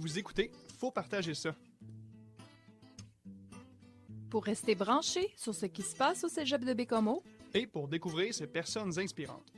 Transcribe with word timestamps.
Vous 0.00 0.18
écoutez, 0.18 0.50
faut 0.78 0.90
partager 0.90 1.34
ça. 1.34 1.54
Pour 4.30 4.44
rester 4.44 4.74
branché 4.74 5.30
sur 5.36 5.54
ce 5.54 5.66
qui 5.66 5.82
se 5.82 5.94
passe 5.94 6.24
au 6.24 6.28
cégep 6.28 6.64
de 6.64 6.72
Bécomo, 6.72 7.22
Et 7.52 7.66
pour 7.66 7.86
découvrir 7.86 8.32
ces 8.32 8.46
personnes 8.46 8.98
inspirantes. 8.98 9.52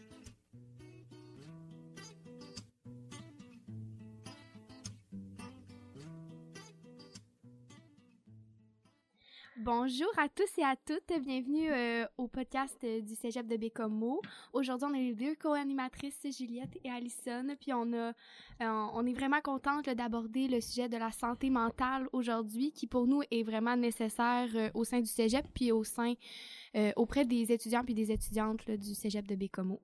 Bonjour 9.75 10.11
à 10.19 10.29
tous 10.29 10.59
et 10.59 10.65
à 10.65 10.77
toutes, 10.77 11.19
bienvenue 11.25 11.73
euh, 11.73 12.05
au 12.19 12.29
podcast 12.29 12.77
euh, 12.85 13.01
du 13.01 13.15
Cégep 13.15 13.47
de 13.47 13.57
Bécomo. 13.57 14.21
Aujourd'hui, 14.53 14.87
on 14.91 14.95
est 14.95 15.03
les 15.03 15.15
deux 15.15 15.35
co-animatrices 15.35 16.27
Juliette 16.39 16.77
et 16.85 16.91
Alison, 16.91 17.47
puis 17.59 17.73
on 17.73 17.91
a, 17.95 18.13
euh, 18.61 19.03
est 19.07 19.13
vraiment 19.15 19.41
contente 19.41 19.89
d'aborder 19.89 20.47
le 20.47 20.61
sujet 20.61 20.91
de 20.91 20.99
la 20.99 21.11
santé 21.11 21.49
mentale 21.49 22.07
aujourd'hui, 22.13 22.71
qui 22.71 22.87
pour 22.87 23.07
nous 23.07 23.23
est 23.31 23.45
vraiment 23.45 23.75
nécessaire 23.75 24.51
au 24.75 24.85
sein 24.85 25.01
du 25.01 25.09
Cégep, 25.09 25.47
puis 25.55 25.73
au 25.73 25.85
sein 25.85 26.13
auprès 26.97 27.25
des 27.25 27.51
étudiants 27.51 27.83
puis 27.83 27.95
des 27.95 28.13
étudiantes 28.13 28.71
du 28.71 28.95
Cégep 28.95 29.27
de 29.27 29.37
Bécomo. 29.37 29.81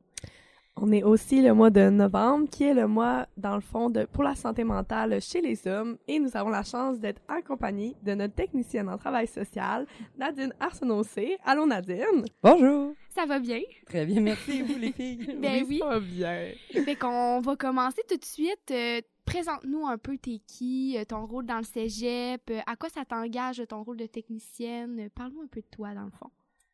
On 0.80 0.92
est 0.92 1.02
aussi 1.02 1.42
le 1.42 1.54
mois 1.54 1.70
de 1.70 1.90
novembre, 1.90 2.48
qui 2.48 2.64
est 2.64 2.74
le 2.74 2.86
mois, 2.86 3.26
dans 3.36 3.54
le 3.56 3.60
fond, 3.60 3.90
de, 3.90 4.04
pour 4.04 4.22
la 4.22 4.34
santé 4.34 4.62
mentale 4.62 5.20
chez 5.20 5.40
les 5.40 5.66
hommes. 5.66 5.98
Et 6.06 6.18
nous 6.20 6.36
avons 6.36 6.50
la 6.50 6.62
chance 6.62 7.00
d'être 7.00 7.20
accompagnés 7.26 7.96
de 8.02 8.14
notre 8.14 8.34
technicienne 8.34 8.88
en 8.88 8.96
travail 8.96 9.26
social, 9.26 9.86
Nadine 10.16 10.54
Arsenault-Cyr. 10.60 11.36
Allô, 11.44 11.66
Nadine? 11.66 12.24
Bonjour. 12.42 12.94
Ça 13.08 13.26
va 13.26 13.40
bien? 13.40 13.60
Très 13.86 14.06
bien, 14.06 14.20
merci, 14.20 14.62
vous 14.62 14.78
les 14.78 14.92
filles? 14.92 15.36
Ben 15.40 15.64
oui. 15.68 15.78
Ça 15.80 15.86
va 15.86 16.00
bien. 16.00 16.52
Fait 16.84 16.94
qu'on 16.96 17.40
va 17.40 17.56
commencer 17.56 18.02
tout 18.08 18.16
de 18.16 18.24
suite. 18.24 18.70
Euh, 18.70 19.00
Présente-nous 19.24 19.86
un 19.86 19.98
peu 19.98 20.16
t'es 20.16 20.40
qui, 20.46 20.96
euh, 20.96 21.04
ton 21.04 21.26
rôle 21.26 21.44
dans 21.44 21.58
le 21.58 21.62
cégep, 21.62 22.40
euh, 22.50 22.60
à 22.66 22.76
quoi 22.76 22.88
ça 22.88 23.04
t'engage 23.04 23.62
ton 23.68 23.82
rôle 23.82 23.98
de 23.98 24.06
technicienne? 24.06 25.10
Parle-nous 25.14 25.42
un 25.42 25.46
peu 25.48 25.60
de 25.60 25.66
toi 25.70 25.92
dans 25.92 26.04
le 26.04 26.10
fond. 26.10 26.30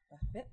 Parfait. 0.08 0.47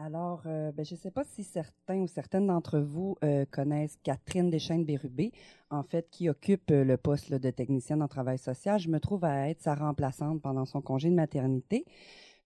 Alors, 0.00 0.42
euh, 0.46 0.70
ben, 0.70 0.84
je 0.84 0.94
ne 0.94 0.98
sais 1.00 1.10
pas 1.10 1.24
si 1.24 1.42
certains 1.42 1.96
ou 1.96 2.06
certaines 2.06 2.46
d'entre 2.46 2.78
vous 2.78 3.16
euh, 3.24 3.44
connaissent 3.50 3.98
Catherine 4.04 4.48
Deschaines-Bérubé, 4.48 5.32
en 5.70 5.82
fait, 5.82 6.08
qui 6.08 6.28
occupe 6.28 6.70
euh, 6.70 6.84
le 6.84 6.96
poste 6.96 7.34
de 7.34 7.50
technicienne 7.50 8.00
en 8.00 8.06
travail 8.06 8.38
social. 8.38 8.78
Je 8.78 8.88
me 8.90 9.00
trouve 9.00 9.24
à 9.24 9.48
être 9.48 9.60
sa 9.60 9.74
remplaçante 9.74 10.40
pendant 10.40 10.66
son 10.66 10.80
congé 10.80 11.10
de 11.10 11.16
maternité. 11.16 11.84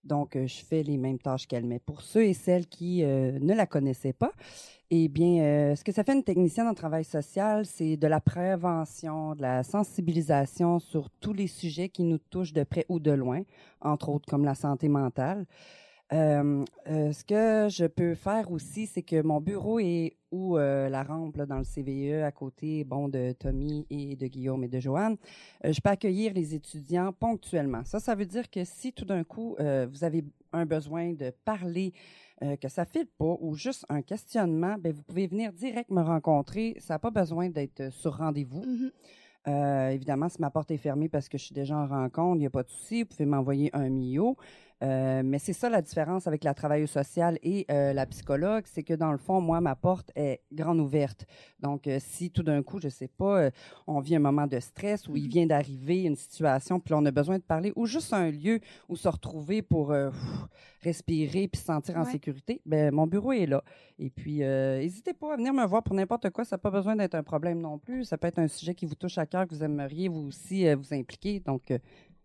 Donc, 0.03 0.35
je 0.35 0.65
fais 0.65 0.81
les 0.81 0.97
mêmes 0.97 1.19
tâches 1.19 1.45
qu'elle. 1.47 1.65
Mais 1.65 1.77
pour 1.77 2.01
ceux 2.01 2.25
et 2.25 2.33
celles 2.33 2.65
qui 2.65 3.03
ne 3.03 3.53
la 3.53 3.65
connaissaient 3.65 4.11
pas, 4.11 4.33
eh 4.89 5.07
bien, 5.07 5.73
ce 5.77 5.83
que 5.85 5.93
ça 5.93 6.03
fait 6.03 6.11
une 6.11 6.25
technicienne 6.25 6.67
en 6.67 6.73
travail 6.73 7.05
social, 7.05 7.65
c'est 7.65 7.95
de 7.95 8.07
la 8.07 8.19
prévention, 8.19 9.33
de 9.33 9.43
la 9.43 9.63
sensibilisation 9.63 10.79
sur 10.79 11.09
tous 11.09 11.31
les 11.31 11.47
sujets 11.47 11.87
qui 11.87 12.03
nous 12.03 12.17
touchent 12.17 12.51
de 12.51 12.63
près 12.63 12.85
ou 12.89 12.99
de 12.99 13.11
loin, 13.11 13.43
entre 13.79 14.09
autres 14.09 14.29
comme 14.29 14.43
la 14.43 14.55
santé 14.55 14.89
mentale. 14.89 15.45
Euh, 16.13 16.63
euh, 16.87 17.11
ce 17.11 17.23
que 17.23 17.69
je 17.69 17.85
peux 17.85 18.13
faire 18.13 18.51
aussi, 18.51 18.85
c'est 18.85 19.01
que 19.01 19.21
mon 19.23 19.41
bureau 19.41 19.79
est 19.79 20.17
où 20.31 20.57
euh, 20.57 20.87
la 20.87 21.01
rampe 21.01 21.37
là, 21.37 21.47
dans 21.47 21.57
le 21.57 21.63
CVE 21.63 22.23
à 22.23 22.31
côté 22.31 22.83
bon 22.83 23.09
de 23.09 23.31
Tommy 23.31 23.87
et 23.89 24.15
de 24.15 24.27
Guillaume 24.27 24.63
et 24.63 24.67
de 24.67 24.79
Joanne. 24.79 25.17
Je 25.63 25.79
peux 25.81 25.89
accueillir 25.89 26.33
les 26.33 26.53
étudiants 26.53 27.13
ponctuellement. 27.13 27.83
Ça, 27.85 27.99
ça 27.99 28.13
veut 28.13 28.25
dire 28.25 28.49
que 28.49 28.63
si 28.63 28.93
tout 28.93 29.05
d'un 29.05 29.23
coup 29.23 29.55
vous 29.59 30.03
avez 30.03 30.23
un 30.51 30.65
besoin 30.65 31.13
de 31.13 31.31
parler, 31.45 31.93
que 32.41 32.67
ça 32.67 32.85
file 32.85 33.07
pas 33.17 33.37
ou 33.39 33.55
juste 33.55 33.85
un 33.89 34.01
questionnement, 34.01 34.75
ben 34.79 34.91
vous 34.91 35.03
pouvez 35.03 35.27
venir 35.27 35.53
direct 35.53 35.89
me 35.89 36.01
rencontrer. 36.01 36.75
Ça 36.79 36.95
n'a 36.95 36.99
pas 36.99 37.11
besoin 37.11 37.49
d'être 37.49 37.91
sur 37.91 38.17
rendez-vous. 38.17 38.63
Mhm. 38.63 38.91
Euh, 39.47 39.89
évidemment, 39.89 40.29
si 40.29 40.39
ma 40.39 40.49
porte 40.49 40.71
est 40.71 40.77
fermée 40.77 41.09
parce 41.09 41.27
que 41.27 41.37
je 41.37 41.45
suis 41.45 41.53
déjà 41.53 41.77
en 41.77 41.87
rencontre, 41.87 42.37
il 42.37 42.39
n'y 42.39 42.45
a 42.45 42.51
pas 42.51 42.63
de 42.63 42.69
souci. 42.69 43.03
Vous 43.03 43.09
pouvez 43.09 43.25
m'envoyer 43.25 43.69
un 43.73 43.89
MIO. 43.89 44.37
Euh, 44.83 45.21
mais 45.23 45.39
c'est 45.39 45.53
ça 45.53 45.69
la 45.69 45.81
différence 45.81 46.27
avec 46.27 46.43
la 46.43 46.53
travailleuse 46.53 46.89
sociale 46.89 47.39
et 47.41 47.65
euh, 47.71 47.93
la 47.93 48.05
psychologue, 48.05 48.65
c'est 48.67 48.83
que 48.83 48.93
dans 48.93 49.11
le 49.11 49.17
fond, 49.17 49.39
moi, 49.39 49.61
ma 49.61 49.75
porte 49.75 50.11
est 50.15 50.41
grande 50.51 50.79
ouverte. 50.79 51.25
Donc, 51.59 51.87
euh, 51.87 51.99
si 52.01 52.31
tout 52.31 52.43
d'un 52.43 52.61
coup, 52.63 52.79
je 52.81 52.89
sais 52.89 53.07
pas, 53.07 53.49
on 53.87 53.99
vit 54.01 54.15
un 54.15 54.19
moment 54.19 54.45
de 54.45 54.59
stress 54.59 55.07
ou 55.07 55.15
il 55.15 55.29
vient 55.29 55.45
d'arriver 55.45 56.03
une 56.03 56.15
situation, 56.15 56.79
puis 56.79 56.93
on 56.93 57.05
a 57.05 57.11
besoin 57.11 57.37
de 57.37 57.43
parler, 57.43 57.71
ou 57.75 57.85
juste 57.85 58.11
un 58.13 58.29
lieu 58.29 58.59
où 58.89 58.95
se 58.95 59.07
retrouver 59.07 59.61
pour 59.61 59.93
respirer 60.81 61.47
puis 61.47 61.59
se 61.59 61.65
sentir 61.65 61.97
en 61.97 62.05
sécurité, 62.05 62.61
ben 62.65 62.93
mon 62.93 63.07
bureau 63.07 63.31
est 63.31 63.45
là. 63.45 63.63
Et 63.99 64.09
puis, 64.09 64.39
n'hésitez 64.39 65.13
pas 65.13 65.33
à 65.33 65.37
venir 65.37 65.53
me 65.53 65.65
voir 65.65 65.83
pour 65.83 65.95
n'importe 65.95 66.29
quoi. 66.31 66.43
Ça 66.43 66.55
n'a 66.55 66.59
pas 66.59 66.71
besoin 66.71 66.95
d'être 66.95 67.15
un 67.15 67.23
problème 67.23 67.59
non 67.59 67.77
plus. 67.77 68.05
Ça 68.05 68.17
peut 68.17 68.27
être 68.27 68.39
un 68.39 68.47
sujet 68.47 68.75
qui 68.75 68.85
vous 68.85 68.95
touche 68.95 69.17
à 69.17 69.25
cœur, 69.25 69.47
que 69.47 69.53
vous 69.53 69.63
aimeriez 69.63 70.09
vous 70.09 70.27
aussi 70.27 70.71
vous 70.73 70.93
impliquer. 70.93 71.39
Donc, 71.39 71.73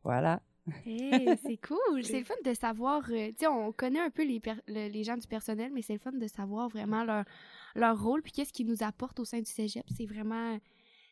voilà. 0.03 0.41
Hey, 0.87 1.29
c'est 1.43 1.57
cool. 1.67 2.05
C'est 2.05 2.19
le 2.19 2.25
fun 2.25 2.35
de 2.45 2.55
savoir. 2.55 3.03
euh, 3.11 3.29
tu 3.29 3.35
sais, 3.41 3.47
on 3.47 3.73
connaît 3.73 4.01
un 4.01 4.11
peu 4.11 4.25
les, 4.25 4.41
le- 4.67 4.89
les 4.89 5.05
gens 5.05 5.17
du 5.17 5.27
personnel, 5.27 5.71
mais 5.75 5.83
c'est 5.83 5.95
le 5.95 5.99
fun 5.99 6.13
de 6.13 6.27
savoir 6.27 6.69
vraiment 6.69 7.05
leur, 7.05 7.25
leur 7.75 8.03
rôle 8.03 8.23
puis 8.23 8.33
qu'est-ce 8.33 8.53
qu'ils 8.53 8.67
nous 8.67 8.83
apportent 8.83 9.21
au 9.21 9.25
sein 9.25 9.39
du 9.39 9.51
cégep. 9.51 9.85
C'est 9.97 10.07
vraiment. 10.07 10.59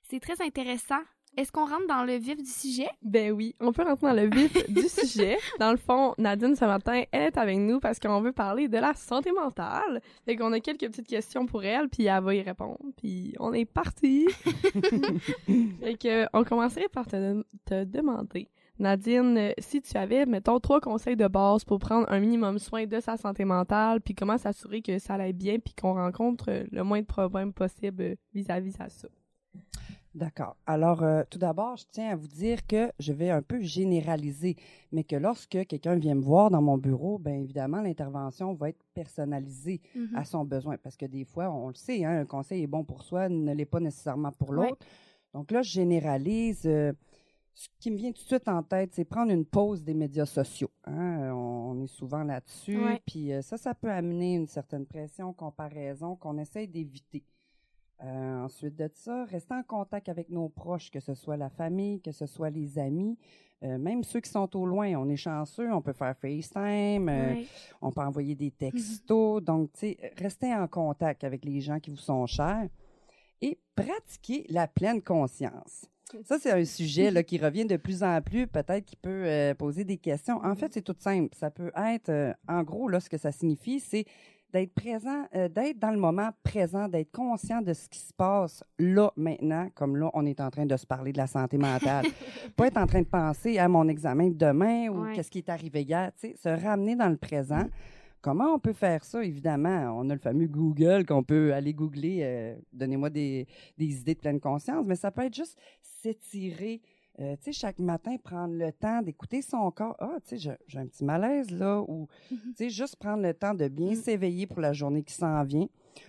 C'est 0.02 0.20
très 0.20 0.40
intéressant. 0.44 1.00
Est-ce 1.36 1.52
qu'on 1.52 1.66
rentre 1.66 1.86
dans 1.86 2.02
le 2.04 2.14
vif 2.14 2.38
du 2.38 2.48
sujet? 2.50 2.88
Ben 3.02 3.30
oui, 3.30 3.54
on 3.60 3.70
peut 3.70 3.82
rentrer 3.82 4.06
dans 4.06 4.14
le 4.14 4.30
vif 4.34 4.52
du 4.70 4.88
sujet. 4.88 5.36
Dans 5.60 5.70
le 5.70 5.76
fond, 5.76 6.14
Nadine, 6.16 6.56
ce 6.56 6.64
matin, 6.64 7.02
elle 7.12 7.24
est 7.24 7.36
avec 7.36 7.58
nous 7.58 7.78
parce 7.78 7.98
qu'on 7.98 8.22
veut 8.22 8.32
parler 8.32 8.68
de 8.68 8.78
la 8.78 8.94
santé 8.94 9.32
mentale. 9.32 10.00
Fait 10.24 10.34
qu'on 10.36 10.50
a 10.54 10.60
quelques 10.60 10.86
petites 10.86 11.06
questions 11.08 11.44
pour 11.44 11.62
elle, 11.62 11.90
puis 11.90 12.04
elle 12.06 12.22
va 12.22 12.34
y 12.34 12.40
répondre. 12.40 12.78
Puis 12.96 13.34
on 13.38 13.52
est 13.52 13.66
parti. 13.66 14.26
fait 15.80 15.96
que, 15.98 16.26
on 16.32 16.44
commencerait 16.44 16.88
par 16.88 17.06
te, 17.06 17.42
te 17.64 17.84
demander, 17.84 18.48
Nadine, 18.78 19.38
euh, 19.38 19.52
si 19.58 19.80
tu 19.80 19.96
avais, 19.96 20.26
mettons, 20.26 20.60
trois 20.60 20.80
conseils 20.80 21.16
de 21.16 21.26
base 21.28 21.64
pour 21.64 21.78
prendre 21.78 22.06
un 22.10 22.20
minimum 22.20 22.58
soin 22.58 22.84
de 22.86 23.00
sa 23.00 23.16
santé 23.16 23.44
mentale, 23.44 24.00
puis 24.02 24.14
comment 24.14 24.36
s'assurer 24.36 24.82
que 24.82 24.98
ça 24.98 25.14
aille 25.14 25.32
bien, 25.32 25.58
puis 25.58 25.74
qu'on 25.74 25.94
rencontre 25.94 26.50
euh, 26.50 26.64
le 26.70 26.84
moins 26.84 27.00
de 27.00 27.06
problèmes 27.06 27.52
possible 27.54 28.02
euh, 28.02 28.14
vis-à-vis 28.34 28.78
à 28.78 28.88
ça? 28.90 29.08
D'accord. 30.14 30.56
Alors, 30.66 31.02
euh, 31.02 31.22
tout 31.30 31.38
d'abord, 31.38 31.76
je 31.76 31.84
tiens 31.90 32.10
à 32.10 32.16
vous 32.16 32.28
dire 32.28 32.66
que 32.66 32.90
je 32.98 33.12
vais 33.12 33.30
un 33.30 33.42
peu 33.42 33.60
généraliser, 33.60 34.56
mais 34.92 35.04
que 35.04 35.16
lorsque 35.16 35.66
quelqu'un 35.66 35.96
vient 35.96 36.14
me 36.14 36.22
voir 36.22 36.50
dans 36.50 36.62
mon 36.62 36.78
bureau, 36.78 37.18
bien 37.18 37.34
évidemment, 37.34 37.80
l'intervention 37.82 38.54
va 38.54 38.70
être 38.70 38.82
personnalisée 38.94 39.80
à 40.14 40.24
son 40.24 40.44
besoin, 40.44 40.76
parce 40.78 40.96
que 40.96 41.06
des 41.06 41.24
fois, 41.24 41.50
on 41.50 41.68
le 41.68 41.74
sait, 41.74 42.04
hein, 42.04 42.20
un 42.20 42.24
conseil 42.24 42.62
est 42.62 42.66
bon 42.66 42.84
pour 42.84 43.02
soi, 43.02 43.28
ne 43.28 43.52
l'est 43.52 43.66
pas 43.66 43.80
nécessairement 43.80 44.32
pour 44.32 44.52
l'autre. 44.52 44.78
Donc 45.34 45.50
là, 45.50 45.62
je 45.62 45.70
généralise. 45.70 46.62
euh, 46.66 46.92
ce 47.58 47.68
qui 47.80 47.90
me 47.90 47.96
vient 47.96 48.12
tout 48.12 48.22
de 48.22 48.26
suite 48.28 48.48
en 48.48 48.62
tête, 48.62 48.90
c'est 48.92 49.06
prendre 49.06 49.32
une 49.32 49.46
pause 49.46 49.82
des 49.82 49.94
médias 49.94 50.26
sociaux. 50.26 50.70
hein. 50.84 51.30
On, 51.32 51.72
on 51.72 51.82
est 51.82 51.86
souvent 51.86 52.22
là-dessus. 52.22 52.78
Ouais. 52.84 53.00
Puis 53.06 53.32
euh, 53.32 53.40
ça, 53.40 53.56
ça 53.56 53.72
peut 53.74 53.90
amener 53.90 54.34
une 54.34 54.46
certaine 54.46 54.84
pression, 54.84 55.32
comparaison 55.32 56.16
qu'on 56.16 56.36
essaye 56.36 56.68
d'éviter. 56.68 57.24
Euh, 58.04 58.44
ensuite 58.44 58.76
de 58.76 58.90
ça, 58.92 59.24
rester 59.24 59.54
en 59.54 59.62
contact 59.62 60.10
avec 60.10 60.28
nos 60.28 60.50
proches, 60.50 60.90
que 60.90 61.00
ce 61.00 61.14
soit 61.14 61.38
la 61.38 61.48
famille, 61.48 62.02
que 62.02 62.12
ce 62.12 62.26
soit 62.26 62.50
les 62.50 62.78
amis, 62.78 63.16
euh, 63.62 63.78
même 63.78 64.04
ceux 64.04 64.20
qui 64.20 64.28
sont 64.28 64.54
au 64.54 64.66
loin. 64.66 64.94
On 64.96 65.08
est 65.08 65.16
chanceux, 65.16 65.72
on 65.72 65.80
peut 65.80 65.94
faire 65.94 66.14
FaceTime, 66.14 67.08
euh, 67.08 67.32
Ouais. 67.36 67.46
on 67.80 67.90
peut 67.90 68.02
envoyer 68.02 68.34
des 68.34 68.50
textos. 68.50 69.42
Donc, 69.42 69.72
tu 69.72 69.78
sais, 69.78 70.12
restez 70.18 70.54
en 70.54 70.68
contact 70.68 71.24
avec 71.24 71.42
les 71.42 71.62
gens 71.62 71.80
qui 71.80 71.88
vous 71.88 71.96
sont 71.96 72.26
chers 72.26 72.68
et 73.40 73.58
pratiquer 73.74 74.44
la 74.50 74.68
pleine 74.68 75.00
conscience. 75.00 75.86
Ça, 76.24 76.38
c'est 76.40 76.52
un 76.52 76.64
sujet 76.64 77.10
là, 77.10 77.22
qui 77.22 77.36
revient 77.38 77.64
de 77.66 77.76
plus 77.76 78.02
en 78.02 78.20
plus, 78.22 78.46
peut-être 78.46 78.84
qui 78.84 78.96
peut 78.96 79.24
euh, 79.26 79.54
poser 79.54 79.84
des 79.84 79.96
questions. 79.96 80.40
En 80.44 80.54
fait, 80.54 80.72
c'est 80.72 80.82
tout 80.82 80.94
simple. 80.98 81.34
Ça 81.36 81.50
peut 81.50 81.72
être, 81.76 82.08
euh, 82.10 82.32
en 82.48 82.62
gros, 82.62 82.88
là, 82.88 83.00
ce 83.00 83.08
que 83.10 83.18
ça 83.18 83.32
signifie, 83.32 83.80
c'est 83.80 84.04
d'être 84.52 84.72
présent, 84.72 85.26
euh, 85.34 85.48
d'être 85.48 85.78
dans 85.80 85.90
le 85.90 85.98
moment 85.98 86.30
présent, 86.44 86.86
d'être 86.88 87.10
conscient 87.10 87.60
de 87.60 87.72
ce 87.72 87.88
qui 87.88 87.98
se 87.98 88.12
passe 88.14 88.62
là, 88.78 89.10
maintenant, 89.16 89.68
comme 89.74 89.96
là, 89.96 90.08
on 90.14 90.24
est 90.24 90.40
en 90.40 90.48
train 90.50 90.64
de 90.64 90.76
se 90.76 90.86
parler 90.86 91.12
de 91.12 91.18
la 91.18 91.26
santé 91.26 91.58
mentale. 91.58 92.06
Pas 92.56 92.68
être 92.68 92.76
en 92.78 92.86
train 92.86 93.00
de 93.02 93.06
penser 93.08 93.58
à 93.58 93.66
mon 93.68 93.88
examen 93.88 94.28
de 94.28 94.34
demain 94.36 94.88
ou 94.88 95.02
Ouais. 95.04 95.12
qu'est-ce 95.14 95.30
qui 95.30 95.38
est 95.38 95.48
arrivé 95.48 95.82
hier, 95.82 96.12
tu 96.18 96.28
sais, 96.28 96.36
se 96.36 96.48
ramener 96.48 96.94
dans 96.94 97.08
le 97.08 97.16
présent. 97.16 97.66
Comment 98.26 98.54
on 98.54 98.58
peut 98.58 98.72
faire 98.72 99.04
ça? 99.04 99.22
Évidemment, 99.22 99.96
on 99.96 100.10
a 100.10 100.14
le 100.14 100.18
fameux 100.18 100.48
Google 100.48 101.06
qu'on 101.06 101.22
peut 101.22 101.54
aller 101.54 101.72
googler. 101.72 102.22
euh, 102.24 102.56
Donnez-moi 102.72 103.08
des, 103.08 103.46
des 103.78 104.00
idées 104.00 104.14
de 104.14 104.18
pleine 104.18 104.40
conscience, 104.40 104.84
mais 104.84 104.96
ça 104.96 105.12
peut 105.12 105.22
être 105.22 105.32
juste 105.36 105.56
s'étirer. 105.80 106.80
euh, 107.20 107.36
tu 107.36 107.44
sais, 107.44 107.52
chaque 107.52 107.78
matin, 107.78 108.16
prendre 108.16 108.52
le 108.54 108.72
temps 108.72 109.00
d'écouter 109.00 109.42
son 109.42 109.70
corps. 109.70 109.94
Ah, 110.00 110.16
tu 110.26 110.36
sais, 110.36 110.56
j'ai- 110.66 110.78
un 110.80 110.86
petit 110.88 111.04
malaise 111.04 111.52
là. 111.52 111.80
Ou, 111.86 112.08
tu 112.28 112.36
sais, 112.56 112.68
juste 112.68 112.96
prendre 112.96 113.22
le 113.22 113.32
temps 113.32 113.54
de 113.54 113.68
bien 113.68 113.94
s'éveiller 113.94 114.48
pour 114.48 114.60
la 114.60 114.72
journée 114.72 115.04
qui 115.04 115.14
s'en 115.14 115.44
vient. 115.44 115.68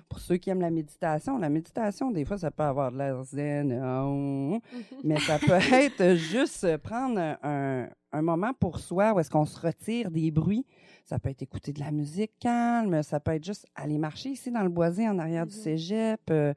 Pour 0.10 0.18
ceux 0.20 0.38
qui 0.38 0.50
aiment 0.50 0.60
la 0.62 0.72
méditation, 0.72 1.38
la 1.38 1.50
méditation, 1.50 2.10
des 2.10 2.26
fois, 2.26 2.40
ça 2.40 2.50
peut 2.50 2.64
avoir 2.64 2.92
de 2.92 2.98
l'air 2.98 3.24
zen, 3.24 3.72
euh, 3.72 4.58
mais 5.04 5.20
ça 5.20 5.38
peut 5.38 5.54
être 5.72 6.16
juste 6.16 6.78
prendre 6.78 7.38
un, 7.44 7.88
un- 8.12 8.22
moment 8.22 8.54
pour 8.54 8.80
soi 8.80 9.14
où 9.14 9.20
est-ce 9.20 9.30
qu'on 9.30 9.46
se 9.46 9.60
retire 9.60 10.12
des 10.12 10.32
bruits. 10.32 10.66
Ça 11.06 11.20
peut 11.20 11.30
être 11.30 11.42
écouter 11.42 11.72
de 11.74 11.80
la 11.80 11.92
musique 11.92 12.34
calme, 12.40 13.02
ça 13.04 13.20
peut 13.20 13.32
être 13.32 13.44
juste 13.46 13.66
aller 13.76 13.98
marcher 13.98 14.30
ici 14.32 14.52
dans 14.52 14.64
le 14.64 14.70
boisé 14.70 15.08
en 15.08 15.18
arrière 15.20 15.46
du 15.48 15.56
Mhm. 15.56 15.62
cégep. 15.62 16.22
euh, 16.32 16.54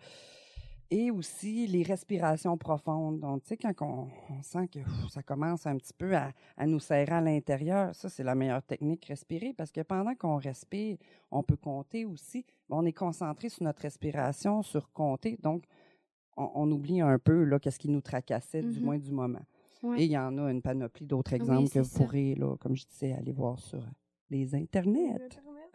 Et 0.93 1.13
aussi 1.13 1.69
les 1.69 1.85
respirations 1.85 2.59
profondes. 2.59 3.21
Donc, 3.21 3.43
tu 3.45 3.51
sais, 3.51 3.57
quand 3.57 3.73
on, 3.81 4.09
on 4.29 4.43
sent 4.43 4.67
que 4.67 4.81
ça 5.09 5.23
commence 5.23 5.65
un 5.65 5.77
petit 5.77 5.93
peu 5.97 6.17
à, 6.17 6.33
à 6.57 6.67
nous 6.67 6.81
serrer 6.81 7.13
à 7.13 7.21
l'intérieur, 7.21 7.95
ça, 7.95 8.09
c'est 8.09 8.25
la 8.25 8.35
meilleure 8.35 8.65
technique, 8.65 9.05
respirer, 9.05 9.53
parce 9.57 9.71
que 9.71 9.83
pendant 9.83 10.17
qu'on 10.17 10.39
respire, 10.39 10.97
on 11.31 11.45
peut 11.45 11.55
compter 11.55 12.05
aussi. 12.05 12.45
On 12.71 12.85
est 12.87 12.93
concentré 12.93 13.49
sur 13.51 13.63
notre 13.63 13.83
respiration, 13.83 14.63
sur 14.63 14.91
compter. 14.93 15.39
Donc, 15.41 15.63
on, 16.37 16.51
on 16.57 16.73
oublie 16.73 17.01
un 17.01 17.21
peu, 17.21 17.45
là, 17.45 17.61
qu'est-ce 17.61 17.79
qui 17.79 17.89
nous 17.89 18.01
tracassait, 18.01 18.63
du 18.63 18.81
Mhm. 18.81 18.85
moins 18.85 18.99
du 18.99 19.13
moment. 19.13 19.43
Ouais. 19.83 20.03
Et 20.03 20.05
il 20.07 20.11
y 20.13 20.19
en 20.19 20.37
a 20.39 20.51
une 20.51 20.61
panoplie 20.63 21.07
d'autres 21.07 21.33
Oui, 21.33 21.37
exemples 21.37 21.71
que 21.71 21.79
vous 21.79 21.85
ça. 21.85 21.99
pourrez, 21.99 22.35
là, 22.35 22.57
comme 22.59 22.77
je 22.77 22.87
disais, 22.87 23.13
aller 23.13 23.33
voir 23.33 23.59
sur 23.59 23.83
les 24.29 24.55
internets. 24.55 25.17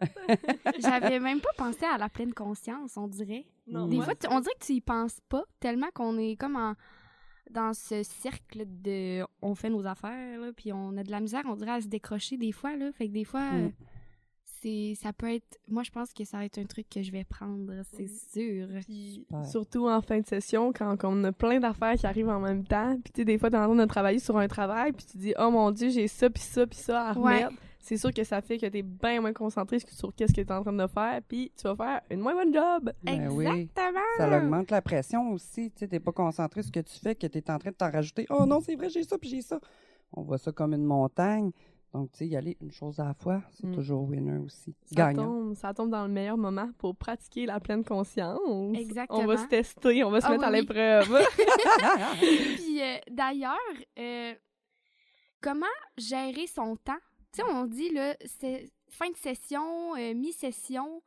J'avais 0.78 1.18
même 1.20 1.40
pas 1.40 1.50
pensé 1.56 1.84
à 1.84 1.98
la 1.98 2.08
pleine 2.08 2.34
conscience, 2.34 2.96
on 2.96 3.08
dirait. 3.08 3.46
Non, 3.66 3.88
Des 3.88 3.96
moi, 3.96 4.04
fois, 4.04 4.14
tu- 4.14 4.26
on 4.30 4.40
dirait 4.40 4.54
que 4.60 4.64
tu 4.66 4.72
y 4.74 4.80
penses 4.80 5.18
pas 5.28 5.44
tellement 5.60 5.88
qu'on 5.94 6.18
est 6.18 6.36
comme 6.36 6.56
en- 6.56 6.74
dans 7.50 7.72
ce 7.72 8.02
cercle 8.02 8.64
de 8.66 9.24
on 9.40 9.54
fait 9.54 9.70
nos 9.70 9.86
affaires, 9.86 10.38
là, 10.40 10.50
puis 10.54 10.72
on 10.72 10.96
a 10.96 11.02
de 11.02 11.10
la 11.10 11.20
misère, 11.20 11.42
on 11.46 11.54
dirait, 11.56 11.72
à 11.72 11.80
se 11.80 11.86
décrocher 11.88 12.36
des 12.36 12.52
fois. 12.52 12.76
Là. 12.76 12.92
Fait 12.92 13.08
que 13.08 13.12
des 13.12 13.24
fois, 13.24 13.52
Mm. 13.52 13.64
euh, 13.64 13.68
c'est 14.60 14.94
ça 15.00 15.12
peut 15.12 15.32
être. 15.32 15.58
Moi, 15.68 15.82
je 15.82 15.90
pense 15.90 16.12
que 16.12 16.24
ça 16.24 16.38
va 16.38 16.44
être 16.44 16.58
un 16.58 16.64
truc 16.64 16.86
que 16.88 17.02
je 17.02 17.10
vais 17.12 17.24
prendre, 17.24 17.72
c'est 17.96 18.08
sûr. 18.08 18.68
Puis, 18.84 19.26
surtout 19.50 19.88
en 19.88 20.00
fin 20.00 20.20
de 20.20 20.26
session, 20.26 20.72
quand, 20.72 20.96
quand 20.96 21.12
on 21.12 21.24
a 21.24 21.32
plein 21.32 21.58
d'affaires 21.60 21.94
qui 21.94 22.06
arrivent 22.06 22.28
en 22.28 22.40
même 22.40 22.64
temps, 22.64 22.98
puis 23.02 23.12
tu 23.12 23.20
sais, 23.20 23.24
des 23.24 23.38
fois, 23.38 23.50
t'es 23.50 23.56
en 23.56 23.66
train 23.66 23.76
de 23.76 23.84
travailler 23.84 24.18
sur 24.18 24.36
un 24.38 24.48
travail, 24.48 24.92
puis 24.92 25.06
tu 25.06 25.18
dis 25.18 25.34
«Oh 25.38 25.50
mon 25.50 25.70
Dieu, 25.70 25.88
j'ai 25.90 26.08
ça, 26.08 26.28
puis 26.30 26.42
ça, 26.42 26.66
puis 26.66 26.78
ça 26.78 27.08
à 27.10 27.18
Ouais. 27.18 27.44
remettre 27.44 27.62
C'est 27.78 27.96
sûr 27.96 28.12
que 28.12 28.24
ça 28.24 28.40
fait 28.40 28.58
que 28.58 28.66
t'es 28.66 28.82
bien 28.82 29.20
moins 29.20 29.32
concentré 29.32 29.78
sur 29.78 30.12
qu'est-ce 30.14 30.32
que 30.34 30.40
t'es 30.40 30.52
en 30.52 30.62
train 30.62 30.72
de 30.72 30.86
faire, 30.88 31.20
puis 31.28 31.52
tu 31.56 31.62
vas 31.68 31.76
faire 31.76 32.00
une 32.10 32.20
moins 32.20 32.34
bonne 32.34 32.52
job. 32.52 32.92
Ben 33.04 33.28
oui. 33.30 33.46
Exactement. 33.46 34.00
Ça 34.18 34.38
augmente 34.38 34.70
la 34.72 34.82
pression 34.82 35.30
aussi. 35.32 35.70
Tu 35.70 35.86
n'es 35.86 36.00
pas 36.00 36.10
concentré 36.12 36.62
sur 36.62 36.68
ce 36.68 36.72
que 36.72 36.80
tu 36.84 36.98
fais, 36.98 37.14
que 37.14 37.26
tu 37.28 37.38
es 37.38 37.50
en 37.50 37.58
train 37.58 37.70
de 37.70 37.76
t'en 37.76 37.90
rajouter. 37.90 38.26
Oh 38.30 38.44
non, 38.44 38.60
c'est 38.60 38.74
vrai, 38.74 38.88
j'ai 38.88 39.04
ça, 39.04 39.16
puis 39.18 39.28
j'ai 39.30 39.42
ça. 39.42 39.60
On 40.12 40.22
voit 40.22 40.38
ça 40.38 40.50
comme 40.50 40.72
une 40.74 40.84
montagne. 40.84 41.52
Donc, 41.94 42.10
tu 42.12 42.18
sais, 42.18 42.26
y 42.28 42.36
aller 42.36 42.56
une 42.60 42.72
chose 42.72 43.00
à 43.00 43.04
la 43.04 43.14
fois, 43.14 43.42
c'est 43.52 43.66
Mm. 43.68 43.74
toujours 43.74 44.02
winner 44.04 44.38
aussi. 44.38 44.74
Ça 44.84 44.94
Gagnant. 44.94 45.24
tombe, 45.24 45.54
ça 45.54 45.72
tombe 45.72 45.90
dans 45.90 46.06
le 46.06 46.12
meilleur 46.12 46.36
moment 46.36 46.68
pour 46.78 46.94
pratiquer 46.96 47.46
la 47.46 47.58
pleine 47.60 47.84
conscience. 47.84 48.38
Exactement. 48.74 49.20
On 49.20 49.26
va 49.26 49.36
se 49.38 49.46
tester, 49.46 50.04
on 50.04 50.10
va 50.10 50.20
se 50.20 50.26
Ah 50.26 50.30
mettre 50.32 50.44
à 50.44 50.50
oui, 50.50 50.60
l'épreuve. 50.60 51.08
Puis 52.56 52.82
euh, 52.82 52.96
d'ailleurs, 53.10 53.56
euh, 53.98 54.34
comment 55.40 55.66
gérer 55.96 56.46
son 56.46 56.76
temps? 56.76 56.98
Tu 57.32 57.42
sais, 57.42 57.48
on 57.50 57.64
dit, 57.66 57.90
là, 57.90 58.14
c'est 58.24 58.70
fin 58.90 59.10
de 59.10 59.16
session, 59.16 59.94
euh, 59.96 60.14
mi-session, 60.14 61.02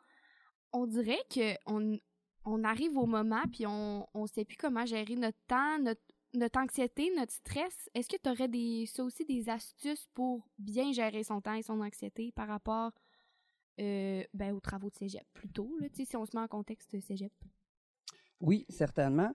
on 0.74 0.86
dirait 0.88 1.22
que 1.34 1.54
on, 1.66 1.98
on 2.46 2.64
arrive 2.64 2.98
au 2.98 3.06
moment, 3.06 3.44
puis 3.52 3.66
on 3.68 4.08
ne 4.16 4.28
sait 4.28 4.46
plus 4.46 4.58
comment 4.58 4.86
gérer 4.86 5.16
notre 5.16 5.38
temps, 5.48 5.80
notre, 5.80 6.02
notre 6.34 6.60
anxiété, 6.60 7.12
notre 7.16 7.34
stress. 7.34 7.90
Est-ce 7.94 8.08
que 8.08 8.18
tu 8.22 8.30
aurais 8.30 8.86
ça 8.86 9.04
aussi 9.04 9.26
des 9.26 9.50
astuces 9.50 10.08
pour 10.14 10.48
bien 10.58 10.92
gérer 10.92 11.24
son 11.24 11.42
temps 11.42 11.54
et 11.54 11.64
son 11.64 11.82
anxiété 11.82 12.32
par 12.32 12.48
rapport 12.48 12.92
euh, 13.80 14.24
ben, 14.34 14.54
aux 14.54 14.60
travaux 14.60 14.90
de 14.90 14.96
cégep 14.96 15.26
plutôt, 15.34 15.72
si 15.94 16.16
on 16.16 16.26
se 16.26 16.36
met 16.36 16.44
en 16.44 16.48
contexte 16.48 17.00
cégep? 17.00 17.32
Oui, 18.42 18.66
certainement. 18.70 19.32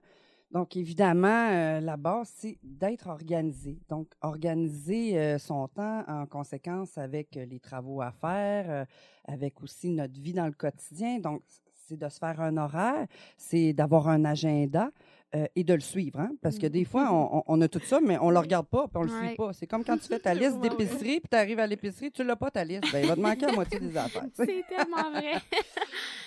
Donc, 0.51 0.77
évidemment, 0.77 1.49
euh, 1.49 1.79
la 1.79 1.97
base, 1.97 2.31
c'est 2.35 2.57
d'être 2.63 3.07
organisé. 3.07 3.79
Donc, 3.89 4.13
organiser 4.21 5.19
euh, 5.19 5.37
son 5.37 5.67
temps 5.67 6.03
en 6.07 6.27
conséquence 6.27 6.97
avec 6.97 7.35
les 7.35 7.59
travaux 7.59 8.01
à 8.01 8.11
faire, 8.11 8.85
avec 9.25 9.61
aussi 9.61 9.89
notre 9.89 10.19
vie 10.19 10.33
dans 10.33 10.45
le 10.45 10.53
quotidien. 10.53 11.19
Donc, 11.19 11.41
c'est 11.73 11.97
de 11.97 12.09
se 12.09 12.19
faire 12.19 12.39
un 12.41 12.57
horaire, 12.57 13.07
c'est 13.37 13.73
d'avoir 13.73 14.07
un 14.07 14.25
agenda 14.25 14.91
euh, 15.35 15.45
et 15.55 15.63
de 15.63 15.73
le 15.73 15.79
suivre. 15.81 16.19
Hein? 16.19 16.31
Parce 16.41 16.57
que 16.57 16.67
des 16.67 16.85
fois, 16.85 17.09
on, 17.11 17.37
on- 17.39 17.43
on 17.47 17.61
a 17.61 17.67
tout 17.67 17.79
ça, 17.81 17.99
mais 18.01 18.17
on 18.19 18.29
le 18.29 18.39
regarde 18.39 18.67
pas, 18.67 18.87
puis 18.87 18.97
on 18.97 19.03
le 19.03 19.11
Ouais. 19.11 19.27
suit 19.27 19.35
pas. 19.35 19.53
C'est 19.53 19.67
comme 19.67 19.83
quand 19.83 19.97
tu 19.97 20.07
fais 20.07 20.19
ta 20.19 20.33
liste 20.33 20.59
d'épicerie, 20.61 21.19
puis 21.19 21.29
tu 21.29 21.35
arrives 21.37 21.59
à 21.59 21.67
l'épicerie, 21.67 22.11
tu 22.11 22.23
l'as 22.23 22.35
pas 22.35 22.51
ta 22.51 22.63
liste. 22.63 22.83
Ben, 22.91 23.01
il 23.03 23.07
va 23.07 23.15
te 23.15 23.19
manquer 23.21 23.45
la 23.47 23.53
moitié 23.53 23.79
des 23.79 23.95
affaires. 23.97 24.25
C'est 24.33 24.63
tellement 24.67 25.11
vrai. 25.11 25.33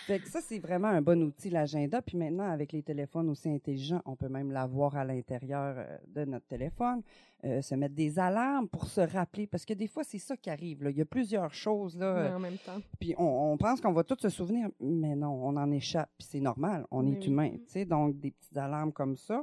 Fait 0.07 0.21
que 0.21 0.29
ça, 0.29 0.41
c'est 0.41 0.59
vraiment 0.59 0.89
un 0.89 1.03
bon 1.03 1.23
outil, 1.23 1.51
l'agenda. 1.51 2.01
Puis 2.01 2.17
maintenant, 2.17 2.51
avec 2.51 2.73
les 2.73 2.83
téléphones 2.83 3.29
aussi 3.29 3.51
intelligents, 3.51 4.01
on 4.07 4.17
peut 4.17 4.31
même 4.31 4.51
l'avoir 4.51 4.97
à 4.97 5.05
l'intérieur 5.05 5.75
euh, 5.77 5.99
de 6.15 6.25
notre 6.25 6.47
téléphone, 6.47 7.03
euh, 7.45 7.61
se 7.61 7.75
mettre 7.75 7.95
des 7.95 8.19
alarmes 8.19 8.69
pour 8.69 8.87
se 8.87 9.03
rappeler. 9.03 9.47
Parce 9.47 9.67
que 9.67 9.75
des 9.75 9.87
fois, 9.87 10.05
c'est 10.05 10.17
ça 10.19 10.35
qui 10.35 10.49
arrive. 10.49 10.83
Là. 10.83 10.89
Il 10.89 10.97
y 10.97 11.03
a 11.03 11.05
plusieurs 11.05 11.53
choses. 11.53 11.95
Là, 11.99 12.23
Mais 12.23 12.35
en 12.35 12.39
même 12.39 12.57
temps. 12.57 12.81
puis 12.99 13.15
on, 13.19 13.53
on 13.53 13.59
pense 13.59 13.83
qu'on 13.83 13.93
va 13.93 14.03
tous 14.03 14.17
se 14.19 14.31
souvenir, 14.31 14.71
mais 14.81 15.15
non, 15.15 15.29
on 15.47 15.55
en 15.59 15.71
échappe. 15.73 16.09
Puis 16.17 16.27
c'est 16.31 16.41
normal, 16.41 16.87
on 16.91 17.07
est 17.07 17.19
oui. 17.19 17.27
humain. 17.27 17.51
Donc, 17.87 18.19
des 18.19 18.31
petites 18.31 18.57
alarmes 18.57 18.93
comme 18.99 19.17
ça. 19.17 19.41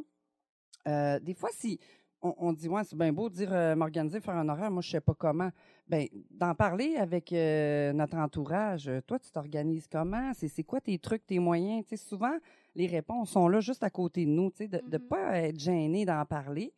Euh, 0.88 1.18
des 1.20 1.34
fois, 1.34 1.50
si 1.54 1.80
on, 2.22 2.34
on 2.38 2.52
dit, 2.54 2.68
ouais, 2.68 2.84
c'est 2.84 2.98
bien 2.98 3.14
beau 3.14 3.30
de 3.30 3.36
dire 3.36 3.52
euh, 3.54 3.74
m'organiser, 3.76 4.20
faire 4.20 4.36
un 4.36 4.50
horaire, 4.50 4.70
moi, 4.70 4.82
je 4.82 4.90
sais 4.92 5.02
pas 5.02 5.14
comment. 5.16 5.50
Ben, 5.88 6.08
d'en 6.30 6.54
parler 6.54 6.98
avec 6.98 7.32
euh, 7.32 7.94
notre 7.94 8.18
entourage. 8.18 8.92
Toi, 9.08 9.18
tu 9.18 9.32
t'organises 9.32 9.88
comment? 9.88 10.32
C'est, 10.34 10.48
c'est 10.50 10.64
quoi 10.64 10.82
tes 10.82 11.00
trucs, 11.00 11.26
tes 11.26 11.40
moyens? 11.40 11.86
Souvent, 11.96 12.36
les 12.76 12.88
réponses 12.88 13.32
sont 13.32 13.48
là 13.48 13.62
juste 13.62 13.84
à 13.84 13.90
côté 13.90 14.26
de 14.26 14.32
nous, 14.32 14.52
de 14.60 14.66
ne 14.92 14.98
Mhm. 14.98 15.08
pas 15.08 15.38
être 15.40 15.60
gêné 15.60 16.06
d'en 16.06 16.26
parler. 16.26 16.74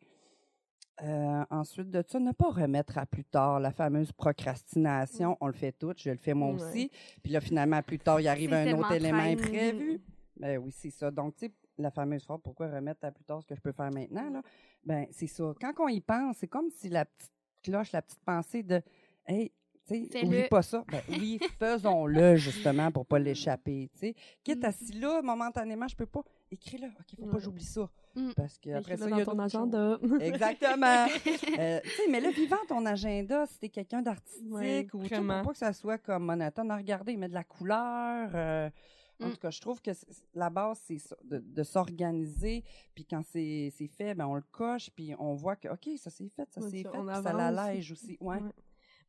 Ensuite 1.50 1.90
de 1.90 2.02
ça, 2.06 2.18
ne 2.18 2.32
pas 2.32 2.50
remettre 2.50 2.98
à 2.98 3.06
plus 3.06 3.24
tard 3.24 3.60
la 3.60 3.70
fameuse 3.70 4.10
procrastination. 4.10 5.36
On 5.40 5.46
le 5.46 5.52
fait 5.52 5.70
toutes, 5.72 6.02
je 6.02 6.10
le 6.10 6.16
fais 6.16 6.34
moi 6.34 6.48
aussi. 6.52 6.90
Puis 7.22 7.32
là, 7.32 7.40
finalement, 7.40 7.80
plus 7.82 8.00
tard, 8.00 8.20
il 8.20 8.26
arrive 8.26 8.52
un 8.52 8.76
autre 8.76 8.90
élément 8.92 9.18
imprévu. 9.22 10.00
Ben 10.40 10.58
oui, 10.58 10.72
c'est 10.72 10.90
ça. 10.90 11.10
Donc, 11.12 11.36
tu 11.36 11.46
sais, 11.46 11.52
la 11.78 11.90
fameuse 11.90 12.24
phrase, 12.24 12.40
pourquoi 12.42 12.68
remettre 12.68 13.04
à 13.04 13.10
plus 13.10 13.24
tard 13.24 13.40
ce 13.42 13.46
que 13.46 13.54
je 13.54 13.60
peux 13.60 13.72
faire 13.72 13.90
maintenant, 13.90 14.30
là? 14.30 14.42
Ben, 14.84 15.06
c'est 15.10 15.26
ça. 15.26 15.52
Quand 15.60 15.72
on 15.78 15.88
y 15.88 16.00
pense, 16.00 16.36
c'est 16.38 16.48
comme 16.48 16.70
si 16.70 16.88
la 16.88 17.04
petite 17.04 17.32
cloche, 17.62 17.92
la 17.92 18.02
petite 18.02 18.20
pensée 18.24 18.62
de, 18.62 18.80
hey, 19.26 19.50
tu 19.86 19.94
sais, 19.94 20.08
Fais-le. 20.10 20.26
oublie 20.26 20.48
pas 20.48 20.62
ça. 20.62 20.84
Ben 20.90 21.00
oui, 21.08 21.38
faisons-le, 21.58 22.36
justement, 22.36 22.90
pour 22.92 23.06
pas 23.06 23.18
l'échapper, 23.18 23.88
tu 23.94 23.98
sais. 24.00 24.14
Quitte 24.44 24.62
à 24.64 24.72
si 24.72 24.92
là, 24.92 25.22
momentanément, 25.22 25.88
je 25.88 25.96
peux 25.96 26.06
pas, 26.06 26.22
écris-le. 26.50 26.88
OK, 26.88 26.92
faut 27.16 27.22
pas 27.22 27.28
Ouais. 27.28 27.34
que 27.38 27.40
j'oublie 27.44 27.64
ça. 27.64 27.88
Mm. 28.14 28.30
Parce 28.36 28.58
qu'après 28.58 28.96
ça, 28.96 29.04
Écris-le 29.06 29.16
il 29.16 29.18
y 29.18 29.22
a 29.22 29.24
dans 29.24 29.32
ton 29.32 29.38
agenda. 29.38 29.98
Exactement. 30.20 31.06
Euh, 31.58 31.80
mais 32.10 32.20
là, 32.20 32.30
vivant 32.30 32.56
ton 32.68 32.84
agenda, 32.86 33.46
si 33.46 33.58
t'es 33.58 33.68
quelqu'un 33.68 34.00
d'artistique 34.02 34.46
Oui, 34.50 34.86
ou 34.92 34.98
pour 34.98 35.08
pas 35.26 35.52
que 35.52 35.56
ça 35.58 35.72
soit 35.72 35.98
comme 35.98 36.24
monotone, 36.26 36.70
à 36.70 36.76
regarder, 36.76 37.16
mettre 37.16 37.30
de 37.30 37.34
la 37.34 37.44
couleur. 37.44 38.30
euh, 38.34 38.70
en 39.20 39.28
Mm. 39.28 39.30
tout 39.32 39.38
cas, 39.38 39.50
je 39.50 39.60
trouve 39.60 39.80
que 39.82 39.90
la 40.34 40.48
base, 40.50 40.80
c'est 40.84 40.98
de, 41.24 41.38
de 41.38 41.62
s'organiser. 41.62 42.64
Puis 42.94 43.04
quand 43.04 43.22
c'est 43.24 43.70
fait, 43.96 44.14
ben 44.14 44.26
on 44.26 44.34
le 44.36 44.44
coche, 44.52 44.90
puis 44.94 45.14
on 45.18 45.34
voit 45.34 45.56
que, 45.56 45.68
OK, 45.68 45.88
ça 45.98 46.10
c'est 46.10 46.28
fait, 46.28 46.48
ça 46.50 46.60
c'est 46.60 46.82
fait, 46.82 46.88
on 46.94 47.04
puis 47.06 47.14
ça 47.22 47.32
l'allège 47.32 47.92
aussi. 47.92 48.16
Ouais. 48.20 48.36
Ouais. 48.36 48.50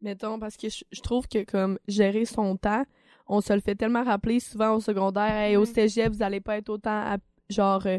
Mettons, 0.02 0.40
parce 0.40 0.56
que 0.58 0.70
je, 0.70 0.84
je 0.92 1.02
trouve 1.02 1.28
que 1.28 1.44
comme 1.44 1.78
gérer 1.88 2.26
son 2.26 2.56
temps, 2.56 2.86
on 3.28 3.42
se 3.42 3.52
le 3.54 3.60
fait 3.60 3.76
tellement 3.76 4.04
rappeler 4.04 4.40
souvent 4.40 4.76
au 4.76 4.80
secondaire, 4.80 5.32
hey, 5.36 5.56
au 5.58 5.62
Ouais. 5.62 5.66
cégep, 5.66 6.12
vous 6.14 6.24
allez 6.24 6.40
pas 6.42 6.58
être 6.58 6.70
autant 6.70 6.92
à- 7.14 7.18
genre 7.50 7.86
euh, 7.88 7.98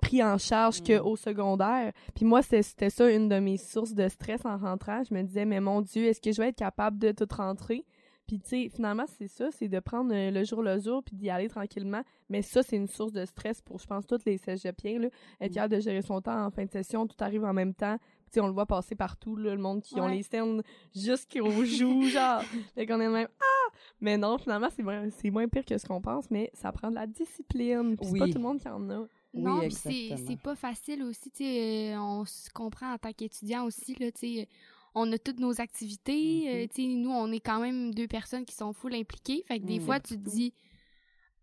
pris 0.00 0.22
en 0.22 0.38
charge 0.38 0.80
Mm. 0.80 0.84
qu'au 1.00 1.16
secondaire. 1.16 1.92
Puis 2.14 2.24
moi, 2.24 2.40
c'était 2.42 2.88
ça 2.88 3.10
une 3.10 3.28
de 3.28 3.38
mes 3.38 3.56
sources 3.58 3.92
de 3.94 4.08
stress 4.08 4.40
en 4.46 4.56
rentrant. 4.56 5.02
Je 5.04 5.12
me 5.12 5.22
disais, 5.22 5.44
mais 5.44 5.60
mon 5.60 5.82
Dieu, 5.82 6.04
est-ce 6.06 6.20
que 6.20 6.32
je 6.32 6.40
vais 6.40 6.48
être 6.48 6.56
capable 6.56 6.98
de 6.98 7.12
tout 7.12 7.28
rentrer? 7.36 7.84
Puis 8.32 8.40
tu 8.40 8.48
sais, 8.48 8.68
finalement, 8.74 9.04
c'est 9.18 9.28
ça, 9.28 9.50
c'est 9.50 9.68
de 9.68 9.78
prendre 9.78 10.10
euh, 10.14 10.30
le 10.30 10.42
jour 10.42 10.62
le 10.62 10.78
jour 10.80 11.02
puis 11.02 11.14
d'y 11.14 11.28
aller 11.28 11.48
tranquillement. 11.50 12.00
Mais 12.30 12.40
ça, 12.40 12.62
c'est 12.62 12.76
une 12.76 12.86
source 12.88 13.12
de 13.12 13.26
stress 13.26 13.60
pour, 13.60 13.78
je 13.78 13.86
pense, 13.86 14.06
tous 14.06 14.24
les 14.24 14.38
cégepiens, 14.38 15.00
là. 15.00 15.08
Être 15.38 15.50
Mm. 15.50 15.54
capable 15.54 15.74
de 15.74 15.80
gérer 15.80 16.00
son 16.00 16.22
temps 16.22 16.46
en 16.46 16.50
fin 16.50 16.64
de 16.64 16.70
session, 16.70 17.06
tout 17.06 17.16
arrive 17.20 17.44
en 17.44 17.52
même 17.52 17.74
temps. 17.74 17.98
Tu 17.98 18.04
sais, 18.36 18.40
on 18.40 18.46
le 18.46 18.54
voit 18.54 18.64
passer 18.64 18.94
partout, 18.94 19.36
là, 19.36 19.54
le 19.54 19.60
monde 19.60 19.82
qui 19.82 20.00
ont 20.00 20.04
Ouais. 20.06 20.14
les 20.16 20.22
scènes 20.22 20.62
jusqu'aux 20.94 21.62
joues, 21.66 22.04
genre. 22.08 22.40
Fait 22.74 22.86
qu'on 22.86 23.00
est 23.02 23.08
même, 23.10 23.28
ah! 23.38 23.76
Mais 24.00 24.16
non, 24.16 24.38
finalement, 24.38 24.68
c'est 24.74 24.82
moins, 24.82 25.10
c'est 25.10 25.30
moins 25.30 25.46
pire 25.46 25.66
que 25.66 25.76
ce 25.76 25.84
qu'on 25.84 26.00
pense, 26.00 26.30
mais 26.30 26.50
ça 26.54 26.72
prend 26.72 26.88
de 26.88 26.94
la 26.94 27.06
discipline. 27.06 27.98
Puis 27.98 28.06
c'est 28.12 28.18
pas 28.18 28.26
tout 28.28 28.38
le 28.38 28.40
monde 28.40 28.60
qui 28.60 28.68
en 28.68 28.88
a. 28.88 29.06
Non, 29.34 29.58
Oui, 29.60 29.66
puis 29.68 29.72
c'est 29.74 30.16
c'est 30.26 30.40
pas 30.40 30.54
facile 30.54 31.02
aussi, 31.02 31.30
tu 31.30 31.44
sais, 31.44 31.92
euh, 31.94 32.00
on 32.00 32.24
se 32.24 32.48
comprend 32.50 32.94
en 32.94 32.98
tant 32.98 33.12
qu'étudiant 33.12 33.64
aussi, 33.66 33.94
là, 34.00 34.10
tu 34.10 34.20
sais, 34.40 34.48
on 34.94 35.10
a 35.12 35.18
toutes 35.18 35.40
nos 35.40 35.60
activités, 35.60 36.44
Mhm. 36.44 36.68
euh, 36.78 36.96
nous, 36.96 37.10
on 37.10 37.30
est 37.32 37.40
quand 37.40 37.60
même 37.60 37.94
deux 37.94 38.08
personnes 38.08 38.44
qui 38.44 38.54
sont 38.54 38.72
full 38.72 38.94
impliquées, 38.94 39.44
fait 39.48 39.60
que 39.60 39.64
des 39.64 39.78
Mhm. 39.78 39.84
fois, 39.84 40.00
tu 40.00 40.16
te 40.18 40.28
dis, 40.30 40.52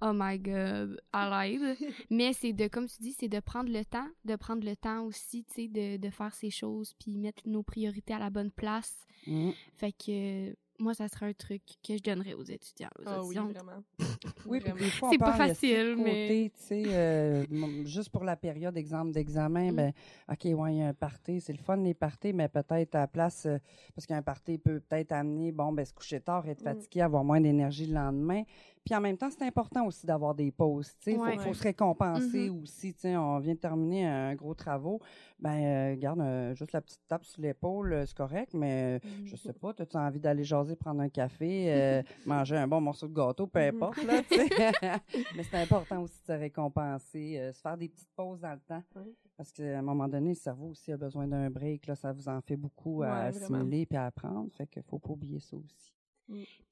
oh 0.01 0.11
my 0.13 0.37
god, 0.39 1.01
à 1.11 1.47
l'aide, 1.47 1.77
mais 2.09 2.33
c'est 2.33 2.53
de, 2.53 2.67
comme 2.67 2.87
tu 2.87 3.01
dis, 3.01 3.13
c'est 3.13 3.27
de 3.27 3.39
prendre 3.39 3.71
le 3.71 3.83
temps, 3.83 4.07
de 4.25 4.35
prendre 4.35 4.63
le 4.65 4.75
temps 4.75 5.03
aussi, 5.03 5.43
tu 5.45 5.53
sais, 5.53 5.67
de, 5.67 5.97
de 5.97 6.09
faire 6.09 6.33
ces 6.33 6.49
choses, 6.51 6.93
puis 6.99 7.17
mettre 7.17 7.43
nos 7.47 7.63
priorités 7.63 8.13
à 8.13 8.19
la 8.19 8.29
bonne 8.29 8.51
place, 8.51 9.05
Mm. 9.27 9.51
fait 9.75 9.91
que... 9.91 10.55
moi, 10.79 10.93
ça 10.93 11.07
serait 11.07 11.27
un 11.27 11.33
truc 11.33 11.61
que 11.85 11.97
je 11.97 12.01
donnerais 12.01 12.33
aux 12.33 12.43
étudiants. 12.43 12.89
aux 12.99 13.03
Ah 13.05 13.21
oui, 13.23 13.35
vraiment. 13.35 13.83
Oui, 14.45 14.59
Vraiment. 14.59 14.77
des 14.79 14.89
fois, 14.89 15.09
on 15.09 15.11
C'est 15.11 15.17
pas 15.17 15.33
facile, 15.33 15.95
mais- 15.97 16.03
côté, 16.27 16.51
tu 16.57 16.63
sais, 16.63 16.83
euh, 16.87 17.45
juste 17.85 18.09
pour 18.09 18.23
la 18.23 18.35
période, 18.35 18.75
exemple 18.77 19.11
d'examen, 19.11 19.71
Mm. 19.71 19.75
ben, 19.75 19.93
OK, 20.31 20.45
ouais, 20.45 20.73
il 20.73 20.77
y 20.79 20.81
a 20.81 20.87
un 20.87 20.93
party, 20.93 21.41
c'est 21.41 21.53
le 21.53 21.59
fun, 21.59 21.77
les 21.77 21.93
parties, 21.93 22.33
mais 22.33 22.47
peut-être 22.47 22.95
à 22.95 22.99
la 22.99 23.07
place, 23.07 23.45
euh, 23.45 23.57
parce 23.95 24.05
qu'un 24.07 24.21
party 24.21 24.57
peut 24.57 24.79
peut-être 24.79 25.11
amener, 25.11 25.51
bon, 25.51 25.71
ben, 25.73 25.85
se 25.85 25.93
coucher 25.93 26.19
tard, 26.21 26.47
être 26.47 26.61
Mm. 26.61 26.63
fatigué, 26.63 27.01
avoir 27.01 27.23
moins 27.23 27.41
d'énergie 27.41 27.85
le 27.87 27.93
lendemain, 27.95 28.43
Puis 28.85 28.95
en 28.95 29.01
même 29.01 29.17
temps, 29.17 29.29
c'est 29.29 29.45
important 29.45 29.85
aussi 29.85 30.05
d'avoir 30.07 30.33
des 30.33 30.51
pauses. 30.51 30.91
Il 31.05 31.17
Ouais. 31.17 31.35
faut, 31.35 31.39
faut 31.49 31.53
se 31.53 31.63
récompenser 31.63 32.49
Mhm. 32.49 32.61
aussi. 32.63 32.93
tu 32.93 33.01
sais, 33.01 33.15
On 33.17 33.37
vient 33.39 33.53
de 33.53 33.59
terminer 33.59 34.05
un 34.07 34.33
gros 34.35 34.55
travaux. 34.55 34.99
Ben, 35.37 35.93
euh, 35.93 35.95
garde 35.95 36.19
euh, 36.21 36.55
juste 36.55 36.71
la 36.71 36.81
petite 36.81 37.01
tape 37.07 37.23
sur 37.23 37.41
l'épaule, 37.41 37.93
euh, 37.93 38.05
c'est 38.05 38.15
correct, 38.17 38.53
mais 38.53 38.99
euh, 39.03 39.09
je 39.25 39.35
sais 39.35 39.53
pas, 39.53 39.69
as-tu 39.77 39.95
envie 39.97 40.19
d'aller 40.19 40.43
jaser, 40.43 40.75
prendre 40.75 41.01
un 41.01 41.09
café, 41.09 42.01
manger 42.25 42.57
un 42.57 42.67
bon 42.67 42.81
morceau 42.81 43.07
de 43.07 43.13
gâteau, 43.13 43.47
peu 43.47 43.59
importe, 43.59 44.03
là, 44.03 44.21
tu. 44.23 44.29
Mais 45.35 45.43
c'est 45.43 45.57
important 45.61 46.01
aussi 46.01 46.19
de 46.21 46.25
se 46.25 46.31
récompenser, 46.33 47.51
se 47.53 47.61
faire 47.61 47.77
des 47.77 47.89
petites 47.89 48.11
pauses 48.15 48.39
dans 48.41 48.53
le 48.53 48.59
temps. 48.59 48.83
Oui. 48.95 49.15
Parce 49.37 49.51
qu'à 49.51 49.79
un 49.79 49.81
moment 49.81 50.07
donné, 50.07 50.29
le 50.29 50.35
cerveau 50.35 50.67
aussi 50.69 50.91
a 50.91 50.97
besoin 50.97 51.27
d'un 51.27 51.49
break, 51.49 51.87
là, 51.87 51.95
ça 51.95 52.11
vous 52.11 52.27
en 52.27 52.41
fait 52.41 52.57
beaucoup 52.57 53.03
à 53.03 53.07
Ouais, 53.07 53.13
assimiler 53.27 53.85
puis 53.85 53.97
à 53.97 54.07
apprendre, 54.07 54.49
fait 54.53 54.67
qu'il 54.67 54.83
faut 54.83 54.99
pas 54.99 55.11
oublier 55.11 55.39
ça 55.39 55.55
aussi. 55.55 55.93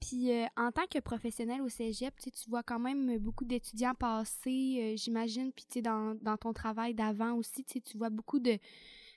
Puis 0.00 0.30
euh, 0.30 0.46
en 0.56 0.70
tant 0.70 0.86
que 0.86 1.00
professionnel 1.00 1.60
au 1.62 1.68
cégep, 1.68 2.14
tu 2.18 2.30
vois 2.48 2.62
quand 2.62 2.78
même 2.78 3.18
beaucoup 3.18 3.44
d'étudiants 3.44 3.94
passer, 3.94 4.78
euh, 4.80 4.96
j'imagine, 4.96 5.52
puis 5.52 5.66
tu 5.68 5.82
dans, 5.82 6.16
dans 6.22 6.36
ton 6.36 6.52
travail 6.52 6.94
d'avant 6.94 7.32
aussi, 7.34 7.64
tu 7.64 7.80
vois 7.96 8.10
beaucoup 8.10 8.38
de... 8.38 8.58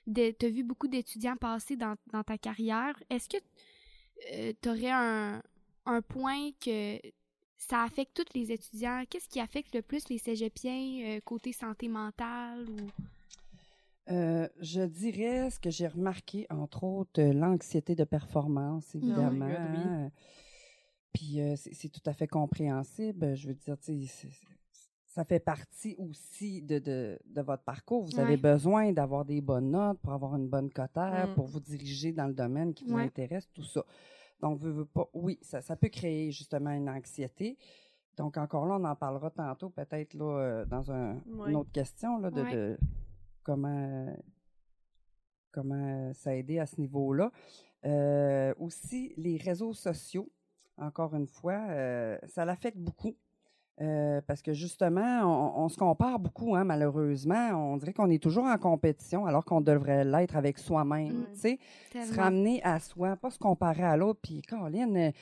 de 0.06 0.34
as 0.44 0.48
vu 0.48 0.64
beaucoup 0.64 0.88
d'étudiants 0.88 1.36
passer 1.36 1.76
dans, 1.76 1.94
dans 2.12 2.24
ta 2.24 2.36
carrière. 2.38 3.00
Est-ce 3.08 3.28
que 3.28 3.36
tu 4.60 4.68
aurais 4.68 4.90
un, 4.90 5.42
un 5.86 6.02
point 6.02 6.50
que 6.60 6.98
ça 7.56 7.82
affecte 7.84 8.14
tous 8.16 8.38
les 8.38 8.50
étudiants? 8.50 9.04
Qu'est-ce 9.08 9.28
qui 9.28 9.40
affecte 9.40 9.74
le 9.74 9.82
plus 9.82 10.08
les 10.08 10.18
cégepiens 10.18 11.04
euh, 11.04 11.20
côté 11.24 11.52
santé 11.52 11.88
mentale 11.88 12.68
ou... 12.68 12.90
Euh, 14.10 14.48
je 14.60 14.82
dirais 14.82 15.48
ce 15.50 15.60
que 15.60 15.70
j'ai 15.70 15.86
remarqué, 15.86 16.46
entre 16.50 16.82
autres, 16.84 17.20
euh, 17.20 17.32
l'anxiété 17.32 17.94
de 17.94 18.04
performance, 18.04 18.94
évidemment. 18.94 19.46
God, 19.48 19.56
oui. 19.74 20.08
Puis 21.12 21.40
euh, 21.40 21.54
c'est 21.56 21.74
c'est 21.74 21.88
tout 21.88 22.00
à 22.06 22.12
fait 22.12 22.26
compréhensible. 22.26 23.34
Je 23.36 23.48
veux 23.48 23.54
dire, 23.54 23.76
tu 23.78 24.06
sais, 24.06 24.28
ça 25.06 25.24
fait 25.24 25.40
partie 25.40 25.94
aussi 25.98 26.62
de, 26.62 26.78
de, 26.78 27.18
de 27.26 27.40
votre 27.42 27.62
parcours. 27.62 28.04
Vous 28.04 28.18
avez 28.18 28.36
besoin 28.38 28.92
d'avoir 28.92 29.24
des 29.24 29.40
bonnes 29.40 29.70
notes 29.70 29.98
pour 30.00 30.12
avoir 30.14 30.34
une 30.36 30.48
bonne 30.48 30.70
cotère, 30.70 31.28
Mm. 31.28 31.34
pour 31.34 31.46
vous 31.46 31.60
diriger 31.60 32.12
dans 32.12 32.26
le 32.26 32.32
domaine 32.34 32.72
qui 32.74 32.84
vous 32.86 32.94
Ouais. 32.94 33.02
intéresse, 33.04 33.48
tout 33.52 33.62
ça. 33.64 33.84
Donc, 34.40 34.58
veux, 34.58 34.70
veux 34.72 34.84
pas, 34.86 35.08
oui, 35.14 35.38
ça, 35.42 35.60
ça 35.60 35.76
peut 35.76 35.90
créer 35.90 36.30
justement 36.32 36.70
une 36.70 36.88
anxiété. 36.88 37.56
Donc, 38.16 38.36
encore 38.38 38.66
là, 38.66 38.78
on 38.80 38.84
en 38.84 38.96
parlera 38.96 39.30
tantôt, 39.30 39.68
peut-être 39.70 40.14
là, 40.14 40.24
euh, 40.38 40.64
dans 40.64 40.90
un- 40.90 41.14
Ouais. 41.26 41.50
une 41.50 41.56
autre 41.56 41.70
question 41.72 42.18
là, 42.18 42.30
de, 42.30 42.42
Ouais. 42.42 42.52
de 42.54 42.78
comment, 43.42 44.06
comment 45.52 45.74
euh, 45.74 46.12
s'aider 46.14 46.58
à 46.58 46.66
ce 46.66 46.80
niveau-là. 46.80 47.30
Euh, 47.84 48.54
aussi, 48.58 49.12
les 49.16 49.36
réseaux 49.36 49.72
sociaux, 49.72 50.30
encore 50.76 51.14
une 51.14 51.26
fois, 51.26 51.60
euh, 51.70 52.18
ça 52.26 52.44
l'affecte 52.44 52.78
beaucoup. 52.78 53.16
Euh, 53.80 54.20
parce 54.26 54.42
que 54.42 54.52
justement, 54.52 55.22
on, 55.24 55.64
on 55.64 55.68
se 55.68 55.78
compare 55.78 56.18
beaucoup, 56.18 56.54
hein, 56.54 56.62
malheureusement. 56.62 57.72
On 57.72 57.78
dirait 57.78 57.94
qu'on 57.94 58.10
est 58.10 58.22
toujours 58.22 58.44
en 58.44 58.58
compétition 58.58 59.24
alors 59.24 59.44
qu'on 59.44 59.62
devrait 59.62 60.04
l'être 60.04 60.36
avec 60.36 60.58
soi-même. 60.58 61.20
Mm. 61.20 61.26
tu 61.32 61.40
sais 61.40 61.58
se 61.92 62.14
ramener 62.14 62.62
à 62.62 62.78
soi, 62.78 63.16
pas 63.16 63.30
se 63.30 63.38
comparer 63.38 63.82
à 63.82 63.96
l'autre. 63.96 64.20
Puis, 64.22 64.42
Caroline, 64.42 65.12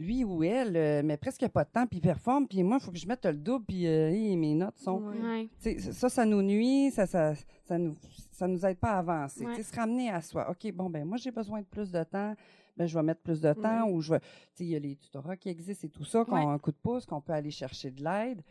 lui 0.00 0.24
ou 0.24 0.42
elle 0.42 0.76
euh, 0.76 1.02
met 1.02 1.16
presque 1.18 1.46
pas 1.48 1.62
de 1.64 1.68
temps, 1.70 1.86
puis 1.86 1.98
il 1.98 2.00
performe, 2.00 2.48
puis 2.48 2.62
moi, 2.62 2.78
il 2.80 2.84
faut 2.84 2.90
que 2.90 2.98
je 2.98 3.06
mette 3.06 3.24
le 3.26 3.34
double, 3.34 3.64
puis 3.66 3.86
euh, 3.86 4.10
mes 4.36 4.54
notes 4.54 4.78
sont. 4.78 5.00
Ouais. 5.02 5.48
Ouais. 5.62 5.78
Ça, 5.78 6.08
ça 6.08 6.24
nous 6.24 6.42
nuit, 6.42 6.90
ça, 6.90 7.06
ça, 7.06 7.34
ça 7.64 7.76
nous, 7.78 7.94
ça 8.32 8.48
nous 8.48 8.64
aide 8.66 8.78
pas 8.78 8.92
à 8.92 8.98
avancer. 9.00 9.44
Ouais. 9.46 9.62
Se 9.62 9.76
ramener 9.76 10.10
à 10.10 10.20
soi. 10.22 10.50
OK, 10.50 10.72
bon, 10.72 10.88
ben 10.90 11.04
moi, 11.04 11.18
j'ai 11.18 11.30
besoin 11.30 11.60
de 11.60 11.66
plus 11.66 11.92
de 11.92 12.02
temps. 12.02 12.34
Ben, 12.76 12.86
je 12.86 12.94
vais 12.96 13.02
mettre 13.04 13.20
plus 13.20 13.40
de 13.42 13.52
temps 13.52 13.88
ou 13.90 14.00
je 14.00 14.14
vais. 14.14 14.20
Tu 14.20 14.26
sais, 14.54 14.64
il 14.64 14.70
y 14.70 14.76
a 14.76 14.78
les 14.78 14.96
tutorats 14.96 15.36
qui 15.36 15.50
existent 15.50 15.86
et 15.86 15.90
tout 15.90 16.04
ça, 16.04 16.24
qu'on 16.24 16.36
Ouais. 16.36 16.44
a 16.46 16.48
un 16.48 16.58
coup 16.58 16.70
de 16.72 16.78
pouce, 16.82 17.04
qu'on 17.04 17.20
peut 17.20 17.34
aller 17.34 17.50
chercher 17.50 17.90
de 17.90 18.02
l'aide. 18.02 18.42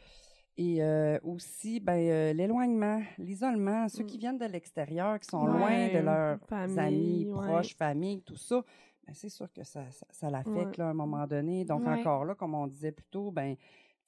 Et 0.56 0.84
euh, 0.84 1.18
aussi, 1.24 1.79
ben, 1.79 1.94
euh, 1.98 2.34
l'éloignement, 2.34 3.01
l'isolement, 3.18 3.88
ceux 3.88 4.03
qui 4.03 4.18
Mm. 4.18 4.20
viennent 4.20 4.38
de 4.38 4.46
l'extérieur, 4.46 5.18
qui 5.20 5.27
sont 5.29 5.46
Ouais, 5.46 5.58
loin 5.58 5.88
de 6.00 6.06
leurs 6.06 6.39
famille, 6.48 6.79
amis, 6.79 7.25
ouais. 7.27 7.48
proches, 7.48 7.75
famille, 7.75 8.22
tout 8.22 8.36
ça, 8.36 8.62
c'est 9.13 9.29
sûr 9.29 9.51
que 9.53 9.63
ça, 9.63 9.89
ça, 9.91 10.05
ça 10.09 10.29
l'affecte 10.29 10.77
Ouais. 10.77 10.81
à 10.85 10.89
un 10.89 10.93
moment 10.93 11.25
donné. 11.27 11.65
Donc, 11.65 11.81
Ouais. 11.85 11.99
encore 11.99 12.25
là, 12.25 12.35
comme 12.35 12.53
on 12.55 12.67
disait 12.67 12.91
plus 12.91 13.05
tôt, 13.11 13.31
ben, 13.31 13.55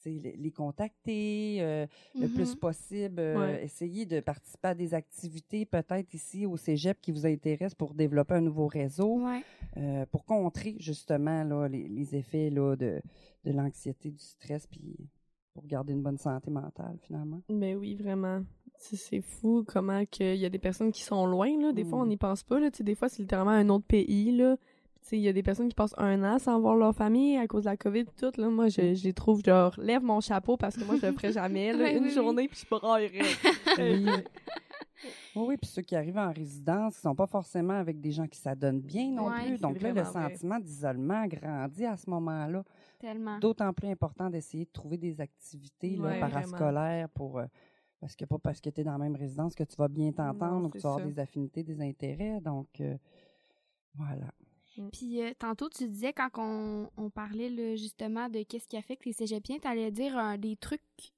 les, 0.06 0.20
les 0.36 0.52
contacter 0.52 1.58
euh, 1.62 1.86
le 2.16 2.28
Mhm. 2.28 2.34
plus 2.34 2.56
possible, 2.56 3.20
euh, 3.20 3.40
Ouais. 3.40 3.64
essayer 3.64 4.06
de 4.08 4.20
participer 4.20 4.70
à 4.70 4.74
des 4.74 4.94
activités 4.96 5.64
peut-être 5.66 6.12
ici 6.16 6.46
au 6.48 6.58
Cégep 6.58 7.00
qui 7.02 7.12
vous 7.12 7.28
intéressent 7.28 7.76
pour 7.76 7.94
développer 7.94 8.34
un 8.34 8.42
nouveau 8.42 8.66
réseau, 8.68 9.22
Ouais. 9.24 9.44
euh, 9.78 10.06
pour 10.08 10.26
contrer 10.26 10.76
justement 10.80 11.44
là, 11.44 11.68
les, 11.68 11.88
les 11.88 12.16
effets 12.16 12.50
là, 12.50 12.76
de, 12.76 13.00
de 13.46 13.52
l'anxiété, 13.52 14.10
du 14.10 14.18
stress, 14.24 14.66
puis 14.66 14.98
pour 15.54 15.68
garder 15.68 15.94
une 15.94 16.02
bonne 16.02 16.18
santé 16.18 16.50
mentale 16.50 16.98
finalement. 17.02 17.42
Ben 17.50 17.76
oui, 17.78 17.94
vraiment. 17.94 18.42
C'est 18.78 19.22
fou 19.22 19.64
comment 19.68 20.04
qu'il 20.06 20.38
y 20.38 20.46
a 20.46 20.50
des 20.50 20.58
personnes 20.58 20.92
qui 20.92 21.04
sont 21.04 21.28
loin, 21.28 21.56
là. 21.62 21.72
Des 21.72 21.84
fois, 21.84 22.00
on 22.00 22.06
Mm. 22.06 22.10
n'y 22.10 22.18
pense 22.18 22.42
pas, 22.42 22.60
là. 22.60 22.70
Des 22.72 22.96
fois, 22.96 23.08
c'est 23.10 23.22
littéralement 23.22 23.52
un 23.52 23.70
autre 23.70 23.86
pays, 23.86 24.32
là. 24.36 24.58
Tu 25.02 25.08
sais, 25.08 25.18
il 25.18 25.22
y 25.24 25.28
a 25.28 25.34
des 25.34 25.42
personnes 25.44 25.68
qui 25.68 25.76
passent 25.76 25.96
un 25.98 26.24
an 26.24 26.38
sans 26.38 26.60
voir 26.60 26.76
leur 26.76 26.94
famille 26.96 27.36
à 27.38 27.48
cause 27.48 27.64
de 27.64 27.70
la 27.70 27.78
COVID 27.78 28.02
et 28.02 28.06
tout, 28.18 28.32
là. 28.40 28.50
Moi, 28.50 28.68
je, 28.70 28.94
je 28.94 29.04
les 29.04 29.14
trouve, 29.14 29.44
genre, 29.44 29.74
lève 29.80 30.04
mon 30.04 30.22
chapeau 30.22 30.58
parce 30.58 30.76
que 30.78 30.84
moi, 30.84 30.96
je 31.02 31.08
le 31.08 31.12
ferais 31.14 31.32
jamais, 31.32 31.74
là. 31.74 31.80
Ouais, 31.86 31.94
une 31.98 32.04
oui, 32.04 32.10
oui. 32.10 32.14
journée, 32.16 32.48
puis 32.48 32.60
je 32.64 32.70
braillerais. 32.70 33.20
Oui. 33.80 34.06
Oui, 35.36 35.44
oui, 35.48 35.58
puis 35.58 35.68
ceux 35.72 35.82
qui 35.82 35.96
arrivent 35.96 36.18
en 36.20 36.32
résidence, 36.32 36.96
ils 36.98 37.02
sont 37.02 37.16
pas 37.16 37.26
forcément 37.26 37.74
avec 37.74 38.00
des 38.00 38.12
gens 38.12 38.28
qui 38.28 38.38
s'adonnent 38.38 38.82
bien 38.82 39.10
non 39.12 39.30
Ouais, 39.30 39.48
plus. 39.48 39.60
Donc 39.62 39.82
là, 39.82 39.92
le 39.94 40.04
sentiment 40.04 40.60
d'isolement 40.60 41.26
grandit 41.26 41.86
à 41.86 41.98
ce 41.98 42.08
moment-là. 42.12 42.64
Tellement. 43.00 43.40
D'autant 43.40 43.74
plus 43.74 43.88
important 43.88 44.30
d'essayer 44.30 44.66
de 44.66 44.70
trouver 44.72 44.98
des 44.98 45.20
activités 45.20 45.96
là, 45.96 46.10
Ouais, 46.10 46.20
parascolaires 46.20 47.10
pour. 47.10 47.40
euh, 47.40 47.46
parce 48.00 48.16
que 48.16 48.26
pas 48.26 48.38
parce 48.38 48.62
que 48.62 48.70
tu 48.70 48.82
es 48.82 48.84
dans 48.84 48.92
la 48.92 48.98
même 49.00 49.16
résidence 49.16 49.56
que 49.56 49.64
tu 49.64 49.76
vas 49.78 49.88
bien 49.88 50.12
t'entendre 50.12 50.68
ou 50.68 50.70
que 50.70 50.78
tu 50.78 50.84
vas 50.84 50.94
avoir 50.94 51.08
des 51.08 51.18
affinités, 51.20 51.64
des 51.64 51.82
intérêts. 51.82 52.40
Donc, 52.42 52.68
euh, 52.82 52.96
voilà. 53.96 54.32
Puis 54.92 55.22
euh, 55.22 55.32
tantôt, 55.38 55.70
tu 55.70 55.88
disais, 55.88 56.14
quand 56.14 56.30
on, 56.38 56.90
on 56.98 57.10
parlait 57.10 57.50
là, 57.50 57.76
justement 57.76 58.30
de 58.30 58.44
qu'est-ce 58.44 58.68
qui 58.68 58.78
affecte 58.78 59.06
les 59.06 59.14
cégepiens, 59.14 59.60
tu 59.60 59.68
allais 59.68 59.92
dire 59.92 60.18
euh, 60.18 60.38
des 60.38 60.56
trucs. 60.56 60.82
Tu 60.98 61.10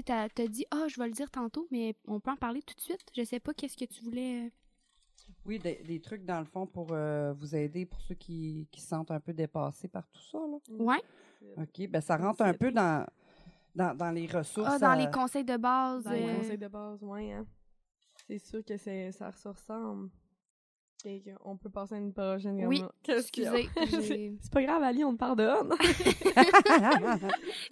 sais, 0.00 0.02
t'as 0.02 0.24
as 0.24 0.46
dit, 0.48 0.66
ah, 0.70 0.86
je 0.88 0.98
vais 1.00 1.06
le 1.06 1.12
dire 1.12 1.30
tantôt, 1.30 1.66
mais 1.70 1.94
on 2.06 2.18
peut 2.18 2.30
en 2.30 2.36
parler 2.36 2.62
tout 2.62 2.74
de 2.74 2.80
suite. 2.80 3.04
Je 3.16 3.22
sais 3.24 3.40
pas 3.40 3.52
qu'est-ce 3.54 3.76
que 3.76 3.84
tu 3.84 4.02
voulais. 4.02 4.46
euh, 4.46 4.50
Oui, 5.44 5.58
des, 5.58 5.76
des 5.84 6.00
trucs 6.00 6.24
dans 6.24 6.40
le 6.40 6.44
fond 6.46 6.66
pour 6.66 6.88
euh, 6.90 7.32
vous 7.34 7.54
aider 7.54 7.86
pour 7.86 8.00
ceux 8.00 8.14
qui, 8.14 8.66
qui 8.72 8.80
se 8.80 8.88
sentent 8.88 9.10
un 9.10 9.20
peu 9.20 9.32
dépassés 9.32 9.88
par 9.88 10.08
tout 10.08 10.22
ça. 10.30 10.38
Là. 10.38 10.58
Ouais. 10.70 11.02
OK. 11.58 11.88
Ben, 11.88 12.00
ça 12.00 12.16
rentre 12.16 12.42
un 12.42 12.54
peu 12.54 12.72
dans, 12.72 13.06
dans, 13.74 13.94
dans 13.96 14.10
les 14.10 14.26
ressources. 14.26 14.70
Ah, 14.72 14.78
dans 14.78 14.94
les 14.94 15.10
conseils 15.10 15.44
de 15.44 15.56
base. 15.56 16.04
Dans 16.04 16.10
les 16.10 16.36
conseils 16.36 16.58
de 16.58 16.68
base, 16.68 17.02
ouais, 17.04 17.32
hein. 17.32 17.46
C'est 18.26 18.38
sûr 18.38 18.64
que 18.64 18.76
ça 18.76 19.30
se 19.32 19.48
ressemble. 19.48 20.10
Qu'on 21.02 21.56
peut 21.56 21.70
passer 21.70 21.94
à 21.94 21.98
une 21.98 22.12
prochaine 22.12 22.64
Oui. 22.66 22.82
Excusez, 23.08 23.68
C'est 24.40 24.52
pas 24.52 24.62
grave, 24.62 24.82
Ali, 24.82 25.04
on 25.04 25.12
te 25.14 25.18
pardonne. 25.18 25.72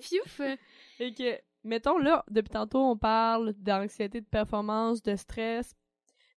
Fiouf. 0.00 0.40
Et 0.98 1.14
que, 1.14 1.38
mettons 1.64 1.98
là, 1.98 2.24
depuis 2.30 2.50
tantôt, 2.50 2.80
on 2.80 2.96
parle 2.96 3.52
d'anxiété 3.54 4.20
de 4.20 4.26
performance, 4.26 5.02
de 5.02 5.14
stress. 5.16 5.74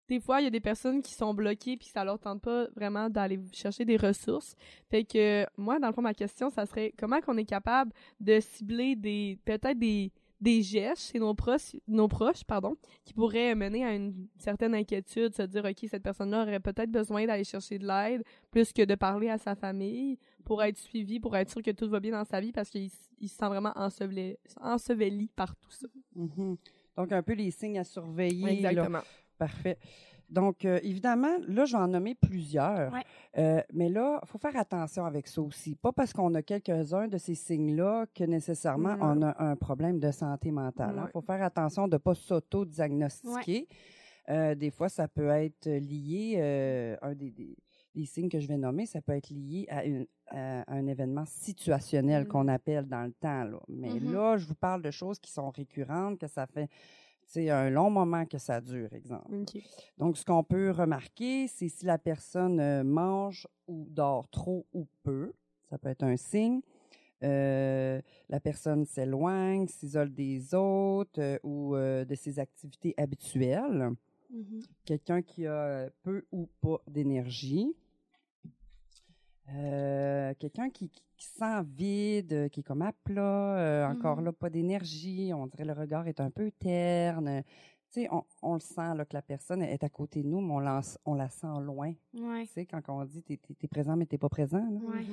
Des 0.07 0.19
fois, 0.19 0.41
il 0.41 0.43
y 0.43 0.47
a 0.47 0.49
des 0.49 0.59
personnes 0.59 1.01
qui 1.01 1.13
sont 1.13 1.33
bloquées 1.33 1.77
puis 1.77 1.87
ça 1.87 2.03
leur 2.03 2.19
tente 2.19 2.41
pas 2.41 2.67
vraiment 2.75 3.09
d'aller 3.09 3.39
chercher 3.53 3.85
des 3.85 3.95
ressources. 3.95 4.55
Fait 4.89 5.05
que 5.05 5.45
moi, 5.55 5.79
dans 5.79 5.87
le 5.87 5.93
fond, 5.93 6.01
ma 6.01 6.13
question, 6.13 6.49
ça 6.49 6.65
serait 6.65 6.93
comment 6.99 7.21
qu'on 7.21 7.37
est 7.37 7.45
capable 7.45 7.93
de 8.19 8.41
cibler 8.41 8.97
des 8.97 9.39
peut-être 9.45 9.79
des 9.79 10.11
des 10.41 10.63
gestes 10.63 11.11
chez 11.11 11.19
nos 11.19 11.33
proches, 11.35 11.75
nos 11.87 12.07
proches, 12.07 12.43
pardon, 12.43 12.75
qui 13.05 13.13
pourraient 13.13 13.53
mener 13.55 13.85
à 13.85 13.93
une 13.93 14.27
certaine 14.37 14.73
inquiétude, 14.73 15.35
se 15.35 15.43
dire 15.43 15.63
ok 15.63 15.87
cette 15.87 16.03
personne-là 16.03 16.41
aurait 16.41 16.59
peut-être 16.59 16.91
besoin 16.91 17.25
d'aller 17.27 17.43
chercher 17.43 17.77
de 17.77 17.87
l'aide 17.87 18.23
plus 18.49 18.73
que 18.73 18.81
de 18.83 18.95
parler 18.95 19.29
à 19.29 19.37
sa 19.37 19.55
famille 19.55 20.17
pour 20.43 20.63
être 20.63 20.77
suivi, 20.77 21.19
pour 21.19 21.37
être 21.37 21.49
sûr 21.49 21.61
que 21.61 21.71
tout 21.71 21.87
va 21.87 21.99
bien 21.99 22.11
dans 22.11 22.25
sa 22.25 22.41
vie 22.41 22.51
parce 22.51 22.69
qu'il 22.69 22.89
se 22.89 23.27
sent 23.27 23.47
vraiment 23.47 23.71
enseveli, 23.75 24.35
enseveli 24.59 25.29
par 25.35 25.55
tout 25.55 25.71
ça. 25.71 25.87
Mhm. 26.15 26.57
Donc, 26.97 27.11
un 27.11 27.23
peu 27.23 27.33
les 27.33 27.51
signes 27.51 27.79
à 27.79 27.83
surveiller. 27.83 28.61
là. 28.61 28.71
Exactement. 28.71 29.01
Parfait. 29.37 29.77
Donc, 30.31 30.63
euh, 30.65 30.79
évidemment, 30.81 31.35
là, 31.47 31.65
je 31.65 31.75
vais 31.75 31.83
en 31.83 31.87
nommer 31.89 32.15
plusieurs. 32.15 32.91
Ouais. 32.93 33.01
Euh, 33.37 33.61
mais 33.73 33.89
là, 33.89 34.19
il 34.23 34.27
faut 34.27 34.37
faire 34.37 34.55
attention 34.55 35.05
avec 35.05 35.27
ça 35.27 35.41
aussi. 35.41 35.75
Pas 35.75 35.91
parce 35.91 36.13
qu'on 36.13 36.33
a 36.35 36.41
quelques-uns 36.41 37.07
de 37.07 37.17
ces 37.17 37.35
signes-là 37.35 38.05
que 38.15 38.23
nécessairement 38.23 38.95
Non. 38.95 39.19
on 39.19 39.21
a 39.23 39.43
un 39.43 39.55
problème 39.57 39.99
de 39.99 40.09
santé 40.11 40.49
mentale. 40.51 40.93
Il 40.95 41.01
Ouais. 41.03 41.09
faut 41.11 41.21
faire 41.21 41.43
attention 41.43 41.87
de 41.87 41.93
ne 41.93 41.97
pas 41.97 42.15
s'auto-diagnostiquer. 42.15 43.67
Euh, 44.29 44.55
des 44.55 44.71
fois, 44.71 44.87
ça 44.89 45.07
peut 45.07 45.27
être 45.29 45.67
lié, 45.67 46.97
un 47.01 47.13
des, 47.13 47.31
des- 47.31 47.57
des 47.93 48.05
signes 48.05 48.29
que 48.29 48.39
je 48.39 48.47
vais 48.47 48.55
nommer, 48.57 48.85
ça 48.85 49.01
peut 49.01 49.11
être 49.11 49.29
lié 49.31 49.65
à, 49.69 49.83
une- 49.83 50.05
à 50.27 50.63
un 50.73 50.87
événement 50.87 51.25
situationnel 51.25 52.23
Mm. 52.23 52.27
qu'on 52.27 52.47
appelle 52.47 52.87
dans 52.87 53.03
le 53.03 53.11
temps. 53.11 53.43
Là. 53.43 53.59
Mais 53.67 53.89
Mhm. 53.99 54.13
là, 54.13 54.37
je 54.37 54.45
vous 54.47 54.55
parle 54.55 54.81
de 54.81 54.91
choses 54.91 55.19
qui 55.19 55.29
sont 55.29 55.49
récurrentes, 55.49 56.17
que 56.17 56.27
ça 56.27 56.47
fait 56.47 56.69
c'est 57.31 57.49
un 57.49 57.69
long 57.69 57.89
moment 57.89 58.25
que 58.25 58.37
ça 58.37 58.59
dure, 58.59 58.91
exemple. 58.91 59.33
Donc, 59.97 60.17
ce 60.17 60.25
qu'on 60.25 60.43
peut 60.43 60.71
remarquer, 60.71 61.47
c'est 61.47 61.69
si 61.69 61.85
la 61.85 61.97
personne 61.97 62.59
euh, 62.59 62.83
mange 62.83 63.47
ou 63.67 63.87
dort 63.89 64.27
trop 64.27 64.65
ou 64.73 64.85
peu. 65.03 65.31
Ça 65.69 65.77
peut 65.77 65.87
être 65.87 66.03
un 66.03 66.17
signe. 66.17 66.59
Euh, 67.23 68.01
la 68.27 68.39
personne 68.41 68.85
s'éloigne, 68.85 69.67
s'isole 69.67 70.11
des 70.13 70.53
autres 70.53 71.21
euh, 71.21 71.37
ou 71.43 71.75
euh, 71.75 72.03
de 72.03 72.15
ses 72.15 72.37
activités 72.37 72.93
habituelles. 72.97 73.91
Mhm. 74.29 74.63
Quelqu'un 74.83 75.21
qui 75.21 75.47
a 75.47 75.89
peu 76.03 76.25
ou 76.33 76.49
pas 76.59 76.81
d'énergie. 76.87 77.73
Euh, 79.53 80.33
quelqu'un 80.39 80.69
qui, 80.69 80.89
qui, 80.89 81.01
qui 81.17 81.25
sent 81.25 81.61
vide, 81.75 82.49
qui 82.49 82.61
est 82.61 82.63
comme 82.63 82.81
à 82.81 82.93
plat, 82.93 83.57
euh, 83.57 83.87
encore 83.87 84.17
Mhm. 84.17 84.25
là, 84.25 84.31
pas 84.31 84.49
d'énergie, 84.49 85.31
on 85.35 85.45
dirait 85.47 85.65
le 85.65 85.73
regard 85.73 86.07
est 86.07 86.19
un 86.19 86.29
peu 86.29 86.51
terne. 86.51 87.43
Tu 87.91 88.01
sais, 88.01 88.07
on, 88.11 88.23
on 88.41 88.53
le 88.53 88.59
sent 88.61 88.95
là, 88.95 89.03
que 89.03 89.13
la 89.13 89.21
personne 89.21 89.61
est 89.61 89.83
à 89.83 89.89
côté 89.89 90.23
de 90.23 90.27
nous, 90.27 90.39
mais 90.39 90.53
on 90.53 90.59
la, 90.59 90.79
on 91.05 91.13
la 91.13 91.27
sent 91.29 91.47
loin. 91.61 91.93
Ouais. 92.17 92.43
Tu 92.45 92.53
sais, 92.53 92.65
quand 92.65 92.81
on 92.87 93.03
dit 93.03 93.21
t'es 93.23 93.39
es, 93.61 93.67
présent, 93.67 93.97
mais 93.97 94.05
t'es 94.05 94.17
pas 94.17 94.29
présent. 94.29 94.59
là. 94.59 94.79
Ouais. 94.79 95.05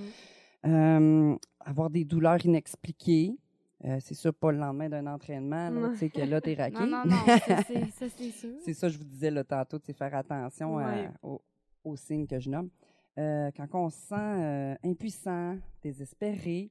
Euh, 0.66 1.36
avoir 1.60 1.90
des 1.90 2.04
douleurs 2.04 2.44
inexpliquées. 2.44 3.36
Euh, 3.84 3.98
c'est 4.00 4.14
sûr, 4.14 4.34
pas 4.34 4.50
le 4.50 4.58
lendemain 4.58 4.88
d'un 4.88 5.06
entraînement, 5.06 5.70
là, 5.70 5.90
tu 5.90 5.98
sais, 5.98 6.10
que 6.10 6.20
là, 6.20 6.40
t'es 6.40 6.54
raqué. 6.58 6.78
Non, 6.80 6.86
non, 6.86 7.02
non, 7.06 7.16
ça, 7.26 7.62
c'est 7.66 7.90
ça, 7.90 8.06
c'est 8.08 8.30
sûr. 8.30 8.50
C'est 8.64 8.74
ça, 8.74 8.88
je 8.88 8.98
vous 8.98 9.04
disais 9.04 9.30
là, 9.30 9.44
tantôt, 9.44 9.78
c'est 9.84 9.92
faire 9.92 10.14
attention 10.14 10.78
à- 10.78 10.86
Ouais. 10.92 11.08
aux, 11.22 11.40
aux 11.84 11.96
signes 11.96 12.26
que 12.26 12.38
je 12.40 12.50
nomme. 12.50 12.70
Euh, 13.18 13.50
quand 13.56 13.66
on 13.74 13.90
se 13.90 13.98
sent 13.98 14.14
euh, 14.14 14.74
impuissant, 14.84 15.58
désespéré, 15.82 16.70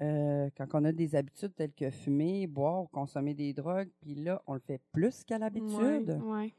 euh, 0.00 0.48
quand 0.56 0.66
on 0.74 0.84
a 0.84 0.92
des 0.92 1.14
habitudes 1.14 1.54
telles 1.54 1.72
que 1.72 1.90
fumer, 1.90 2.46
boire 2.46 2.84
ou 2.84 2.86
consommer 2.86 3.34
des 3.34 3.52
drogues, 3.52 3.90
puis 4.00 4.14
là, 4.14 4.40
on 4.46 4.54
le 4.54 4.60
fait 4.60 4.80
plus 4.92 5.24
qu'à 5.24 5.38
l'habitude. 5.38 6.20
Ouais. 6.24 6.54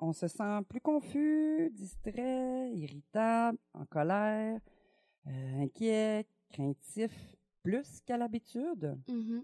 On 0.00 0.12
se 0.12 0.28
sent 0.28 0.62
plus 0.68 0.80
confus, 0.80 1.70
distrait, 1.74 2.70
irritable, 2.72 3.58
en 3.74 3.84
colère, 3.84 4.58
inquiet, 5.26 6.26
craintif, 6.50 7.36
plus 7.62 8.00
qu'à 8.00 8.16
l'habitude. 8.16 8.96
Mhm. 9.08 9.42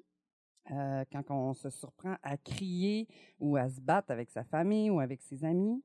Euh, 0.72 1.04
quand 1.10 1.30
on 1.30 1.52
se 1.52 1.68
surprend 1.68 2.14
à 2.22 2.36
crier 2.36 3.08
ou 3.40 3.56
à 3.56 3.68
se 3.68 3.80
battre 3.80 4.12
avec 4.12 4.30
sa 4.30 4.44
famille 4.44 4.90
ou 4.90 5.00
avec 5.00 5.20
ses 5.20 5.44
amis. 5.44 5.82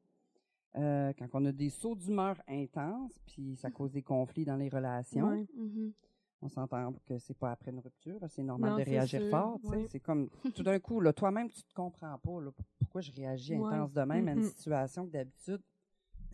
Euh, 0.77 1.13
quand 1.17 1.27
on 1.33 1.45
a 1.45 1.51
des 1.51 1.69
sauts 1.69 1.95
d'humeur 1.95 2.35
intenses, 2.47 3.17
puis 3.25 3.55
ça 3.55 3.71
cause 3.71 3.91
des 3.91 4.01
conflits 4.01 4.43
dans 4.45 4.57
les 4.57 4.67
relations. 4.69 5.27
Ouais. 5.29 5.47
Mhm. 5.55 5.93
On 6.41 6.49
s'entend 6.49 6.93
que 7.05 7.17
c'est 7.17 7.33
pas 7.37 7.51
après 7.51 7.71
une 7.71 7.79
rupture, 7.79 8.19
c'est 8.27 8.43
normal 8.43 8.71
Non, 8.71 8.77
de 8.77 8.83
réagir 8.83 9.21
sûr, 9.21 9.29
fort. 9.29 9.59
ouais. 9.63 9.85
C'est 9.89 10.01
comme 10.01 10.29
tout 10.53 10.63
d'un 10.63 10.79
coup, 10.79 10.99
là, 10.99 11.13
toi-même, 11.13 11.49
tu 11.49 11.63
te 11.63 11.73
comprends 11.73 12.17
pas 12.19 12.41
là, 12.41 12.51
pourquoi 12.79 13.01
je 13.01 13.11
réagis 13.11 13.55
Ouais. 13.55 13.73
intense 13.73 13.93
de 13.93 14.01
même 14.01 14.27
à 14.27 14.31
une 14.33 14.39
Mhm. 14.39 14.43
situation 14.51 15.05
que 15.05 15.11
d'habitude, 15.11 15.61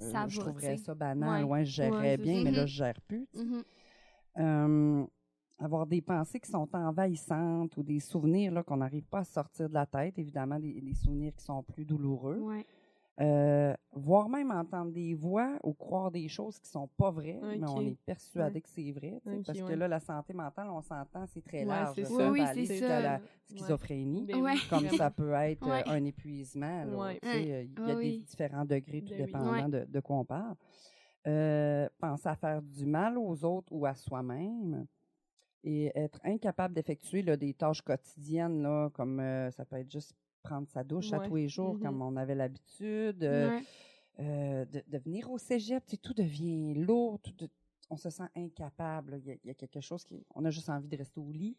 euh, 0.01 0.27
je 0.27 0.39
trouverais 0.39 0.77
ça 0.77 0.95
banal. 0.95 1.43
Ouais. 1.45 1.49
Ouais, 1.51 1.65
je 1.65 1.71
gérerais 1.71 2.17
bien, 2.17 2.43
mais 2.43 2.51
là, 2.51 2.61
Mhm. 2.61 2.67
je 2.67 2.73
gère 2.75 3.01
plus. 3.01 3.27
Euh, 4.39 5.05
avoir 5.59 5.85
des 5.85 6.01
pensées 6.01 6.39
qui 6.39 6.49
sont 6.49 6.67
envahissantes 6.73 7.77
ou 7.77 7.83
des 7.83 7.99
souvenirs 7.99 8.51
là, 8.51 8.63
qu'on 8.63 8.77
n'arrive 8.77 9.05
pas 9.05 9.19
à 9.19 9.23
sortir 9.23 9.69
de 9.69 9.73
la 9.75 9.85
tête, 9.85 10.17
évidemment, 10.17 10.59
des, 10.59 10.81
des 10.81 10.93
souvenirs 10.95 11.33
qui 11.35 11.43
sont 11.43 11.61
plus 11.61 11.85
douloureux. 11.85 12.41
Euh, 13.19 13.75
voire 13.91 14.29
même 14.29 14.51
entendre 14.51 14.91
des 14.91 15.13
voix 15.13 15.59
ou 15.63 15.73
croire 15.73 16.09
des 16.09 16.27
choses 16.27 16.57
qui 16.59 16.69
sont 16.69 16.87
pas 16.97 17.11
vraies, 17.11 17.39
mais 17.41 17.67
on 17.67 17.81
est 17.81 17.97
persuadé 18.05 18.61
que 18.61 18.69
c'est 18.69 18.91
vrai. 18.91 19.21
parce 19.45 19.61
que 19.61 19.73
là, 19.73 19.87
la 19.87 19.99
santé 19.99 20.33
mentale, 20.33 20.69
on 20.69 20.81
s'entend, 20.81 21.25
c'est 21.27 21.43
très 21.43 21.65
large. 21.65 22.01
ça. 22.03 22.31
Oui, 22.31 22.39
peut 22.39 22.53
oui, 22.55 22.65
c'est 22.65 22.79
la 22.79 23.19
schizophrénie. 23.45 24.25
Ben. 24.25 24.55
Comme 24.69 24.87
ça 24.89 25.11
peut 25.11 25.33
être 25.33 25.67
euh, 25.67 25.81
un 25.87 26.03
épuisement. 26.05 26.85
euh, 26.87 27.13
Il 27.23 27.87
y 27.87 27.91
a 27.91 27.95
des 27.95 28.17
différents 28.19 28.65
degrés, 28.65 29.01
tout 29.01 29.13
Ben 29.13 29.25
dépendant 29.25 29.69
de, 29.69 29.85
de 29.87 29.99
quoi 29.99 30.17
on 30.17 30.25
parle. 30.25 30.55
Euh, 31.27 31.87
penser 31.99 32.29
à 32.29 32.35
faire 32.35 32.61
du 32.63 32.85
mal 32.85 33.17
aux 33.17 33.43
autres 33.45 33.67
ou 33.71 33.85
à 33.85 33.93
soi-même 33.93 34.87
et 35.63 35.91
être 35.93 36.19
incapable 36.23 36.73
d'effectuer 36.73 37.21
des 37.37 37.53
tâches 37.53 37.83
quotidiennes, 37.83 38.63
là, 38.63 38.89
comme 38.93 39.19
euh, 39.19 39.51
ça 39.51 39.63
peut 39.63 39.75
être 39.75 39.91
juste 39.91 40.15
prendre 40.41 40.67
sa 40.67 40.83
douche 40.83 41.13
à 41.13 41.19
tous 41.19 41.35
les 41.35 41.47
jours, 41.47 41.75
Mhm. 41.75 41.81
comme 41.81 42.01
on 42.01 42.15
avait 42.17 42.35
l'habitude, 42.35 43.23
euh, 43.23 43.49
Ouais. 43.49 43.63
euh, 44.19 44.65
de, 44.65 44.83
de 44.87 44.97
venir 44.97 45.29
au 45.31 45.37
cégep, 45.37 45.83
tu 45.85 45.91
sais, 45.91 45.97
tout 45.97 46.13
devient 46.13 46.73
lourd, 46.75 47.19
tout 47.19 47.31
de- 47.37 47.49
on 47.89 47.97
se 47.97 48.09
sent 48.09 48.23
incapable. 48.35 49.19
Il 49.23 49.27
y, 49.27 49.31
a, 49.31 49.35
il 49.43 49.47
y 49.47 49.51
a 49.51 49.53
quelque 49.53 49.81
chose 49.81 50.03
qui. 50.03 50.23
On 50.35 50.45
a 50.45 50.49
juste 50.49 50.69
envie 50.69 50.87
de 50.87 50.97
rester 50.97 51.19
au 51.19 51.31
lit. 51.31 51.57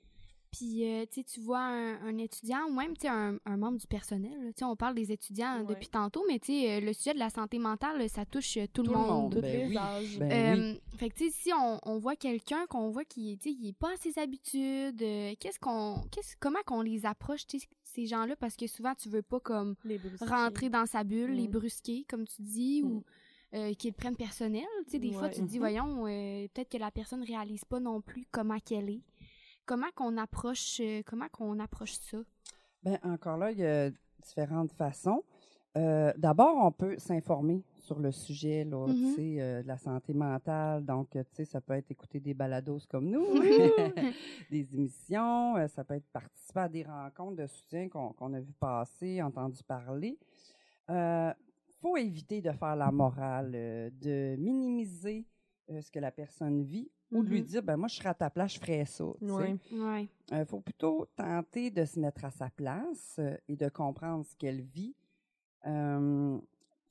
Puis, 0.50 0.84
euh, 0.86 1.06
tu 1.06 1.20
sais, 1.20 1.24
tu 1.24 1.40
vois 1.40 1.60
un, 1.62 1.94
un 2.06 2.18
étudiant 2.18 2.66
ou 2.68 2.74
même, 2.74 2.92
tu 2.94 3.02
sais, 3.02 3.08
un, 3.08 3.38
un 3.46 3.56
membre 3.56 3.78
du 3.78 3.86
personnel. 3.86 4.38
Tu 4.48 4.52
sais, 4.58 4.64
on 4.66 4.76
parle 4.76 4.94
des 4.94 5.10
étudiants 5.10 5.60
Ouais. 5.60 5.64
depuis 5.74 5.88
tantôt, 5.88 6.24
mais 6.28 6.38
tu 6.38 6.52
sais, 6.52 6.78
le 6.78 6.92
sujet 6.92 7.14
de 7.14 7.18
la 7.18 7.30
santé 7.30 7.58
mentale, 7.58 8.06
ça 8.10 8.26
touche 8.26 8.58
tout, 8.74 8.82
Tout 8.82 8.92
le 8.92 8.98
monde. 8.98 9.36
Ben 9.40 9.60
les 9.60 9.68
oui. 9.68 9.76
âges. 9.78 10.18
Ben 10.18 10.58
oui. 10.58 10.74
Euh, 10.74 10.96
Fait 10.98 11.08
que, 11.08 11.14
tu 11.14 11.30
sais, 11.30 11.30
si 11.30 11.50
on, 11.54 11.78
on 11.84 11.96
voit 11.98 12.16
quelqu'un 12.16 12.66
qu'on 12.66 12.90
voit 12.90 13.04
qui, 13.06 13.38
tu 13.38 13.44
sais, 13.48 13.56
il 13.58 13.68
est 13.68 13.72
pas 13.78 13.92
à 13.94 13.96
ses 13.96 14.18
habitudes, 14.18 15.00
euh, 15.02 15.32
qu'est-ce 15.40 15.58
qu'on, 15.58 16.02
qu'est-ce, 16.10 16.36
comment 16.38 16.60
qu'on 16.66 16.82
les 16.82 17.06
approche, 17.06 17.46
tu 17.46 17.58
sais, 17.58 17.66
ces 17.94 18.06
gens-là, 18.06 18.36
parce 18.36 18.56
que 18.56 18.66
souvent, 18.66 18.94
tu 18.94 19.08
veux 19.08 19.22
pas 19.22 19.40
comme 19.40 19.74
Les 19.84 20.00
rentrer 20.20 20.68
dans 20.70 20.86
sa 20.86 21.04
bulle, 21.04 21.32
les 21.32 21.48
Mm. 21.48 21.50
brusquer, 21.50 22.04
comme 22.08 22.26
tu 22.26 22.42
dis, 22.42 22.82
ou 22.82 22.88
Mm. 22.88 23.02
euh, 23.54 23.74
qu'ils 23.74 23.90
le 23.90 23.96
prennent 23.96 24.16
personnel. 24.16 24.64
Tu 24.86 24.92
sais, 24.92 24.98
des 24.98 25.12
fois, 25.12 25.28
tu 25.28 25.40
te 25.40 25.46
dis, 25.46 25.58
Mhm. 25.58 25.60
voyons, 25.60 26.06
euh, 26.06 26.48
peut-être 26.48 26.70
que 26.70 26.78
la 26.78 26.90
personne 26.90 27.22
réalise 27.22 27.64
pas 27.64 27.80
non 27.80 28.00
plus 28.00 28.26
comment 28.30 28.58
qu'elle 28.60 28.88
est. 28.90 29.02
Comment 29.66 29.90
qu'on 29.94 30.16
approche, 30.16 30.80
euh, 30.80 31.02
comment 31.06 31.28
qu'on 31.28 31.58
approche 31.60 31.92
ça? 31.92 32.18
Ben, 32.82 32.98
encore 33.04 33.36
là, 33.36 33.52
il 33.52 33.58
y 33.58 33.64
a 33.64 33.90
différentes 34.24 34.72
façons. 34.72 35.22
Euh, 35.76 36.12
D'abord, 36.16 36.56
on 36.56 36.72
peut 36.72 36.98
s'informer 36.98 37.62
sur 37.82 37.98
le 37.98 38.12
sujet 38.12 38.64
là, 38.64 38.86
Mhm. 38.86 38.94
sais, 39.14 39.36
euh, 39.40 39.62
de 39.62 39.66
la 39.68 39.76
santé 39.76 40.14
mentale. 40.14 40.84
Donc, 40.84 41.14
euh, 41.16 41.24
tu 41.24 41.34
sais, 41.36 41.44
ça 41.44 41.60
peut 41.60 41.74
être 41.74 41.90
écouter 41.90 42.20
des 42.20 42.32
balados 42.32 42.78
comme 42.88 43.10
nous, 43.10 43.26
des 44.50 44.74
émissions, 44.74 45.56
euh, 45.56 45.66
ça 45.68 45.82
peut 45.84 45.94
être 45.94 46.06
participer 46.12 46.60
à 46.60 46.68
des 46.68 46.84
rencontres 46.84 47.36
de 47.36 47.46
soutien 47.46 47.88
qu'on 47.88 48.32
a 48.34 48.40
vu 48.40 48.52
passer, 48.52 49.20
entendu 49.20 49.62
parler. 49.64 50.18
Euh, 50.90 51.32
faut 51.80 51.96
éviter 51.96 52.40
de 52.40 52.52
faire 52.52 52.76
la 52.76 52.90
morale, 52.92 53.52
euh, 53.54 53.90
de 53.90 54.36
minimiser 54.36 55.26
ce 55.68 55.90
que 55.90 55.98
la 55.98 56.10
personne 56.12 56.62
vit 56.62 56.88
ou 57.10 57.22
de 57.22 57.28
lui 57.30 57.40
Mhm. 57.40 57.46
dire, 57.46 57.62
ben 57.62 57.76
moi, 57.76 57.88
je 57.88 57.96
serais 57.96 58.10
à 58.10 58.14
ta 58.14 58.30
place, 58.30 58.54
je 58.54 58.60
ferais 58.60 58.84
ça. 58.84 59.04
Ouais. 59.20 59.56
Ouais. 59.72 60.08
Il 60.30 60.34
Euh, 60.36 60.44
faut 60.46 60.60
plutôt 60.60 61.06
tenter 61.16 61.70
de 61.70 61.84
se 61.84 61.98
mettre 61.98 62.24
à 62.24 62.30
sa 62.30 62.48
place 62.48 63.16
euh, 63.18 63.36
et 63.48 63.56
de 63.56 63.68
comprendre 63.68 64.24
ce 64.24 64.36
qu'elle 64.36 64.60
vit. 64.60 64.94
Euh, 65.66 66.38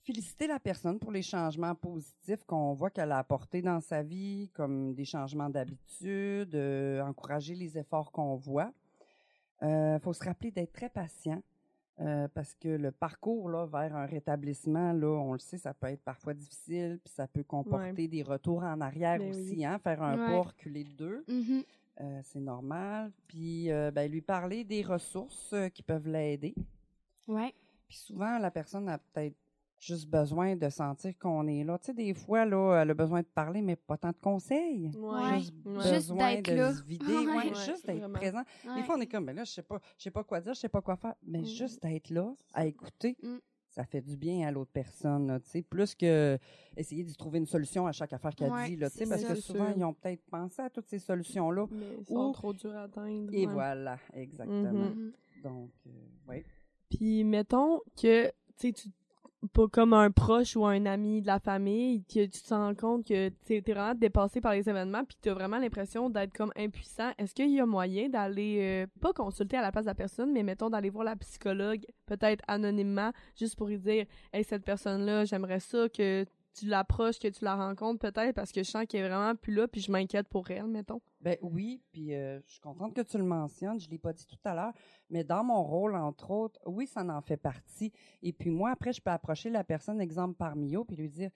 féliciter 0.04 0.48
la 0.48 0.60
personne 0.60 1.00
pour 1.00 1.12
les 1.12 1.22
changements 1.22 1.76
positifs 1.76 2.44
qu'on 2.46 2.74
voit 2.74 2.90
qu'elle 2.90 3.12
a 3.12 3.20
apportés 3.20 3.62
dans 3.62 3.80
sa 3.82 4.02
vie, 4.02 4.50
comme 4.54 4.94
des 4.94 5.06
changements 5.06 5.50
d'habitude, 5.50 6.56
euh, 6.56 7.02
encourager 7.02 7.56
les 7.56 7.78
efforts 7.78 8.12
qu'on 8.12 8.36
voit. 8.36 8.72
Il 9.64 10.00
faut 10.02 10.14
se 10.14 10.24
rappeler 10.24 10.52
d'être 10.52 10.74
très 10.74 10.90
patient. 10.90 11.42
euh, 12.00 12.28
parce 12.34 12.56
que 12.56 12.68
le 12.70 12.90
parcours 12.92 13.48
là, 13.48 13.68
vers 13.68 13.96
un 13.96 14.08
rétablissement, 14.08 14.92
là, 14.92 15.08
on 15.08 15.34
le 15.34 15.40
sait, 15.40 15.60
ça 15.60 15.72
peut 15.72 15.86
être 15.88 16.02
parfois 16.04 16.34
difficile, 16.34 17.00
puis 17.04 17.14
ça 17.14 17.28
peut 17.28 17.44
comporter 17.44 18.08
des 18.08 18.24
retours 18.24 18.64
en 18.64 18.82
arrière 18.82 19.20
Ben 19.20 19.30
aussi, 19.30 19.58
oui. 19.58 19.66
hein, 19.66 19.78
faire 19.78 20.02
un 20.02 20.18
Ouais. 20.18 20.26
pas, 20.26 20.42
reculer 20.50 20.84
de 20.86 20.94
deux. 20.94 21.24
Mhm. 21.28 21.64
Euh, 22.00 22.20
c'est 22.24 22.40
normal. 22.40 23.12
Puis, 23.28 23.70
euh, 23.70 23.92
ben, 23.92 24.10
lui 24.10 24.22
parler 24.22 24.64
des 24.64 24.82
ressources 24.82 25.54
euh, 25.54 25.70
qui 25.70 25.84
peuvent 25.84 26.08
l'aider. 26.08 26.56
Ouais. 27.28 27.54
Puis 27.88 27.98
souvent, 27.98 28.40
la 28.40 28.50
personne 28.50 28.90
a 28.90 28.98
peut-être 28.98 29.36
juste 29.82 30.08
besoin 30.08 30.56
de 30.56 30.70
sentir 30.70 31.18
qu'on 31.18 31.48
est 31.48 31.64
là. 31.64 31.78
Tu 31.80 31.88
sais, 31.88 31.94
des 31.94 32.14
fois, 32.14 32.46
là, 32.46 32.82
elle 32.82 32.92
a 32.92 32.94
besoin 32.94 33.22
de 33.22 33.26
parler, 33.28 33.62
mais 33.64 33.76
pas 33.76 33.98
tant 33.98 34.12
de 34.12 34.18
conseils. 34.22 34.92
Ouais. 34.96 35.40
Juste 35.40 35.54
Ouais. 35.66 35.74
Juste 35.82 35.92
besoin 35.92 36.34
d'être 36.36 36.50
de 36.52 36.56
là. 36.56 36.74
se 36.74 36.84
vider. 36.84 37.06
Ouais. 37.06 37.26
Ouais, 37.26 37.36
Ouais, 37.50 37.54
juste 37.66 37.86
d'être 37.88 38.08
présent. 38.14 38.44
Des 38.76 38.84
fois, 38.84 38.96
on 38.98 39.02
est 39.02 39.08
comme, 39.08 39.26
mais 39.26 39.34
là, 39.34 39.44
je 39.44 39.52
sais 39.52 39.64
pas, 39.64 39.80
je 39.98 40.04
sais 40.04 40.12
pas 40.12 40.24
quoi 40.24 40.40
dire, 40.40 40.54
je 40.54 40.60
sais 40.60 40.70
pas 40.70 40.82
quoi 40.82 40.96
faire. 40.96 41.16
Mais 41.24 41.42
Mm. 41.42 41.46
juste 41.46 41.82
d'être 41.82 42.10
là, 42.12 42.32
à 42.54 42.66
écouter, 42.68 43.18
Mm. 43.24 43.38
ça 43.70 43.84
fait 43.84 44.02
du 44.02 44.18
bien 44.18 44.48
à 44.48 44.52
l'autre 44.52 44.70
personne, 44.72 45.40
tu 45.44 45.50
sais, 45.50 45.62
plus 45.64 45.96
que 45.96 46.38
essayer 46.78 47.04
d'y 47.04 47.16
trouver 47.16 47.40
une 47.40 47.48
solution 47.48 47.88
à 47.88 47.92
chaque 47.92 48.14
affaire 48.14 48.36
qu'elle 48.36 48.52
Ouais, 48.52 48.68
dit, 48.70 48.76
là, 48.76 48.88
tu 48.90 48.98
sais, 48.98 49.08
parce 49.08 49.24
que 49.24 49.34
souvent, 49.36 49.66
sûr. 49.70 49.78
ils 49.78 49.84
ont 49.84 49.94
peut-être 49.94 50.24
pensé 50.30 50.62
à 50.62 50.70
toutes 50.70 50.88
ces 50.90 51.00
solutions-là. 51.00 51.66
Mais 51.72 51.86
ils 52.02 52.06
sont 52.06 52.30
Ou- 52.30 52.32
trop 52.34 52.54
durs 52.54 52.76
à 52.76 52.84
atteindre. 52.84 53.34
Et 53.34 53.48
ouais. 53.48 53.52
voilà, 53.54 53.98
exactement. 54.14 54.72
Mhm. 54.72 54.90
Mhm. 55.06 55.14
Donc, 55.44 55.72
euh, 55.88 55.90
oui. 56.30 56.44
Puis 56.90 57.24
mettons 57.24 57.80
que 58.00 58.28
tu 58.28 58.34
sais 58.58 58.74
tu 58.74 58.90
pas 59.54 59.68
comme 59.68 59.94
un 59.94 60.12
proche 60.12 60.56
ou 60.56 60.66
un 60.66 60.86
ami 60.86 61.22
de 61.22 61.28
la 61.28 61.40
famille 61.40 62.04
que 62.04 62.26
tu 62.26 62.42
te 62.42 62.54
rends 62.54 62.76
compte 62.76 63.06
que 63.06 63.30
tu 63.30 63.56
es 63.56 63.62
vraiment 63.62 63.96
dépassé 63.96 64.40
par 64.40 64.54
les 64.54 64.70
événements 64.70 65.04
puis 65.04 65.18
que 65.18 65.22
tu 65.24 65.30
as 65.30 65.34
vraiment 65.34 65.58
l'impression 65.58 66.10
d'être 66.10 66.34
comme 66.34 66.52
impuissant, 66.56 67.12
est-ce 67.18 67.34
qu'il 67.34 67.50
y 67.50 67.60
a 67.60 67.66
moyen 67.66 68.10
d'aller 68.10 68.60
euh, 68.62 68.88
pas 69.02 69.14
consulter 69.14 69.58
à 69.58 69.62
la 69.62 69.72
place 69.72 69.86
de 69.86 69.90
la 69.90 69.96
personne 69.96 70.32
mais 70.32 70.44
mettons 70.44 70.70
d'aller 70.70 70.90
voir 70.90 71.06
la 71.06 71.16
psychologue 71.16 71.86
peut-être 72.06 72.44
anonymement 72.48 73.12
juste 73.38 73.56
pour 73.56 73.68
lui 73.68 73.80
dire 73.80 74.06
"Hey 74.34 74.44
cette 74.44 74.64
personne-là, 74.64 75.26
j'aimerais 75.26 75.60
ça 75.60 75.90
que 75.90 76.26
tu 76.54 76.68
l'approches, 76.68 77.20
que 77.20 77.28
tu 77.28 77.44
la 77.44 77.56
rencontres 77.56 78.00
peut-être 78.00 78.36
parce 78.36 78.52
que 78.52 78.64
je 78.64 78.70
sens 78.70 78.86
qu'elle 78.86 79.06
est 79.06 79.10
vraiment 79.10 79.36
plus 79.36 79.54
là 79.54 79.68
puis 79.68 79.82
je 79.82 79.92
m'inquiète 79.92 80.28
pour 80.28 80.50
elle 80.52 80.68
mettons." 80.68 81.02
Ben 81.22 81.38
oui, 81.42 81.82
puis 81.92 82.16
euh, 82.16 82.40
je 82.46 82.54
suis 82.54 82.62
contente 82.62 82.96
que 82.96 83.02
tu 83.02 83.18
le 83.18 83.24
mentionnes. 83.24 83.80
Je 83.80 83.90
l'ai 83.90 84.00
pas 84.00 84.14
dit 84.14 84.26
tout 84.26 84.38
à 84.44 84.54
l'heure, 84.56 84.74
mais 85.10 85.24
dans 85.24 85.44
mon 85.44 85.64
rôle, 85.64 85.96
entre 85.96 86.32
autres, 86.32 86.60
oui, 86.66 86.88
ça 86.88 87.04
en 87.04 87.22
fait 87.22 87.38
partie. 87.38 87.92
Et 88.22 88.34
puis 88.34 88.50
moi, 88.50 88.72
après, 88.72 88.92
je 88.92 89.02
peux 89.02 89.12
approcher 89.12 89.50
la 89.50 89.64
personne, 89.64 90.02
exemple 90.02 90.36
par 90.36 90.56
Mio, 90.56 90.84
puis 90.84 90.98
lui 90.98 91.10
dire 91.10 91.30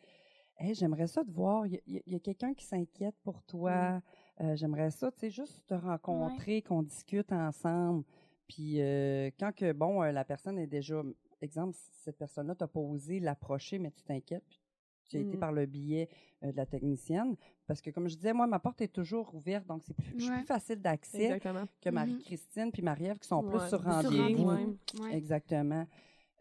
Hey, 0.57 0.73
j'aimerais 0.73 1.07
ça 1.07 1.23
te 1.23 1.31
voir. 1.31 1.67
Il 1.67 1.73
y 1.73 1.77
a, 1.77 2.01
il 2.05 2.13
y 2.13 2.15
a 2.15 2.19
quelqu'un 2.19 2.53
qui 2.53 2.65
s'inquiète 2.65 3.15
pour 3.23 3.43
toi. 3.43 4.01
Euh, 4.41 4.55
J'aimerais 4.55 4.89
ça, 4.91 5.11
tu 5.11 5.19
sais, 5.19 5.29
juste 5.29 5.65
te 5.67 5.73
rencontrer, 5.73 6.61
qu'on 6.61 6.81
discute 6.81 7.31
ensemble. 7.31 8.03
Puis 8.47 8.81
euh, 8.81 9.31
quand 9.39 9.53
que, 9.53 9.71
bon, 9.73 10.01
la 10.01 10.23
personne 10.23 10.57
est 10.57 10.67
déjà, 10.67 11.01
exemple, 11.41 11.75
cette 11.75 12.17
personne-là 12.17 12.55
t'a 12.55 12.67
pas 12.67 12.79
osé 12.79 13.19
l'approcher, 13.19 13.79
mais 13.79 13.91
tu 13.91 14.03
t'inquiètes, 14.03 14.45
puis 14.47 14.59
tu 15.07 15.17
as 15.17 15.21
été 15.21 15.33
Mhm. 15.33 15.39
par 15.39 15.51
le 15.51 15.65
biais 15.65 16.09
euh, 16.43 16.51
de 16.51 16.57
la 16.57 16.65
technicienne. 16.65 17.35
Parce 17.67 17.81
que, 17.81 17.89
comme 17.89 18.07
je 18.07 18.15
disais, 18.15 18.33
moi, 18.33 18.47
ma 18.47 18.59
porte 18.59 18.81
est 18.81 18.87
toujours 18.93 19.33
ouverte, 19.33 19.65
donc 19.67 19.83
c'est 19.83 19.93
plus, 19.95 20.13
je 20.17 20.23
suis 20.23 20.31
plus 20.33 20.45
facile 20.45 20.81
d'accès 20.81 21.39
que 21.81 21.89
Mhm. 21.89 21.93
Marie-Christine 21.95 22.71
puis 22.71 22.81
Marie-Ève 22.81 23.17
qui 23.19 23.27
sont 23.27 23.41
plus 23.43 23.57
Ouais, 23.57 23.69
sur 23.69 23.79
sur 23.79 23.83
rendez-vous. 23.83 24.45
rendez-vous. 24.45 24.77
Ouais. 25.01 25.15
Exactement. 25.17 25.87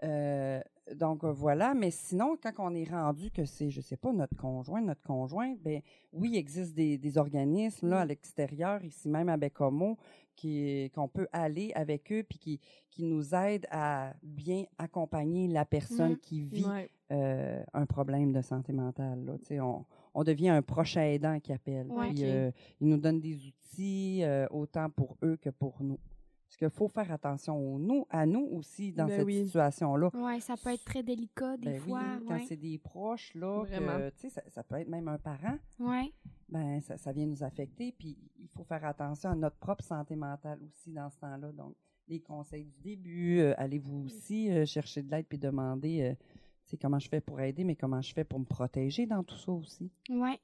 Euh, 0.03 0.61
donc 0.95 1.25
euh, 1.25 1.33
voilà, 1.33 1.73
mais 1.73 1.91
sinon, 1.91 2.37
quand 2.43 2.53
on 2.59 2.75
est 2.75 2.85
rendu 2.91 3.31
que 3.31 3.45
c'est, 3.47 3.71
je 3.71 3.81
sais 3.81 3.97
pas, 3.97 4.13
notre 4.13 4.37
conjoint, 4.37 4.83
notre 4.83 5.03
conjoint, 5.03 5.55
ben 5.65 5.81
oui, 6.13 6.31
il 6.33 6.37
existe 6.37 6.75
des, 6.75 6.99
des 6.99 7.17
organismes 7.17 7.89
là 7.89 8.01
à 8.01 8.05
l'extérieur, 8.05 8.85
ici 8.85 9.09
même 9.09 9.29
à 9.31 9.37
Bécomo, 9.39 9.97
qui 10.37 10.91
qu'on 10.95 11.09
peut 11.09 11.29
aller 11.33 11.73
avec 11.75 12.13
eux 12.13 12.23
puis 12.29 12.39
qui 12.39 12.61
qui 12.91 13.05
nous 13.05 13.35
aident 13.35 13.67
à 13.71 14.13
bien 14.23 14.65
accompagner 14.77 15.49
la 15.49 15.65
personne 15.65 16.13
Mhm. 16.13 16.19
qui 16.19 16.41
vit 16.43 16.67
Ouais. 16.67 16.91
euh, 17.13 17.63
un 17.73 17.87
problème 17.87 18.33
de 18.33 18.43
santé 18.43 18.73
mentale. 18.73 19.25
Là. 19.25 19.63
On, 19.65 19.85
on 20.13 20.23
devient 20.25 20.51
un 20.51 20.63
proche 20.63 20.97
aidant 20.97 21.41
qui 21.41 21.53
appelle. 21.53 21.87
Ouais. 21.91 22.09
Puis, 22.11 22.25
euh, 22.25 22.51
ils 22.81 22.89
nous 22.89 22.99
donnent 22.99 23.21
des 23.21 23.39
outils 23.47 24.23
autant 24.51 24.91
pour 24.91 25.17
eux 25.23 25.37
que 25.41 25.51
pour 25.51 25.83
nous. 25.83 25.99
Parce 26.57 26.71
qu'il 26.73 26.79
faut 26.79 26.87
faire 26.87 27.11
attention 27.11 27.57
aux 27.57 27.81
nous, 27.81 28.07
à 28.11 28.27
nous 28.27 28.47
aussi 28.53 28.93
dans 28.93 29.07
Ben 29.07 29.17
cette 29.17 29.27
oui. 29.27 29.45
situation-là. 29.45 30.11
Ouais, 30.15 30.39
ça 30.39 30.57
peut 30.57 30.71
être 30.73 30.85
très 30.85 31.03
délicat 31.03 31.57
des 31.57 31.65
Ben 31.71 31.81
oui, 31.83 31.89
fois. 31.89 32.03
quand 32.29 32.35
ouais. 32.35 32.45
c'est 32.49 32.57
des 32.57 32.79
proches, 32.79 33.35
là, 33.35 33.65
que, 33.65 33.71
Vraiment. 33.71 34.09
tu 34.11 34.19
sais, 34.21 34.29
ça, 34.29 34.43
ça 34.51 34.63
peut 34.63 34.77
être 34.77 34.89
même 34.89 35.09
un 35.09 35.19
parent, 35.19 35.59
Ouais. 35.81 36.13
ben 36.49 36.81
ça, 36.81 36.97
ça 36.97 37.11
vient 37.11 37.27
nous 37.27 37.43
affecter. 37.43 37.91
Puis 37.99 38.17
il 38.39 38.47
faut 38.49 38.63
faire 38.63 38.85
attention 38.85 39.31
à 39.31 39.35
notre 39.35 39.57
propre 39.57 39.83
santé 39.83 40.15
mentale 40.15 40.61
aussi 40.63 40.93
dans 40.93 41.11
ce 41.11 41.19
temps-là. 41.19 41.51
Donc, 41.51 41.75
les 42.07 42.21
conseils 42.21 42.67
du 42.67 42.81
début, 42.81 43.41
euh, 43.41 43.55
allez-vous 43.57 44.05
aussi 44.05 44.49
euh, 44.53 44.65
chercher 44.65 45.03
de 45.03 45.11
l'aide 45.11 45.27
puis 45.27 45.39
demander, 45.39 46.03
euh, 46.03 46.15
tu 46.15 46.71
sais, 46.71 46.77
comment 46.77 47.01
je 47.01 47.09
fais 47.09 47.21
pour 47.21 47.41
aider, 47.41 47.65
mais 47.65 47.75
comment 47.75 48.01
je 48.01 48.13
fais 48.13 48.25
pour 48.25 48.39
me 48.39 48.45
protéger 48.45 49.07
dans 49.07 49.25
tout 49.25 49.37
ça 49.39 49.51
aussi. 49.51 49.91
Ouais. 50.09 50.39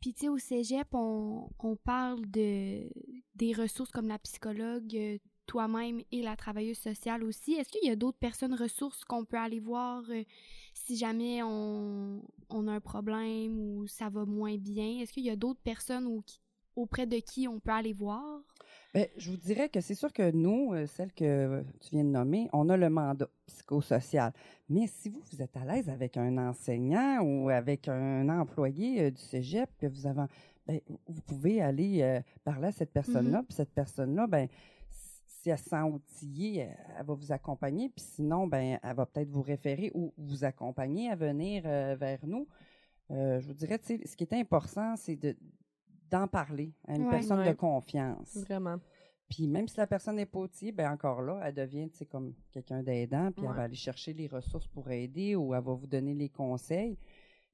Puis, 0.00 0.12
tu 0.12 0.22
sais, 0.22 0.28
au 0.28 0.38
cégep, 0.38 0.88
on, 0.92 1.48
on 1.60 1.76
parle 1.76 2.28
de, 2.30 2.88
des 3.36 3.52
ressources 3.52 3.92
comme 3.92 4.08
la 4.08 4.18
psychologue, 4.18 4.92
euh, 4.96 5.18
toi-même 5.52 6.00
et 6.10 6.22
la 6.22 6.34
travailleuse 6.34 6.78
sociale 6.78 7.22
aussi. 7.22 7.52
Est-ce 7.52 7.68
qu'il 7.68 7.86
y 7.86 7.92
a 7.92 7.96
d'autres 7.96 8.16
personnes 8.18 8.54
ressources 8.54 9.04
qu'on 9.04 9.26
peut 9.26 9.36
aller 9.36 9.60
voir 9.60 10.02
euh, 10.08 10.24
si 10.72 10.96
jamais 10.96 11.42
on, 11.42 12.22
on 12.48 12.68
a 12.68 12.72
un 12.72 12.80
problème 12.80 13.58
ou 13.58 13.86
ça 13.86 14.08
va 14.08 14.24
moins 14.24 14.56
bien? 14.56 15.00
Est-ce 15.00 15.12
qu'il 15.12 15.24
y 15.24 15.30
a 15.30 15.36
d'autres 15.36 15.60
personnes 15.62 16.06
au- 16.06 16.24
auprès 16.74 17.06
de 17.06 17.18
qui 17.18 17.46
on 17.48 17.60
peut 17.60 17.70
aller 17.70 17.92
voir? 17.92 18.40
Ben, 18.94 19.06
je 19.18 19.30
vous 19.30 19.36
dirais 19.36 19.68
que 19.68 19.82
c'est 19.82 19.94
sûr 19.94 20.10
que 20.10 20.30
nous, 20.30 20.72
euh, 20.72 20.86
celle 20.86 21.12
que 21.12 21.62
tu 21.82 21.90
viens 21.90 22.04
de 22.04 22.08
nommer, 22.08 22.48
on 22.54 22.70
a 22.70 22.78
le 22.78 22.88
mandat 22.88 23.28
psychosocial. 23.46 24.32
Mais 24.70 24.86
si 24.86 25.10
vous, 25.10 25.20
vous 25.30 25.42
êtes 25.42 25.54
à 25.58 25.66
l'aise 25.66 25.90
avec 25.90 26.16
un 26.16 26.38
enseignant 26.38 27.20
ou 27.20 27.50
avec 27.50 27.88
un 27.88 28.26
employé 28.30 29.02
euh, 29.02 29.10
du 29.10 29.20
cégep, 29.20 29.68
que 29.78 29.86
vous 29.86 30.06
avez, 30.06 30.22
ben, 30.66 30.80
vous 31.08 31.20
pouvez 31.22 31.60
aller 31.60 32.00
euh, 32.00 32.20
parler 32.42 32.68
à 32.68 32.72
cette 32.72 32.92
personne-là, 32.92 33.42
puis 33.46 33.54
cette 33.54 33.74
personne-là, 33.74 34.26
ben, 34.26 34.48
si 35.42 35.50
elle 35.50 35.58
se 35.58 35.68
sent 35.70 35.82
outillée, 35.82 36.58
elle, 36.58 36.76
elle 36.98 37.04
va 37.06 37.14
vous 37.14 37.32
accompagner, 37.32 37.88
puis 37.88 38.04
sinon, 38.04 38.46
ben, 38.46 38.78
elle 38.80 38.94
va 38.94 39.06
peut-être 39.06 39.28
vous 39.28 39.42
référer 39.42 39.90
ou 39.94 40.12
vous 40.16 40.44
accompagner 40.44 41.10
à 41.10 41.16
venir 41.16 41.64
euh, 41.66 41.96
vers 41.98 42.20
nous. 42.24 42.46
Euh, 43.10 43.40
je 43.40 43.46
vous 43.48 43.54
dirais, 43.54 43.80
ce 43.82 44.16
qui 44.16 44.24
est 44.24 44.32
important, 44.34 44.94
c'est 44.96 45.16
de 45.16 45.36
d'en 46.10 46.28
parler 46.28 46.74
à 46.86 46.94
une 46.94 47.04
Ouais. 47.04 47.10
personne 47.10 47.38
Ouais. 47.38 47.48
de 47.48 47.56
confiance. 47.56 48.36
Vraiment. 48.36 48.76
Puis 49.30 49.48
même 49.48 49.66
si 49.66 49.78
la 49.78 49.86
personne 49.86 50.16
n'est 50.16 50.26
pas 50.26 50.40
outillée, 50.40 50.70
ben 50.70 50.92
encore 50.92 51.22
là, 51.22 51.40
elle 51.42 51.54
devient, 51.54 51.88
comme 52.10 52.34
quelqu'un 52.52 52.82
d'aidant, 52.82 53.32
puis 53.32 53.46
elle 53.46 53.56
va 53.56 53.62
aller 53.62 53.74
chercher 53.74 54.12
les 54.12 54.26
ressources 54.26 54.66
pour 54.68 54.90
aider 54.90 55.34
ou 55.36 55.54
elle 55.54 55.62
va 55.64 55.72
vous 55.72 55.86
donner 55.86 56.12
les 56.12 56.28
conseils. 56.28 56.98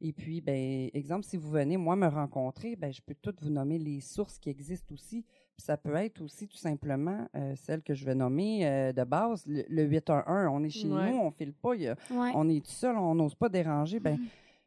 Et 0.00 0.12
puis, 0.12 0.40
ben, 0.40 0.88
exemple, 0.94 1.24
si 1.24 1.36
vous 1.36 1.50
venez, 1.50 1.76
moi, 1.76 1.96
me 1.96 2.06
rencontrer, 2.06 2.76
ben, 2.76 2.92
je 2.92 3.00
peux 3.02 3.14
toutes 3.20 3.42
vous 3.42 3.50
nommer 3.50 3.78
les 3.78 4.00
sources 4.00 4.38
qui 4.38 4.48
existent 4.50 4.94
aussi. 4.94 5.22
Puis 5.56 5.64
ça 5.64 5.76
peut 5.76 5.94
être 5.96 6.20
aussi 6.22 6.46
tout 6.46 6.56
simplement 6.56 7.26
euh, 7.34 7.54
celle 7.56 7.82
que 7.82 7.92
je 7.94 8.04
vais 8.04 8.14
nommer 8.14 8.64
euh, 8.64 8.92
de 8.92 9.02
base, 9.02 9.44
le, 9.46 9.64
le 9.68 9.82
811. 9.84 10.48
On 10.52 10.62
est 10.62 10.70
chez 10.70 10.86
Ouais. 10.88 11.10
nous, 11.10 11.18
on 11.18 11.30
file 11.32 11.52
pas, 11.52 11.74
il 11.74 11.82
y 11.82 11.88
a- 11.88 11.96
Ouais. 12.12 12.30
on 12.36 12.48
est 12.48 12.64
tout 12.64 12.70
seul, 12.70 12.96
on 12.96 13.16
n'ose 13.16 13.34
pas 13.34 13.48
déranger. 13.48 13.98
Ben, 13.98 14.18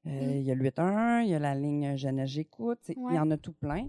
euh, 0.08 0.34
il 0.36 0.42
y 0.42 0.52
a 0.52 0.56
le 0.56 0.64
811, 0.64 1.26
il 1.26 1.30
y 1.30 1.34
a 1.36 1.40
la 1.40 1.56
ligne 1.56 1.96
Jeunesse 1.96 2.32
J'écoute, 2.32 2.80
tu 2.82 2.88
sais, 2.88 2.94
il 2.98 3.02
Ouais. 3.06 3.16
y 3.16 3.20
en 3.20 3.32
a 3.32 3.38
tout 3.38 3.54
plein. 3.54 3.88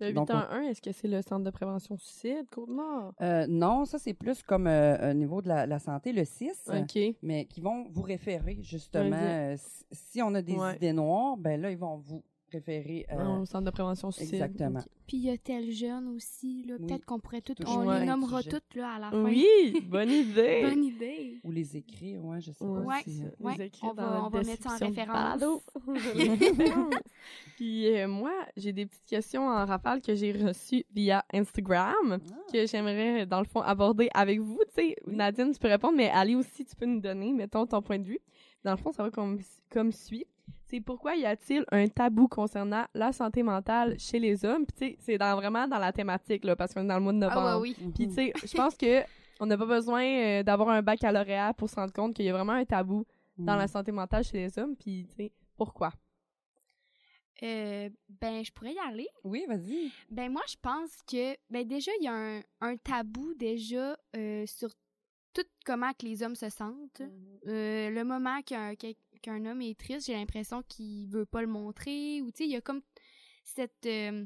Le 0.00 0.12
Donc, 0.12 0.28
on- 0.30 0.34
811, 0.38 0.66
est-ce 0.70 0.82
que 0.82 0.92
c'est 0.92 1.08
le 1.08 1.22
centre 1.22 1.44
de 1.44 1.50
prévention 1.50 1.96
suicide, 1.96 2.46
Côte-Nord? 2.50 3.12
Euh, 3.20 3.46
non, 3.48 3.84
ça, 3.84 3.98
c'est 3.98 4.14
plus 4.14 4.42
comme 4.42 4.66
euh, 4.66 5.10
au 5.10 5.14
niveau 5.14 5.42
de 5.42 5.48
la, 5.48 5.66
la 5.66 5.78
santé, 5.78 6.12
le 6.12 6.24
6. 6.24 6.68
OK. 6.68 6.98
mais 7.22 7.44
qui 7.46 7.60
vont 7.60 7.86
vous 7.90 8.02
référer 8.02 8.58
justement. 8.62 9.16
Euh, 9.20 9.54
si- 9.58 9.84
si 9.92 10.22
on 10.22 10.34
a 10.34 10.42
des 10.42 10.54
Ouais. 10.56 10.76
idées 10.76 10.92
noires, 10.92 11.36
ben 11.36 11.60
là, 11.60 11.70
ils 11.70 11.78
vont 11.78 11.96
vous 11.98 12.22
référer. 12.52 13.06
euh, 13.12 13.38
Au 13.40 13.44
centre 13.46 13.64
de 13.64 13.70
prévention 13.70 14.10
suicide. 14.10 14.34
exactement. 14.34 14.80
OK. 14.80 14.86
Puis 15.06 15.16
il 15.16 15.22
y 15.24 15.30
a 15.30 15.36
tel 15.38 15.70
jeune 15.70 16.08
aussi, 16.08 16.64
là. 16.66 16.74
Oui, 16.78 16.86
Peut-être 16.86 17.04
qu'on 17.04 17.18
pourrait 17.18 17.40
tout, 17.40 17.54
on 17.66 17.90
les 17.90 18.04
nommera 18.06 18.42
toutes, 18.42 18.74
là, 18.76 18.94
à 18.94 18.98
la 18.98 19.10
fin. 19.10 19.24
Oui, 19.24 19.46
bonne 19.88 20.10
idée. 20.10 20.62
Bonne 20.62 20.84
idée. 20.84 21.40
Ou 21.44 21.50
les 21.50 21.76
écrire, 21.76 22.24
ouais, 22.24 22.40
je 22.40 22.52
sais 22.52 22.64
Ouais. 22.64 22.80
pas 22.82 22.86
Ouais. 22.86 23.02
si. 23.04 23.22
euh, 23.22 23.28
Les 23.40 23.44
Ouais, 23.46 23.66
écrire 23.66 23.90
on 23.90 23.94
va- 23.94 24.24
on 24.26 24.28
va 24.30 24.42
mettre 24.42 24.62
ça 24.70 24.74
en 24.74 24.86
référence. 24.88 25.42
Puis 27.56 27.94
euh, 27.96 28.08
moi, 28.08 28.32
j'ai 28.56 28.72
des 28.72 28.86
petites 28.86 29.06
questions 29.06 29.46
en 29.48 29.64
rafale 29.66 30.00
que 30.00 30.14
j'ai 30.14 30.32
reçues 30.32 30.84
via 30.94 31.24
Instagram 31.32 31.94
Ah. 32.20 32.34
que 32.52 32.66
j'aimerais, 32.66 33.26
dans 33.26 33.40
le 33.40 33.46
fond, 33.46 33.60
aborder 33.60 34.08
avec 34.14 34.40
vous. 34.40 34.58
Tu 34.68 34.74
sais, 34.74 34.96
Oui. 35.06 35.16
Nadine, 35.16 35.52
tu 35.52 35.58
peux 35.58 35.68
répondre, 35.68 35.96
mais 35.96 36.08
Ali 36.10 36.34
aussi, 36.36 36.64
tu 36.64 36.74
peux 36.76 36.86
nous 36.86 37.00
donner, 37.00 37.32
mettons, 37.32 37.66
ton 37.66 37.82
point 37.82 37.98
de 37.98 38.04
vue. 38.06 38.20
Dans 38.64 38.72
le 38.72 38.76
fond, 38.76 38.92
ça 38.92 39.02
va 39.02 39.10
comme, 39.10 39.38
comme 39.70 39.92
suit. 39.92 40.26
C'est 40.70 40.80
pourquoi 40.80 41.16
y 41.16 41.26
a-t-il 41.26 41.64
un 41.72 41.88
tabou 41.88 42.28
concernant 42.28 42.84
la 42.94 43.12
santé 43.12 43.42
mentale 43.42 43.98
chez 43.98 44.20
les 44.20 44.44
hommes? 44.44 44.64
Puis 44.66 44.74
tu 44.76 44.86
sais, 44.86 44.96
c'est 45.00 45.18
dans, 45.18 45.34
vraiment 45.34 45.66
dans 45.66 45.78
la 45.78 45.92
thématique, 45.92 46.44
là, 46.44 46.54
parce 46.54 46.72
qu'on 46.72 46.84
est 46.84 46.88
dans 46.88 46.96
le 46.98 47.02
mois 47.02 47.12
de 47.12 47.18
novembre. 47.18 47.40
Ah, 47.40 47.58
ouais, 47.58 47.74
oui. 47.76 47.84
Mhm. 47.84 47.92
Puis 47.92 48.08
tu 48.08 48.14
sais, 48.14 48.32
je 48.44 48.56
pense 48.56 48.76
que 48.76 49.02
on 49.40 49.46
n'a 49.46 49.58
pas 49.58 49.66
besoin 49.66 50.04
euh, 50.04 50.42
d'avoir 50.44 50.68
un 50.68 50.82
baccalauréat 50.82 51.54
pour 51.54 51.68
se 51.68 51.74
rendre 51.74 51.92
compte 51.92 52.14
qu'il 52.14 52.24
y 52.24 52.28
a 52.28 52.32
vraiment 52.32 52.52
un 52.52 52.64
tabou 52.64 53.04
dans 53.36 53.56
la 53.56 53.62
Mhm. 53.64 53.68
santé 53.68 53.90
mentale 53.92 54.22
chez 54.22 54.36
les 54.38 54.58
hommes. 54.58 54.76
Puis 54.76 55.06
tu 55.10 55.16
sais, 55.16 55.32
pourquoi? 55.56 55.92
Euh, 57.42 57.88
ben, 58.20 58.44
je 58.44 58.52
pourrais 58.52 58.74
y 58.74 58.78
aller. 58.78 59.08
Oui, 59.24 59.44
vas-y. 59.48 59.90
Ben, 60.10 60.30
moi, 60.30 60.42
je 60.46 60.56
pense 60.60 60.90
que, 61.10 61.34
ben, 61.48 61.66
déjà, 61.66 61.90
il 62.00 62.04
y 62.04 62.08
a 62.08 62.12
un, 62.12 62.40
un 62.60 62.76
tabou, 62.76 63.32
déjà, 63.34 63.96
euh, 64.14 64.44
sur 64.46 64.68
tout 65.32 65.44
comment 65.64 65.90
que 65.98 66.04
les 66.04 66.22
hommes 66.22 66.34
se 66.34 66.50
sentent. 66.50 67.00
Euh, 67.46 67.88
le 67.88 68.04
moment 68.04 68.42
qu'un 68.42 68.74
qu'un- 68.74 68.92
qu'un 69.20 69.44
homme 69.46 69.62
est 69.62 69.78
triste, 69.78 70.06
j'ai 70.06 70.14
l'impression 70.14 70.62
qu'il 70.68 71.08
veut 71.08 71.26
pas 71.26 71.40
le 71.42 71.46
montrer. 71.48 72.20
Ou, 72.22 72.30
tu 72.30 72.38
sais, 72.38 72.44
il 72.44 72.50
y 72.52 72.56
a 72.56 72.60
comme 72.60 72.82
cette, 73.44 73.86
euh, 73.86 74.24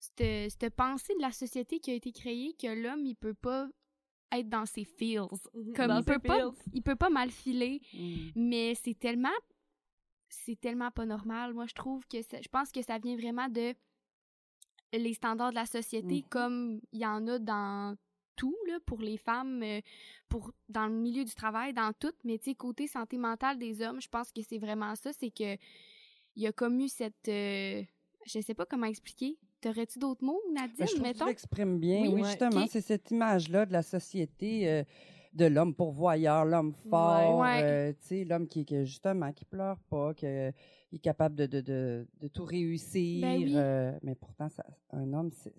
cette, 0.00 0.50
cette 0.50 0.74
pensée 0.74 1.14
de 1.14 1.20
la 1.22 1.32
société 1.32 1.80
qui 1.80 1.90
a 1.90 1.94
été 1.94 2.12
créée 2.12 2.54
que 2.54 2.66
l'homme, 2.66 3.04
il 3.06 3.14
peut 3.16 3.34
pas 3.34 3.68
être 4.32 4.48
dans 4.48 4.66
ses 4.66 4.84
feels. 4.84 5.28
Comme 5.76 5.88
Dans 5.88 5.98
il 6.00 6.04
peut 6.04 6.18
pas, 6.18 6.50
il 6.72 6.82
peut 6.82 6.96
pas 6.96 7.10
mal 7.10 7.30
filer. 7.30 7.80
Mhm. 7.94 8.32
Mais 8.36 8.74
c'est 8.74 8.98
tellement 8.98 9.28
c'est 10.28 10.58
tellement 10.60 10.90
pas 10.90 11.06
normal. 11.06 11.54
Moi, 11.54 11.66
je 11.66 11.74
trouve 11.74 12.04
que 12.08 12.20
ça- 12.22 12.40
je 12.40 12.48
pense 12.48 12.72
que 12.72 12.82
ça 12.82 12.98
vient 12.98 13.16
vraiment 13.16 13.48
de 13.48 13.72
les 14.92 15.14
standards 15.14 15.50
de 15.50 15.54
la 15.56 15.66
société, 15.66 16.16
Mhm. 16.22 16.28
comme 16.28 16.80
il 16.92 17.00
y 17.00 17.06
en 17.06 17.26
a 17.28 17.38
dans 17.38 17.96
tout, 18.36 18.56
là, 18.68 18.78
pour 18.86 19.00
les 19.00 19.16
femmes, 19.16 19.62
euh, 19.62 19.80
pour 20.28 20.52
dans 20.68 20.86
le 20.86 20.94
milieu 20.94 21.24
du 21.24 21.34
travail, 21.34 21.72
dans 21.72 21.92
tout. 21.92 22.12
Mais 22.24 22.38
tu 22.38 22.50
sais, 22.50 22.54
côté 22.54 22.86
santé 22.86 23.16
mentale 23.18 23.58
des 23.58 23.82
hommes, 23.82 24.00
je 24.00 24.08
pense 24.08 24.32
que 24.32 24.42
c'est 24.42 24.58
vraiment 24.58 24.94
ça. 24.96 25.12
C'est 25.12 25.30
que 25.30 25.54
il 26.36 26.42
y 26.42 26.46
a 26.46 26.52
comme 26.52 26.80
eu 26.80 26.88
cette... 26.88 27.28
euh, 27.28 27.82
je 28.26 28.40
sais 28.40 28.54
pas 28.54 28.66
comment 28.66 28.86
expliquer. 28.86 29.38
T'aurais-tu 29.60 29.98
d'autres 29.98 30.24
mots, 30.24 30.40
Nadine, 30.52 30.74
Ben, 30.78 30.86
je 30.86 30.90
trouve 30.92 31.02
que 31.02 31.06
mettons? 31.08 31.24
tu 31.24 31.30
l'exprimes 31.30 31.78
bien. 31.78 32.02
Oui, 32.02 32.08
Oui, 32.08 32.20
ouais. 32.22 32.28
justement, 32.28 32.66
c'est 32.66 32.80
cette 32.80 33.10
image-là 33.10 33.66
de 33.66 33.72
la 33.72 33.82
société 33.82 34.68
euh, 34.68 34.82
de 35.32 35.46
l'homme 35.46 35.74
pourvoyeur, 35.74 36.44
l'homme 36.44 36.74
fort, 36.90 37.38
Ouais. 37.38 37.62
euh, 37.62 37.92
tu 37.92 38.06
sais, 38.08 38.24
l'homme 38.24 38.46
qui, 38.46 38.64
qui, 38.64 38.84
justement, 38.84 39.32
qui 39.32 39.44
pleure 39.44 39.78
pas, 39.88 40.12
qui 40.14 40.26
est 40.26 40.52
capable 41.02 41.34
de, 41.34 41.46
de, 41.46 41.60
de, 41.60 42.06
de 42.20 42.28
tout 42.28 42.44
réussir. 42.44 43.22
Ben 43.22 43.42
oui. 43.42 43.98
mais 44.02 44.14
pourtant, 44.14 44.48
ça- 44.48 44.66
un 44.90 45.12
homme, 45.12 45.30
c'est- 45.32 45.54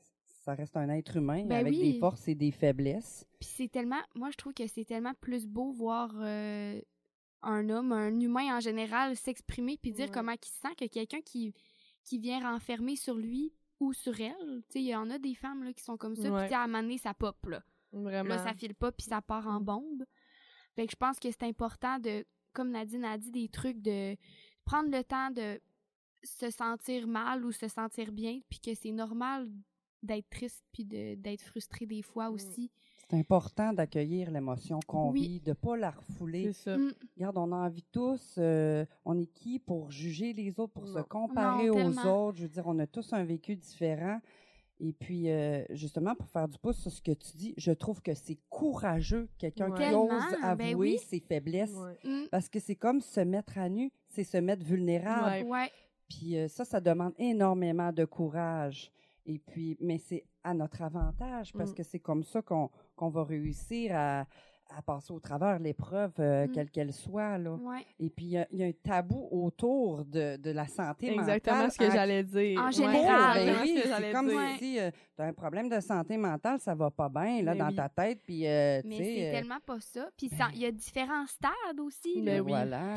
ça 0.45 0.53
reste 0.53 0.77
un 0.77 0.89
être 0.89 1.17
humain 1.17 1.43
Ben 1.45 1.57
avec 1.57 1.73
oui. 1.73 1.93
des 1.93 1.99
forces 1.99 2.27
et 2.27 2.35
des 2.35 2.51
faiblesses. 2.51 3.25
Puis 3.39 3.49
c'est 3.51 3.67
tellement, 3.67 4.01
moi 4.13 4.29
je 4.31 4.37
trouve 4.37 4.53
que 4.53 4.67
c'est 4.67 4.85
tellement 4.85 5.13
plus 5.19 5.47
beau 5.47 5.71
voir 5.71 6.13
euh, 6.19 6.79
un 7.41 7.67
homme, 7.69 7.91
un 7.91 8.19
humain 8.19 8.55
en 8.55 8.59
général 8.59 9.15
s'exprimer 9.15 9.77
puis 9.81 9.91
dire 9.91 10.05
Ouais. 10.05 10.11
comment 10.13 10.33
il 10.33 10.45
se 10.47 10.53
sent 10.61 10.75
que 10.77 10.85
quelqu'un 10.85 11.21
qui 11.21 11.53
qui 12.03 12.19
vient 12.19 12.39
renfermer 12.51 12.95
sur 12.95 13.15
lui 13.15 13.51
ou 13.79 13.91
sur 13.91 14.19
elle. 14.21 14.61
Tu 14.69 14.73
sais, 14.73 14.79
il 14.81 14.85
y 14.87 14.95
en 14.95 15.09
a 15.09 15.17
des 15.17 15.33
femmes 15.33 15.63
là, 15.63 15.73
qui 15.73 15.83
sont 15.83 15.97
comme 15.97 16.15
ça, 16.15 16.29
puis 16.45 16.53
à 16.53 16.61
un 16.61 16.67
moment 16.67 16.83
donné, 16.83 16.99
ça 16.99 17.15
pop 17.15 17.35
là. 17.47 17.63
Vraiment. 17.91 18.29
Là, 18.29 18.37
ça 18.37 18.53
file 18.53 18.75
pas 18.75 18.91
puis 18.91 19.07
ça 19.07 19.21
part 19.23 19.47
en 19.47 19.59
bombe. 19.59 20.05
Fait 20.75 20.85
que 20.85 20.91
je 20.91 20.95
pense 20.97 21.19
que 21.19 21.31
c'est 21.31 21.43
important 21.43 21.97
de, 21.97 22.23
comme 22.53 22.69
Nadine 22.69 23.03
a 23.05 23.17
dit, 23.17 23.31
des 23.31 23.49
trucs 23.49 23.81
de 23.81 24.15
prendre 24.65 24.91
le 24.91 25.03
temps 25.03 25.31
de 25.31 25.59
se 26.23 26.51
sentir 26.51 27.07
mal 27.07 27.43
ou 27.43 27.51
se 27.51 27.67
sentir 27.67 28.11
bien, 28.11 28.39
puis 28.49 28.59
que 28.59 28.75
c'est 28.75 28.91
normal 28.91 29.49
d'être 30.05 30.29
triste 30.29 30.63
puis 30.71 30.85
d'être 30.85 31.41
frustré 31.41 31.85
des 31.85 32.01
fois 32.01 32.29
Mm. 32.29 32.33
aussi. 32.33 32.71
C'est 33.09 33.17
important 33.17 33.73
d'accueillir 33.73 34.31
l'émotion 34.31 34.79
qu'on 34.87 35.11
Oui. 35.11 35.21
vit, 35.27 35.39
de 35.41 35.53
pas 35.53 35.75
la 35.77 35.91
refouler. 35.91 36.53
C'est 36.53 36.71
ça. 36.71 36.77
Mm. 36.77 36.93
Regarde, 37.17 37.37
on 37.37 37.51
a 37.51 37.55
envie 37.57 37.83
tous, 37.91 38.35
euh, 38.37 38.85
on 39.05 39.17
est 39.19 39.27
qui 39.27 39.59
pour 39.59 39.91
juger 39.91 40.33
les 40.33 40.59
autres, 40.59 40.73
pour 40.73 40.87
se 40.87 40.99
comparer 41.01 41.67
Non, 41.67 41.87
aux 41.89 42.07
autres? 42.07 42.37
Je 42.37 42.43
veux 42.43 42.49
dire, 42.49 42.63
on 42.65 42.79
a 42.79 42.87
tous 42.87 43.13
un 43.13 43.23
vécu 43.23 43.55
différent. 43.55 44.19
Et 44.79 44.91
puis, 44.91 45.29
euh, 45.29 45.63
justement, 45.69 46.15
pour 46.15 46.27
faire 46.27 46.49
du 46.49 46.57
pouce 46.57 46.77
sur 46.79 46.91
ce 46.91 47.01
que 47.01 47.11
tu 47.13 47.37
dis, 47.37 47.53
je 47.55 47.71
trouve 47.71 48.01
que 48.01 48.13
c'est 48.13 48.37
courageux, 48.49 49.29
quelqu'un 49.37 49.67
Ouais. 49.69 49.77
qui 49.77 49.83
Tellement, 49.85 50.05
ose 50.05 50.23
ben 50.31 50.43
avouer 50.43 50.75
oui. 50.75 50.97
ses 50.97 51.19
faiblesses. 51.21 51.71
Ouais. 51.73 51.97
Mm. 52.03 52.27
Parce 52.29 52.49
que 52.49 52.59
c'est 52.59 52.75
comme 52.75 52.99
se 52.99 53.21
mettre 53.21 53.57
à 53.57 53.69
nu, 53.69 53.91
c'est 54.09 54.25
se 54.25 54.37
mettre 54.37 54.65
vulnérable. 54.65 55.45
Ouais. 55.45 55.61
Ouais. 55.61 55.71
Puis 56.09 56.37
euh, 56.37 56.47
ça, 56.49 56.65
ça 56.65 56.81
demande 56.81 57.13
énormément 57.17 57.91
de 57.93 58.03
courage. 58.03 58.91
Et 59.25 59.39
puis, 59.39 59.75
mais 59.79 59.97
c'est 59.97 60.23
à 60.43 60.53
notre 60.53 60.81
avantage 60.81 61.51
parce 61.53 61.71
Mm. 61.71 61.75
que 61.75 61.83
c'est 61.83 61.99
comme 61.99 62.23
ça 62.23 62.41
qu'on 62.41 62.69
qu'on 62.95 63.09
va 63.09 63.23
réussir 63.23 63.91
à, 63.95 64.25
à 64.75 64.81
passer 64.81 65.11
au 65.13 65.19
travers 65.19 65.59
l'épreuve, 65.59 66.13
euh, 66.19 66.47
Mm. 66.47 66.51
quelle 66.51 66.69
qu'elle 66.71 66.93
soit. 66.93 67.37
Là. 67.37 67.53
Ouais. 67.55 67.85
Et 67.99 68.09
puis, 68.09 68.25
il 68.25 68.31
y 68.31 68.37
a- 68.37 68.47
il 68.51 68.59
y, 68.59 68.63
a 68.63 68.67
un 68.67 68.71
tabou 68.71 69.27
autour 69.31 70.05
de, 70.05 70.37
de 70.37 70.49
la 70.51 70.67
santé 70.67 71.11
Exactement 71.13 71.55
mentale. 71.57 71.71
ce 71.71 71.77
que 71.77 71.83
en- 71.85 71.91
j'allais 71.91 72.23
dire. 72.23 72.59
En 72.61 72.65
Ouais, 72.67 72.71
général. 72.71 73.45
Ben 73.45 73.61
exactement 73.63 73.63
oui, 73.63 73.81
c'est 74.05 74.11
comme 74.11 74.27
dire. 74.29 74.57
Si 74.59 74.77
tu 75.15 75.21
as 75.21 75.25
un 75.25 75.33
problème 75.33 75.69
de 75.69 75.79
santé 75.79 76.17
mentale, 76.17 76.59
ça 76.59 76.73
va 76.75 76.89
pas 76.89 77.09
bien 77.09 77.41
là, 77.43 77.53
Mais 77.53 77.59
dans 77.59 77.67
oui. 77.67 77.75
ta 77.75 77.89
tête. 77.89 78.21
Puis, 78.23 78.47
euh, 78.47 78.81
Mais 78.85 78.97
c'est 78.97 79.27
euh, 79.29 79.31
tellement 79.39 79.59
pas 79.65 79.79
ça. 79.79 80.09
Puis 80.17 80.29
ça- 80.29 80.49
il 80.53 80.59
y 80.61 80.65
a 80.65 80.71
différents 80.71 81.27
stades 81.27 81.79
aussi. 81.79 82.21
Ben 82.21 82.37
là. 82.37 82.41
oui. 82.41 82.49
voilà. 82.51 82.95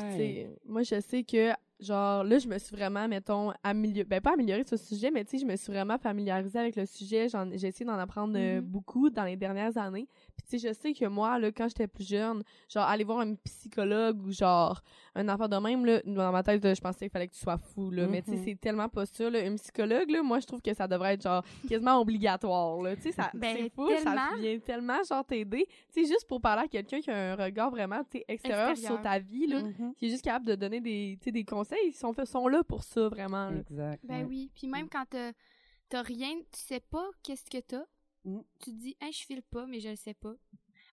Moi, 0.65 0.81
je 0.83 0.99
sais 1.01 1.23
que, 1.23 1.51
genre, 1.79 2.23
là, 2.23 2.39
je 2.39 2.47
me 2.47 2.57
suis 2.57 2.75
vraiment, 2.75 3.07
mettons, 3.07 3.51
améliorée, 3.63 4.03
ben 4.03 4.21
pas 4.21 4.33
améliorée 4.33 4.63
sur 4.65 4.77
ce 4.77 4.85
sujet, 4.85 5.11
mais 5.11 5.23
tu 5.23 5.31
sais, 5.31 5.37
je 5.39 5.45
me 5.45 5.55
suis 5.55 5.71
vraiment 5.71 5.97
familiarisée 5.97 6.59
avec 6.59 6.75
le 6.75 6.85
sujet. 6.85 7.27
J'ai 7.53 7.67
essayé 7.67 7.85
d'en 7.85 7.97
apprendre 7.97 8.33
euh, 8.37 8.59
Mhm. 8.61 8.67
beaucoup 8.67 9.09
dans 9.09 9.23
les 9.23 9.35
dernières 9.37 9.77
années. 9.77 10.07
Puis 10.35 10.45
tu 10.49 10.59
sais, 10.59 10.67
je 10.69 10.73
sais 10.73 10.93
que 10.93 11.05
moi, 11.05 11.39
là, 11.39 11.51
quand 11.51 11.67
j'étais 11.67 11.87
plus 11.87 12.07
jeune, 12.07 12.43
genre, 12.67 12.83
aller 12.85 13.03
voir 13.03 13.19
un 13.19 13.35
psychologue 13.35 14.21
ou 14.25 14.31
genre, 14.31 14.81
un 15.15 15.27
enfant 15.29 15.47
de 15.47 15.55
même, 15.57 15.85
là, 15.85 16.01
dans 16.05 16.31
ma 16.31 16.43
tête, 16.43 16.61
je 16.63 16.81
pensais 16.81 16.99
qu'il 16.99 17.09
fallait 17.09 17.27
que 17.27 17.33
tu 17.33 17.39
sois 17.39 17.57
fou, 17.57 17.89
là. 17.91 18.07
Mais 18.07 18.21
tu 18.21 18.31
sais, 18.31 18.37
Mhm. 18.37 18.43
c'est 18.45 18.55
tellement 18.59 18.89
pas 18.89 19.05
ça, 19.05 19.29
là. 19.29 19.39
Un 19.39 19.55
psychologue, 19.55 20.09
là, 20.09 20.21
moi, 20.23 20.39
je 20.39 20.45
trouve 20.47 20.61
que 20.61 20.73
ça 20.73 20.87
devrait 20.87 21.13
être, 21.15 21.21
genre, 21.23 21.43
quasiment 21.67 21.99
obligatoire, 21.99 22.81
là. 22.81 22.95
Tu 22.95 23.03
sais, 23.03 23.11
ça, 23.11 23.31
Ben, 23.33 23.55
c'est 23.57 23.69
fou, 23.73 23.87
tellement. 23.87 24.15
ça 24.31 24.37
vient 24.37 24.59
tellement, 24.59 25.03
genre, 25.03 25.25
t'aider. 25.25 25.65
Tu 25.93 26.03
sais, 26.03 26.07
juste 26.07 26.27
pour 26.27 26.39
parler 26.41 26.63
à 26.63 26.67
quelqu'un 26.67 26.99
qui 27.01 27.09
a 27.11 27.33
un 27.33 27.35
regard 27.35 27.71
vraiment, 27.71 28.03
tu 28.03 28.19
sais, 28.19 28.25
extérieur, 28.27 28.69
Extérieur. 28.69 28.97
sur 28.99 29.03
ta 29.03 29.19
vie, 29.19 29.47
là 29.47 29.61
Mhm. 29.63 29.93
qui 29.95 30.05
est 30.07 30.09
juste 30.09 30.23
capable 30.23 30.45
de 30.45 30.55
donner 30.55 30.81
des, 30.81 31.17
tu 31.19 31.25
sais, 31.25 31.31
des 31.31 31.43
conseils. 31.45 31.77
Ils 31.87 31.93
sont, 31.93 32.13
sont 32.25 32.47
là 32.47 32.63
pour 32.63 32.83
ça, 32.83 33.07
vraiment. 33.09 33.49
là. 33.49 33.57
Exact. 33.59 34.03
Ben 34.05 34.19
ouais. 34.19 34.25
oui. 34.27 34.51
Puis 34.55 34.67
même 34.67 34.87
quand 34.89 35.05
t'as 35.09 36.01
rien, 36.03 36.35
tu 36.51 36.59
sais 36.59 36.79
pas 36.81 37.07
qu'est-ce 37.23 37.49
que 37.49 37.59
t'as, 37.59 37.83
Mm. 38.25 38.39
tu 38.59 38.71
te 38.71 38.75
dis, 38.75 38.97
hey, 39.01 39.11
je 39.13 39.25
file 39.25 39.41
pas, 39.41 39.65
mais 39.65 39.79
je 39.79 39.89
le 39.89 39.95
sais 39.95 40.13
pas. 40.13 40.33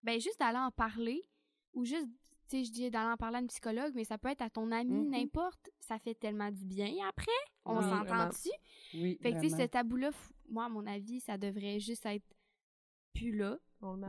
Ben 0.03 0.21
juste 0.21 0.39
d'aller 0.39 0.59
en 0.59 0.71
parler, 0.71 1.25
ou 1.75 1.85
juste, 1.85 2.07
tu 2.49 2.59
sais, 2.59 2.65
je 2.65 2.71
dis 2.73 2.91
d'aller 2.91 3.13
en 3.13 3.17
parler 3.17 3.37
à 3.37 3.41
une 3.41 3.47
psychologue, 3.49 3.93
mais 3.95 4.05
ça 4.05 4.19
peut 4.19 4.29
être 4.29 4.43
à 4.43 4.51
ton 4.51 4.71
ami, 4.73 5.05
Mhm. 5.05 5.11
n'importe. 5.11 5.71
Ça 5.81 5.99
fait 5.99 6.15
tellement 6.15 6.51
du 6.51 6.65
bien 6.65 6.93
après. 7.09 7.27
On 7.65 7.79
Oui, 7.79 7.85
s'entend 7.85 8.29
dessus. 8.29 8.51
Oui, 8.95 9.19
Fait 9.21 9.33
que, 9.33 9.41
tu 9.41 9.51
sais, 9.51 9.63
ce 9.63 9.67
tabou-là, 9.67 10.11
moi, 10.49 10.65
à 10.67 10.69
mon 10.69 10.87
avis, 10.87 11.21
ça 11.21 11.37
devrait 11.37 11.81
juste 11.81 12.07
être 12.07 12.25
plus 13.15 13.35
là. 13.37 13.59
On 13.81 13.95
le 13.95 14.07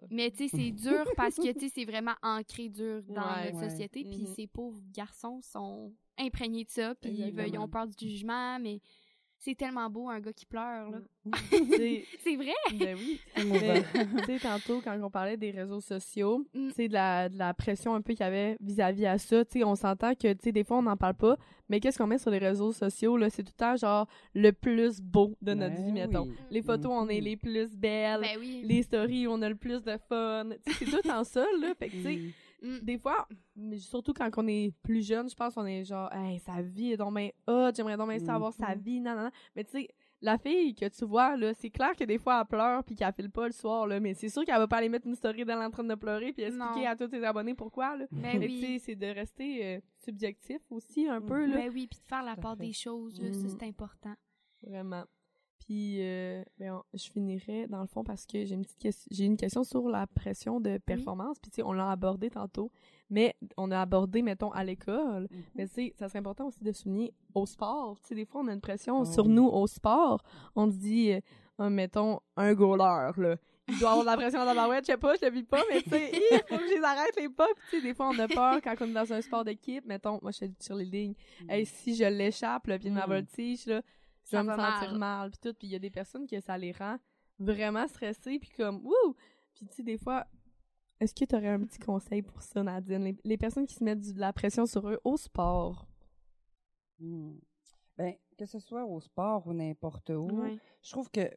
poubelle. 0.00 0.08
Mais 0.10 0.30
tu 0.30 0.48
sais, 0.48 0.56
c'est 0.56 0.70
dur 0.70 1.04
parce 1.16 1.36
que 1.36 1.52
tu 1.52 1.60
sais, 1.60 1.68
c'est 1.74 1.84
vraiment 1.84 2.14
ancré 2.22 2.68
dur 2.68 3.02
dans 3.04 3.14
Ouais. 3.22 3.52
notre 3.52 3.58
Ouais. 3.64 3.70
société. 3.70 4.04
Puis 4.04 4.22
Mhm. 4.26 4.34
ces 4.34 4.46
pauvres 4.46 4.80
garçons 4.92 5.40
sont 5.42 5.94
imprégnés 6.18 6.64
de 6.64 6.70
ça. 6.70 6.94
Puis 6.96 7.10
ils, 7.10 7.32
veulent- 7.32 7.48
ils 7.48 7.58
ont 7.58 7.68
peur 7.68 7.86
du 7.86 8.08
jugement. 8.08 8.58
Mais 8.60 8.80
c'est 9.38 9.54
tellement 9.56 9.88
beau, 9.88 10.08
un 10.08 10.20
gars 10.20 10.32
qui 10.32 10.44
pleure. 10.46 10.90
là. 10.90 10.98
Sais, 11.76 12.04
C'est 12.24 12.36
vrai? 12.36 12.52
ben 12.74 12.96
oui. 12.98 13.20
Tu 13.36 14.24
sais, 14.26 14.38
tantôt, 14.40 14.80
quand 14.82 14.98
on 15.02 15.10
parlait 15.10 15.36
des 15.36 15.50
réseaux 15.50 15.80
sociaux, 15.80 16.44
Mm. 16.54 16.68
tu 16.68 16.74
sais, 16.74 16.88
de 16.88 16.92
la, 16.94 17.28
de 17.28 17.38
la 17.38 17.54
pression 17.54 17.94
un 17.94 18.00
peu 18.00 18.12
qu'il 18.14 18.24
y 18.24 18.28
avait 18.28 18.56
vis-à-vis 18.60 19.06
à 19.06 19.18
ça, 19.18 19.44
tu 19.44 19.58
sais, 19.58 19.64
on 19.64 19.74
s'entend 19.74 20.14
que, 20.14 20.32
tu 20.32 20.38
sais, 20.44 20.52
des 20.52 20.64
fois, 20.64 20.78
on 20.78 20.82
n'en 20.82 20.96
parle 20.96 21.14
pas, 21.14 21.36
mais 21.68 21.80
qu'est-ce 21.80 21.98
qu'on 21.98 22.06
met 22.06 22.18
sur 22.18 22.30
les 22.30 22.38
réseaux 22.38 22.72
sociaux, 22.72 23.16
là, 23.16 23.30
c'est 23.30 23.42
tout 23.42 23.52
le 23.54 23.58
temps, 23.58 23.76
genre, 23.76 24.06
le 24.34 24.50
plus 24.52 25.00
beau 25.00 25.34
de 25.42 25.54
notre 25.54 25.74
Ben 25.76 25.84
vie, 25.86 25.92
mettons. 25.92 26.22
oui. 26.24 26.34
Les 26.50 26.62
photos, 26.62 26.90
on 26.92 27.08
est 27.08 27.18
Mhm. 27.18 27.24
les 27.24 27.36
plus 27.36 27.76
belles. 27.76 28.20
Ben 28.22 28.36
oui. 28.40 28.62
Les 28.64 28.82
stories, 28.82 29.26
on 29.28 29.40
a 29.42 29.48
le 29.48 29.54
plus 29.56 29.82
de 29.84 29.96
fun. 30.08 30.48
C'est 30.78 30.86
tout 30.86 31.10
en 31.10 31.24
ça, 31.24 31.44
là. 31.60 31.74
Fait 31.78 31.88
que, 31.88 31.92
tu 31.96 32.02
sais, 32.02 32.18
Mm. 32.62 32.68
Mm. 32.76 32.80
des 32.82 32.98
fois, 32.98 33.28
mais 33.56 33.78
surtout 33.78 34.12
quand 34.12 34.30
on 34.36 34.46
est 34.48 34.72
plus 34.82 35.06
jeune, 35.06 35.28
je 35.28 35.34
pense 35.36 35.54
qu'on 35.54 35.66
est 35.66 35.84
genre, 35.84 36.12
hey, 36.12 36.38
sa 36.40 36.60
vie 36.62 36.92
est 36.92 36.96
donc 36.96 37.14
bien 37.14 37.30
hot, 37.46 37.70
j'aimerais 37.76 37.96
donc 37.96 38.08
bien 38.08 38.18
ça 38.18 38.34
avoir 38.34 38.52
sa 38.52 38.74
Mhm. 38.74 38.80
vie, 38.82 39.00
non, 39.00 39.14
non, 39.14 39.22
non. 39.24 39.30
Mais 39.54 39.64
tu 39.64 39.70
sais, 39.70 39.88
la 40.20 40.36
fille 40.36 40.74
que 40.74 40.86
tu 40.88 41.04
vois, 41.04 41.36
là, 41.36 41.54
c'est 41.54 41.70
clair 41.70 41.94
que 41.94 42.02
des 42.02 42.18
fois, 42.18 42.40
elle 42.40 42.46
pleure 42.48 42.82
puis 42.82 42.96
qu'elle 42.96 43.12
file 43.12 43.30
pas 43.30 43.46
le 43.46 43.52
soir, 43.52 43.86
là, 43.86 44.00
mais 44.00 44.14
c'est 44.14 44.28
sûr 44.28 44.44
qu'elle 44.44 44.58
va 44.58 44.66
pas 44.66 44.78
aller 44.78 44.88
mettre 44.88 45.06
une 45.06 45.14
story 45.14 45.44
d'elle 45.44 45.58
en 45.58 45.70
train 45.70 45.84
de 45.84 45.94
pleurer 45.94 46.32
puis 46.32 46.42
expliquer 46.42 46.80
Non. 46.80 46.86
à 46.88 46.96
tous 46.96 47.08
ses 47.08 47.22
abonnés 47.22 47.54
pourquoi, 47.54 47.96
là. 47.96 48.06
Ben 48.10 48.38
Mais 48.40 48.48
tu 48.48 48.60
sais, 48.60 48.66
oui. 48.66 48.80
c'est 48.80 48.96
de 48.96 49.06
rester 49.06 49.64
euh, 49.76 49.80
subjectif 50.04 50.60
aussi, 50.70 51.06
un 51.08 51.20
peu, 51.20 51.46
là. 51.46 51.56
Ben 51.58 51.70
oui, 51.72 51.86
puis 51.86 52.00
de 52.00 52.04
faire 52.08 52.24
la 52.24 52.34
part 52.36 52.56
des 52.56 52.72
choses, 52.72 53.20
là, 53.20 53.32
ça, 53.32 53.48
c'est 53.48 53.66
important. 53.66 54.14
Vraiment. 54.62 55.04
Puis, 55.58 55.98
euh, 56.00 56.42
ben, 56.58 56.82
je 56.94 57.10
finirais 57.10 57.66
dans 57.68 57.80
le 57.82 57.86
fond 57.86 58.02
parce 58.04 58.24
que 58.26 58.44
j'ai 58.44 58.54
une 58.54 58.62
petite 58.62 58.78
question, 58.78 59.08
j'ai 59.10 59.24
une 59.24 59.36
question 59.36 59.64
sur 59.64 59.88
la 59.88 60.06
pression 60.06 60.60
de 60.60 60.78
performance. 60.78 61.38
Puis, 61.38 61.50
tu 61.50 61.56
sais, 61.56 61.62
on 61.62 61.72
l'a 61.72 61.90
abordé 61.90 62.30
tantôt, 62.30 62.70
mais 63.10 63.34
on 63.56 63.70
a 63.70 63.80
abordé, 63.80 64.22
mettons, 64.22 64.50
à 64.52 64.64
l'école. 64.64 65.28
Mhm. 65.30 65.42
Mais 65.56 65.66
tu 65.66 65.74
sais, 65.74 65.94
ça 65.98 66.08
serait 66.08 66.20
important 66.20 66.46
aussi 66.46 66.64
de 66.64 66.72
souligner 66.72 67.12
au 67.34 67.44
sport. 67.44 67.98
Tu 68.00 68.08
sais, 68.08 68.14
des 68.14 68.24
fois, 68.24 68.40
on 68.42 68.48
a 68.48 68.52
une 68.52 68.60
pression 68.60 69.00
Oh 69.00 69.04
sur 69.04 69.28
nous 69.28 69.46
au 69.46 69.66
sport. 69.66 70.22
On 70.56 70.70
se 70.70 70.76
dit, 70.76 71.12
euh, 71.12 71.20
Ah, 71.58 71.68
mettons, 71.70 72.20
un 72.36 72.54
goaler, 72.54 73.10
là. 73.16 73.36
Il 73.70 73.78
doit 73.80 73.90
avoir 73.90 74.04
de 74.06 74.10
la 74.10 74.16
pression 74.16 74.44
dans 74.46 74.54
la 74.54 74.66
web, 74.66 74.82
je 74.82 74.92
sais 74.92 74.96
pas, 74.96 75.14
je 75.20 75.26
le 75.26 75.32
vis 75.32 75.42
pas, 75.42 75.60
mais 75.70 75.82
tu 75.82 75.90
sais, 75.90 76.10
il 76.14 76.40
faut 76.48 76.56
que 76.56 76.66
je 76.68 76.74
les 76.78 76.82
arrête 76.82 77.14
les 77.20 77.28
pas. 77.28 77.48
Puis, 77.54 77.64
tu 77.68 77.76
sais, 77.76 77.82
des 77.82 77.92
fois, 77.94 78.08
on 78.08 78.18
a 78.18 78.26
peur 78.26 78.60
quand 78.62 78.74
on 78.80 78.86
est 78.88 78.92
dans 78.94 79.12
un 79.12 79.20
sport 79.20 79.44
d'équipe. 79.44 79.84
Mettons, 79.84 80.18
moi, 80.22 80.30
je 80.30 80.38
fais 80.38 80.48
du 80.48 80.54
cheerleading. 80.64 81.14
Hey, 81.48 81.66
si 81.66 81.94
je 81.94 82.04
l'échappe, 82.04 82.66
le 82.68 82.78
pied 82.78 82.88
de 82.88 82.94
ma 82.94 83.06
Mm. 83.06 83.10
voltige, 83.10 83.66
là, 83.66 83.82
je 84.30 84.36
Ça 84.36 84.42
vais 84.42 84.48
me 84.48 84.56
sentir 84.56 84.90
mal. 84.90 84.98
mal. 84.98 85.30
Puis 85.30 85.38
tout. 85.42 85.54
Puis 85.58 85.68
il 85.68 85.70
y 85.72 85.76
a 85.76 85.78
des 85.78 85.90
personnes 85.90 86.26
que 86.26 86.40
ça 86.40 86.56
les 86.58 86.72
rend 86.72 86.96
vraiment 87.38 87.86
stressés. 87.88 88.38
Puis 88.38 88.50
comme, 88.56 88.84
wouh! 88.84 89.14
Puis 89.54 89.66
tu 89.66 89.76
sais, 89.76 89.82
des 89.82 89.98
fois, 89.98 90.26
est-ce 91.00 91.14
que 91.14 91.24
tu 91.24 91.34
aurais 91.34 91.48
un 91.48 91.60
petit 91.60 91.78
conseil 91.78 92.22
pour 92.22 92.42
ça, 92.42 92.62
Nadine? 92.62 93.04
Les, 93.04 93.16
les 93.24 93.36
personnes 93.36 93.66
qui 93.66 93.74
se 93.74 93.84
mettent 93.84 94.00
du- 94.00 94.12
de 94.14 94.20
la 94.20 94.32
pression 94.32 94.66
sur 94.66 94.88
eux 94.88 95.00
au 95.04 95.16
sport. 95.16 95.86
Mm. 97.00 97.36
Ben, 97.96 98.14
que 98.36 98.46
ce 98.46 98.58
soit 98.60 98.84
au 98.84 99.00
sport 99.00 99.46
ou 99.46 99.52
n'importe 99.52 100.10
où, 100.10 100.28
je 100.82 100.90
trouve 100.90 101.10
que 101.10 101.28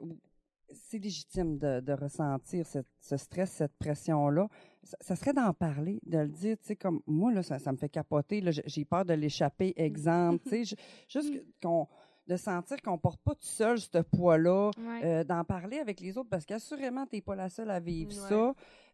c'est 0.74 1.00
légitime 1.00 1.58
de, 1.58 1.80
de 1.82 1.92
ressentir 1.94 2.66
cette- 2.66 2.88
ce 3.00 3.18
stress, 3.18 3.52
cette 3.52 3.76
pression-là. 3.78 4.48
Ça, 4.84 4.98
ça 5.02 5.16
serait 5.16 5.34
d'en 5.34 5.54
parler, 5.54 6.00
de 6.06 6.20
le 6.20 6.30
dire, 6.30 6.58
tu 6.60 6.66
sais, 6.68 6.76
comme 6.76 7.02
moi, 7.08 7.34
là, 7.34 7.44
ça, 7.44 7.60
ça 7.60 7.72
me 7.72 7.78
fait 7.78 7.90
capoter, 7.90 8.40
là, 8.42 8.52
j'ai- 8.52 8.86
peur 8.86 9.04
de 9.04 9.14
l'échapper, 9.14 9.74
exemple, 9.76 10.40
tu 10.44 10.50
sais, 10.50 10.64
je- 10.64 10.76
juste 11.10 11.34
que- 11.34 11.46
qu'on 11.62 11.88
de 12.32 12.38
sentir 12.38 12.78
qu'on 12.82 12.98
porte 12.98 13.20
pas 13.22 13.34
tout 13.36 13.40
seul 13.42 13.78
ce 13.80 13.98
poids-là, 14.00 14.72
Ouais. 14.78 15.02
euh, 15.04 15.24
d'en 15.26 15.44
parler 15.44 15.80
avec 15.80 16.00
les 16.00 16.18
autres, 16.18 16.30
parce 16.30 16.46
qu'assurément, 16.46 17.06
tu 17.06 17.18
n'es 17.18 17.22
pas 17.22 17.36
la 17.36 17.50
seule 17.50 17.70
à 17.70 17.80
vivre 17.80 18.12
Ouais. 18.12 18.30
ça. 18.30 18.54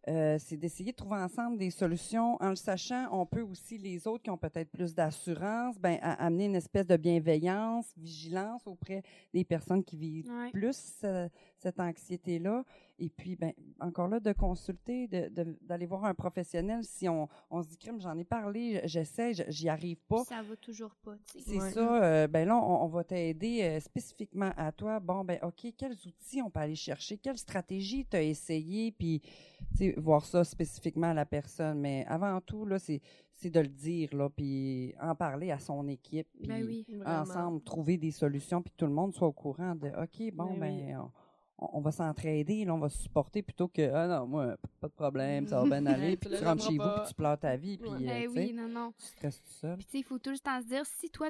Euh, 0.10 0.38
c'est 0.40 0.56
d'essayer 0.56 0.92
de 0.94 0.96
trouver 0.96 1.18
ensemble 1.18 1.58
des 1.58 1.70
solutions. 1.70 2.38
En 2.42 2.50
le 2.52 2.56
sachant, 2.56 3.10
on 3.12 3.26
peut 3.26 3.42
aussi, 3.42 3.78
les 3.78 4.08
autres 4.08 4.24
qui 4.24 4.30
ont 4.30 4.38
peut-être 4.38 4.72
plus 4.72 4.96
d'assurance, 4.96 5.78
ben, 5.78 6.00
amener 6.02 6.46
une 6.46 6.56
espèce 6.56 6.88
de 6.88 6.96
bienveillance, 6.96 7.92
vigilance 7.98 8.66
auprès 8.66 9.04
des 9.34 9.44
personnes 9.44 9.84
qui 9.84 9.98
vivent 9.98 10.32
Ouais. 10.32 10.50
plus 10.52 11.02
euh, 11.04 11.28
cette 11.60 11.80
anxiété-là. 11.80 12.64
Et 13.00 13.10
puis, 13.10 13.36
ben, 13.36 13.54
encore 13.80 14.08
là, 14.08 14.20
de 14.20 14.32
consulter, 14.34 15.08
de- 15.08 15.30
de- 15.30 15.58
d'aller 15.62 15.86
voir 15.86 16.06
un 16.06 16.14
professionnel 16.16 16.84
si 16.84 17.08
on, 17.08 17.28
on 17.52 17.62
se 17.62 17.68
dit, 17.70 17.78
crime, 17.78 18.00
j'en 18.02 18.18
ai 18.18 18.24
parlé, 18.24 18.82
j'essaie, 18.86 19.34
j'y 19.50 19.70
arrive 19.70 19.98
pas. 20.08 20.24
Ça 20.24 20.42
va 20.42 20.56
toujours 20.56 20.96
pas, 21.04 21.16
tu 21.32 21.40
sais. 21.40 21.46
C'est 21.52 21.60
Ouais. 21.60 21.72
ça. 21.72 22.04
euh, 22.04 22.28
ben 22.28 22.48
là, 22.48 22.56
on, 22.58 22.84
on 22.84 22.88
va 22.88 23.04
t'aider 23.04 23.62
euh, 23.64 23.80
spécifiquement 23.80 24.52
à 24.58 24.72
toi. 24.72 25.00
Bon, 25.00 25.24
ben 25.24 25.38
OK, 25.44 25.68
quels 25.78 25.94
outils 26.08 26.42
on 26.42 26.50
peut 26.50 26.60
aller 26.62 26.76
chercher? 26.76 27.18
Quelle 27.18 27.38
stratégie 27.38 28.06
tu 28.10 28.18
as 28.18 28.24
essayé? 28.24 28.92
Puis, 28.92 29.22
tu 29.22 29.78
sais, 29.78 29.94
voir 29.98 30.26
ça 30.26 30.44
spécifiquement 30.44 31.08
à 31.12 31.14
la 31.14 31.26
personne. 31.26 31.80
Mais 31.80 32.04
avant 32.08 32.40
tout, 32.42 32.66
là, 32.66 32.80
c'est 32.80 33.02
c'est 33.40 33.52
de 33.52 33.60
le 33.60 33.68
dire, 33.68 34.16
là, 34.16 34.30
puis 34.32 34.96
en 35.00 35.14
parler 35.14 35.52
à 35.52 35.60
son 35.60 35.88
équipe. 35.88 36.28
Puis 36.40 36.48
Ben 36.48 36.66
oui. 36.66 36.84
ensemble, 37.06 37.62
trouver 37.62 37.96
des 37.98 38.10
solutions, 38.10 38.64
puis 38.64 38.72
que 38.72 38.78
tout 38.78 38.88
le 38.88 38.92
monde 38.94 39.14
soit 39.14 39.28
au 39.28 39.32
courant 39.32 39.76
de 39.76 39.90
OK, 39.90 40.34
bon, 40.34 40.54
Ben 40.56 40.60
ben, 40.60 40.86
oui. 40.88 40.94
on, 40.96 41.12
on 41.60 41.82
va 41.82 41.92
s'entraider, 41.92 42.66
là, 42.66 42.74
on 42.76 42.80
va 42.80 42.90
se 42.90 43.00
supporter 43.04 43.42
plutôt 43.42 43.68
que 43.68 43.82
Ah 43.92 44.08
non, 44.08 44.28
moi, 44.28 44.58
pas 44.80 44.88
de 44.88 44.94
problème, 44.94 45.48
ça 45.48 45.64
va 45.64 45.80
bien 45.80 45.86
aller, 45.88 46.18
puis 46.18 46.30
tu 46.30 46.44
rentres 46.44 46.64
chez 46.68 46.78
vous, 46.78 46.90
puis 46.90 47.08
tu 47.08 47.14
pleures 47.16 47.40
ta 47.40 47.56
vie, 47.58 47.78
puis 47.78 47.90
Ouais. 47.90 47.96
euh, 47.96 48.00
Ben 48.06 48.28
tu 48.28 48.34
sais, 48.34 48.40
oui, 48.40 48.54
non, 48.54 48.68
non. 48.68 48.94
tu 48.98 49.06
stresses 49.06 49.42
tout 49.42 49.50
seul. 49.52 49.78
Puis 49.78 49.86
tu 49.86 49.92
sais, 49.92 50.00
il 50.00 50.04
faut 50.04 50.20
tout 50.20 50.30
le 50.32 50.40
temps 50.40 50.62
se 50.62 50.66
dire, 50.68 50.86
si 50.86 51.10
toi, 51.10 51.30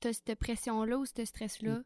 tu 0.00 0.08
as 0.08 0.12
cette 0.14 0.34
pression-là 0.38 0.98
ou 0.98 1.04
ce 1.06 1.24
stress-là, 1.24 1.82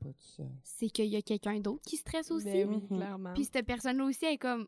c'est 0.62 0.88
qu'il 0.88 1.06
y 1.06 1.16
a 1.16 1.22
quelqu'un 1.22 1.60
d'autre 1.60 1.82
qui 1.86 1.96
stresse 1.96 2.30
aussi. 2.30 2.44
Ben 2.46 2.68
oui, 2.68 2.76
Mhm. 2.88 2.96
clairement. 2.98 3.34
Puis 3.34 3.44
cette 3.44 3.66
personne-là 3.66 4.04
aussi, 4.04 4.24
elle 4.24 4.34
est 4.34 4.38
comme, 4.38 4.66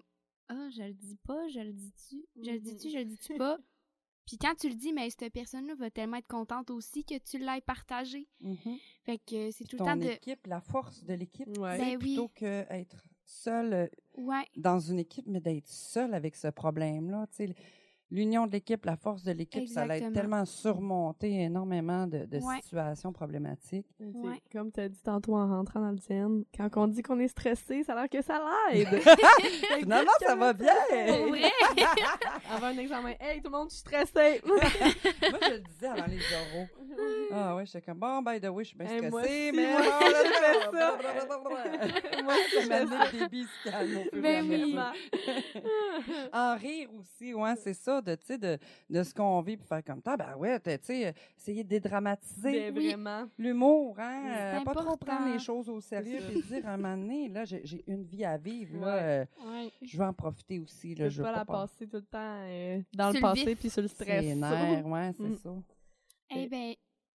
ah, 0.49 0.69
je 0.77 0.83
le 0.83 0.93
dis 0.93 1.17
pas, 1.27 1.47
je 1.49 1.61
le 1.61 1.73
dis-tu, 1.73 2.25
je 2.43 2.51
le 2.51 2.59
dis-tu, 2.61 2.91
je 2.91 2.99
le 2.99 3.05
dis-tu 3.05 3.35
pas. 3.37 3.59
Puis 4.29 4.37
quand 4.37 4.55
tu 4.55 4.69
le 4.69 4.75
dis, 4.75 4.93
mais 4.93 5.09
cette 5.09 5.33
personne-là 5.33 5.75
va 5.75 5.91
tellement 5.91 6.19
être 6.19 6.29
contente 6.29 6.71
aussi 6.71 7.03
que 7.03 7.17
tu 7.19 7.39
l'aies 7.39 7.63
partagé. 7.63 8.29
Mhm. 8.43 8.77
Fait 9.05 9.17
que 9.19 9.51
c'est 9.51 9.65
tout 9.65 9.79
Ton 9.79 9.85
le 9.87 9.91
temps 9.93 9.97
de... 9.97 10.11
équipe, 10.13 10.47
la 10.47 10.61
force 10.61 11.03
de 11.03 11.15
l'équipe, 11.15 11.49
Ouais. 11.57 11.79
Ben 11.79 11.93
oui. 12.03 12.15
plutôt 12.15 12.29
qu'être 12.29 13.09
seul 13.25 13.73
euh, 13.73 13.87
Ouais, 14.19 14.45
dans 14.57 14.79
une 14.81 14.99
équipe, 14.99 15.27
mais 15.27 15.41
d'être 15.41 15.69
seul 15.69 16.13
avec 16.13 16.37
ce 16.37 16.49
problème-là. 16.49 17.27
tu 17.31 17.47
sais, 17.47 17.55
L'union 18.11 18.47
de 18.47 18.53
l'équipe, 18.53 18.85
la 18.87 18.97
force 18.97 19.23
de 19.23 19.33
l'équipe, 19.33 19.69
ça 19.69 19.87
l'aide 19.87 20.13
tellement 20.15 20.45
surmonter 20.47 21.43
énormément 21.43 22.07
de, 22.07 22.25
de 22.25 22.39
Ouais. 22.39 22.61
situations 22.63 23.13
problématiques. 23.13 23.87
Ouais. 24.01 24.41
Comme 24.51 24.73
tu 24.73 24.81
as 24.81 24.89
dit 24.89 25.03
tantôt 25.03 25.35
en 25.37 25.47
rentrant 25.47 25.81
dans 25.81 25.91
le 25.91 25.99
zen, 25.99 26.45
quand 26.57 26.69
on 26.77 26.87
dit 26.87 27.03
qu'on 27.03 27.19
est 27.19 27.29
stressé, 27.29 27.83
ça 27.83 27.93
a 27.93 27.97
l'air 27.97 28.09
que 28.09 28.23
ça 28.23 28.41
l'aide. 28.73 28.89
Finalement, 29.79 30.11
ça 30.21 30.35
va 30.37 30.53
bien! 30.55 30.73
pour 31.07 31.29
vrai. 31.29 31.51
Avant 32.51 32.67
un 32.69 32.79
examen, 32.79 33.13
hey, 33.21 33.43
tout 33.43 33.51
le 33.51 33.59
monde, 33.59 33.69
je 33.71 33.75
suis 33.77 33.81
stressée. 33.81 34.41
Moi, 34.47 34.59
je 35.43 35.53
le 35.53 35.59
disais 35.61 35.87
avant 35.87 36.07
les 36.07 36.17
oraux. 36.17 36.67
Ah 37.31 37.57
ouais, 37.57 37.67
j'étais 37.67 37.83
comme, 37.83 37.99
bon, 37.99 38.23
by 38.23 38.41
the 38.41 38.47
way, 38.49 38.65
je 38.65 38.69
suis 38.69 38.79
bien 38.79 38.89
Hey, 38.89 39.01
moi 39.03 39.23
stressée, 39.23 39.51
aussi, 39.51 39.57
mais 39.57 39.73
moi 39.73 39.81
bon, 39.83 40.07
là, 40.09 40.25
je 40.25 40.33
fais 40.33 40.79
ça. 40.79 42.23
Moi, 42.23 42.35
Ça 42.55 42.61
je 42.63 42.69
m'a 42.69 42.77
et 42.79 43.73
à 43.73 44.21
Ben 44.21 44.49
oui. 44.49 44.77
en 46.33 46.57
rire 46.57 46.89
aussi, 46.99 47.35
ouais, 47.35 47.55
c'est 47.57 47.75
ça, 47.75 47.98
de, 48.03 48.15
tu 48.15 48.27
sais, 48.27 48.39
de, 48.39 48.59
de 48.91 49.03
ce 49.03 49.13
qu'on 49.15 49.41
vit, 49.41 49.57
puis 49.57 49.67
faire 49.67 49.83
comme 49.85 50.01
ça, 50.03 50.17
ben 50.17 50.35
ouais, 50.37 50.59
tu 50.61 50.71
sais, 50.83 51.15
essayer 51.37 51.65
de 51.65 51.69
dédramatiser 51.69 52.71
Ben, 52.71 52.77
Oui. 52.79 52.95
l'humour, 53.39 53.97
hein, 53.99 54.59
euh, 54.59 54.61
pas 54.65 54.75
trop 54.75 54.97
prendre 54.97 55.33
les 55.33 55.39
choses 55.39 55.69
au 55.69 55.81
sérieux, 55.81 56.21
puis 56.29 56.43
dire, 56.43 56.67
à 56.67 56.73
un 56.73 56.77
moment 56.77 56.97
donné, 56.97 57.29
là, 57.29 57.45
j'ai 57.45 57.85
une 57.87 58.05
vie 58.05 58.25
à 58.25 58.37
vivre, 58.37 58.79
là, 58.81 58.95
Ouais. 58.97 59.03
euh, 59.03 59.51
Ouais. 59.51 59.73
je 59.83 59.97
veux 59.99 60.05
en 60.05 60.13
profiter 60.13 60.59
aussi, 60.59 60.95
Je 60.95 60.99
là, 60.99 61.05
veux 61.05 61.11
je 61.11 61.17
veux 61.19 61.25
pas 61.25 61.33
la 61.33 61.45
pas 61.45 61.53
passer 61.67 61.87
tout 61.87 61.97
le 61.97 62.03
temps 62.03 62.19
euh, 62.47 62.81
dans 62.95 63.13
Sur 63.13 63.15
le 63.15 63.17
le 63.19 63.23
passé 63.23 63.57
puis 63.57 63.71
sur 63.71 63.83
le 63.83 63.89
stress. 63.89 64.25
C'est 64.25 64.35
nerfs, 64.35 64.87
ouais, 64.87 65.11
c'est 65.17 65.23
Mm. 65.25 65.37
ça. 65.37 65.51
Eh 66.37 66.47
ben, 66.49 66.75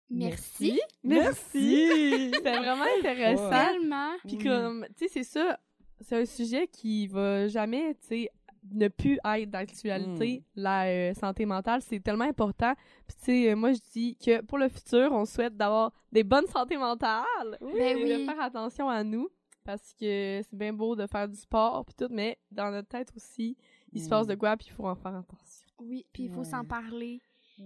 merci. 0.09 0.81
Merci. 1.03 2.31
C'était 2.35 2.59
vraiment 2.59 2.85
intéressant. 2.99 3.51
Tellement. 3.51 4.13
Puis 4.27 4.39
comme, 4.39 4.87
tu 4.97 5.07
sais, 5.07 5.09
c'est 5.13 5.25
ça, 5.25 5.59
c'est 6.01 6.17
un 6.23 6.25
sujet 6.25 6.67
qui 6.67 7.07
va 7.07 7.49
jamais, 7.49 7.95
tu 7.95 8.07
sais, 8.09 8.31
ne 8.71 8.89
plus 8.89 9.19
être 9.25 9.51
d'actualité. 9.51 10.45
La 10.55 10.87
euh, 10.87 11.15
santé 11.15 11.47
mentale, 11.47 11.81
c'est 11.83 12.01
tellement 12.01 12.25
important. 12.25 12.75
Puis 13.07 13.17
tu 13.19 13.25
sais, 13.25 13.51
euh, 13.53 13.57
moi 13.57 13.73
je 13.73 13.81
dis 13.93 14.17
que 14.17 14.43
pour 14.43 14.59
le 14.59 14.69
futur, 14.69 15.13
on 15.13 15.25
souhaite 15.25 15.57
d'avoir 15.57 15.93
des 16.13 16.25
bonnes 16.25 16.47
santé 16.47 16.77
mentales. 16.77 17.25
Ben 17.61 17.75
et 17.77 17.95
oui. 17.95 18.19
de 18.21 18.25
faire 18.25 18.41
attention 18.41 18.89
à 18.89 19.03
nous. 19.05 19.29
Parce 19.63 19.93
que 19.93 20.41
c'est 20.43 20.55
bien 20.57 20.73
beau 20.73 20.97
de 20.97 21.07
faire 21.07 21.29
du 21.29 21.37
sport 21.37 21.85
puis 21.85 21.95
tout, 21.95 22.09
mais 22.11 22.39
dans 22.51 22.71
notre 22.71 22.89
tête 22.89 23.13
aussi, 23.15 23.57
il 23.93 24.03
se 24.03 24.09
passe 24.09 24.27
de 24.27 24.35
quoi 24.35 24.57
puis 24.57 24.69
il 24.71 24.73
faut 24.73 24.87
en 24.89 24.95
faire 24.95 25.15
attention. 25.15 25.69
Oui, 25.79 26.07
puis 26.13 26.25
il 26.25 26.31
faut 26.31 26.39
Ouais. 26.41 26.45
s'en 26.45 26.65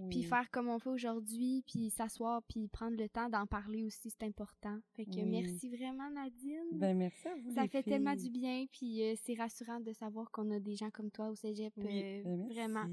puis 0.09 0.23
faire 0.23 0.49
comme 0.51 0.67
on 0.69 0.79
fait 0.79 0.89
aujourd'hui, 0.89 1.63
puis 1.67 1.89
s'asseoir, 1.89 2.41
puis 2.49 2.67
prendre 2.67 2.97
le 2.97 3.07
temps 3.09 3.29
d'en 3.29 3.45
parler 3.45 3.83
aussi, 3.83 4.09
c'est 4.09 4.23
important. 4.25 4.77
Fait 4.95 5.05
que 5.05 5.11
Oui. 5.15 5.25
merci 5.25 5.69
vraiment 5.69 6.09
Nadine. 6.11 6.59
Ben, 6.73 6.97
merci 6.97 7.27
à 7.27 7.35
vous, 7.35 7.53
ça 7.53 7.63
les 7.63 7.67
fait 7.69 7.83
tellement 7.83 8.15
du 8.15 8.29
bien, 8.29 8.65
puis 8.71 9.01
euh, 9.03 9.13
c'est 9.23 9.35
rassurant 9.35 9.79
de 9.79 9.93
savoir 9.93 10.29
qu'on 10.31 10.49
a 10.51 10.59
des 10.59 10.75
gens 10.75 10.89
comme 10.91 11.11
toi 11.11 11.29
au 11.29 11.35
cégep, 11.35 11.73
Oui. 11.77 12.01
euh, 12.03 12.21
Ben, 12.23 12.47
vraiment. 12.47 12.85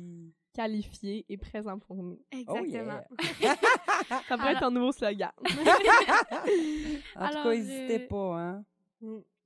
Qualifié 0.55 1.25
et 1.31 1.39
présent 1.39 1.79
pour 1.79 1.97
nous. 1.97 2.19
Oh 2.49 2.57
Exactement. 2.57 3.01
yeah. 3.41 3.57
Ça 4.29 4.35
Alors- 4.35 4.47
être 4.49 4.61
ton 4.61 4.71
nouveau 4.71 4.93
slogan. 4.93 5.31
En 7.15 7.29
tout 7.29 7.37
Alors, 7.37 7.45
cas, 7.45 7.55
n'hésitez 7.55 8.05
euh, 8.05 8.09
pas, 8.09 8.39
hein. 8.41 8.65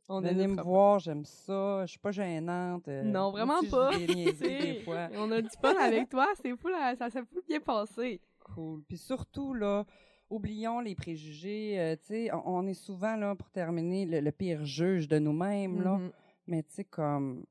On 0.08 0.20
Venez 0.20 0.46
me 0.46 0.62
voir, 0.62 0.98
j'aime 1.00 1.24
ça. 1.24 1.84
Je 1.84 1.90
suis 1.90 1.98
pas 1.98 2.12
gênante. 2.12 2.86
euh, 2.88 3.02
Non, 3.02 3.30
vraiment 3.32 3.58
aussi, 3.58 3.70
pas. 3.70 3.90
Des 3.96 4.80
fois. 4.84 5.08
On 5.16 5.30
a 5.32 5.42
du 5.42 5.48
fun 5.60 5.74
avec 5.76 6.08
toi, 6.08 6.28
c'est 6.40 6.56
fou, 6.56 6.68
là, 6.68 6.94
ça 6.96 7.10
s'est 7.10 7.22
fou 7.24 7.40
bien 7.48 7.60
passé. 7.60 8.20
Cool. 8.44 8.82
Puis 8.84 8.98
surtout, 8.98 9.52
là, 9.52 9.84
oublions 10.30 10.78
les 10.80 10.94
préjugés. 10.94 11.78
euh, 11.80 11.96
tu 11.96 12.06
sais, 12.06 12.32
on, 12.32 12.42
on 12.58 12.66
est 12.68 12.74
souvent, 12.74 13.16
là, 13.16 13.34
pour 13.34 13.50
terminer, 13.50 14.06
le, 14.06 14.20
le 14.20 14.30
pire 14.32 14.64
juge 14.64 15.08
de 15.08 15.18
nous-mêmes, 15.18 15.82
là. 15.82 15.96
Mhm. 15.98 16.10
Mais 16.46 16.62
tu 16.62 16.74
sais, 16.74 16.84
comme, 16.84 17.44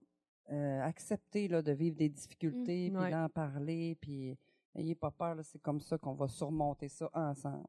euh, 0.52 0.82
accepter, 0.82 1.50
là, 1.50 1.62
de 1.62 1.74
vivre 1.74 1.98
des 1.98 2.08
difficultés, 2.08 2.90
Mm, 2.90 2.94
puis 2.94 3.04
ouais. 3.04 3.12
d'en 3.12 3.28
parler, 3.28 3.98
puis 4.00 4.38
n'ayez 4.76 4.96
pas 4.96 5.12
peur, 5.12 5.36
c'est 5.44 5.62
comme 5.62 5.82
ça 5.82 5.98
qu'on 5.98 6.14
va 6.14 6.30
surmonter 6.30 6.88
ça 6.88 7.10
ensemble. 7.14 7.66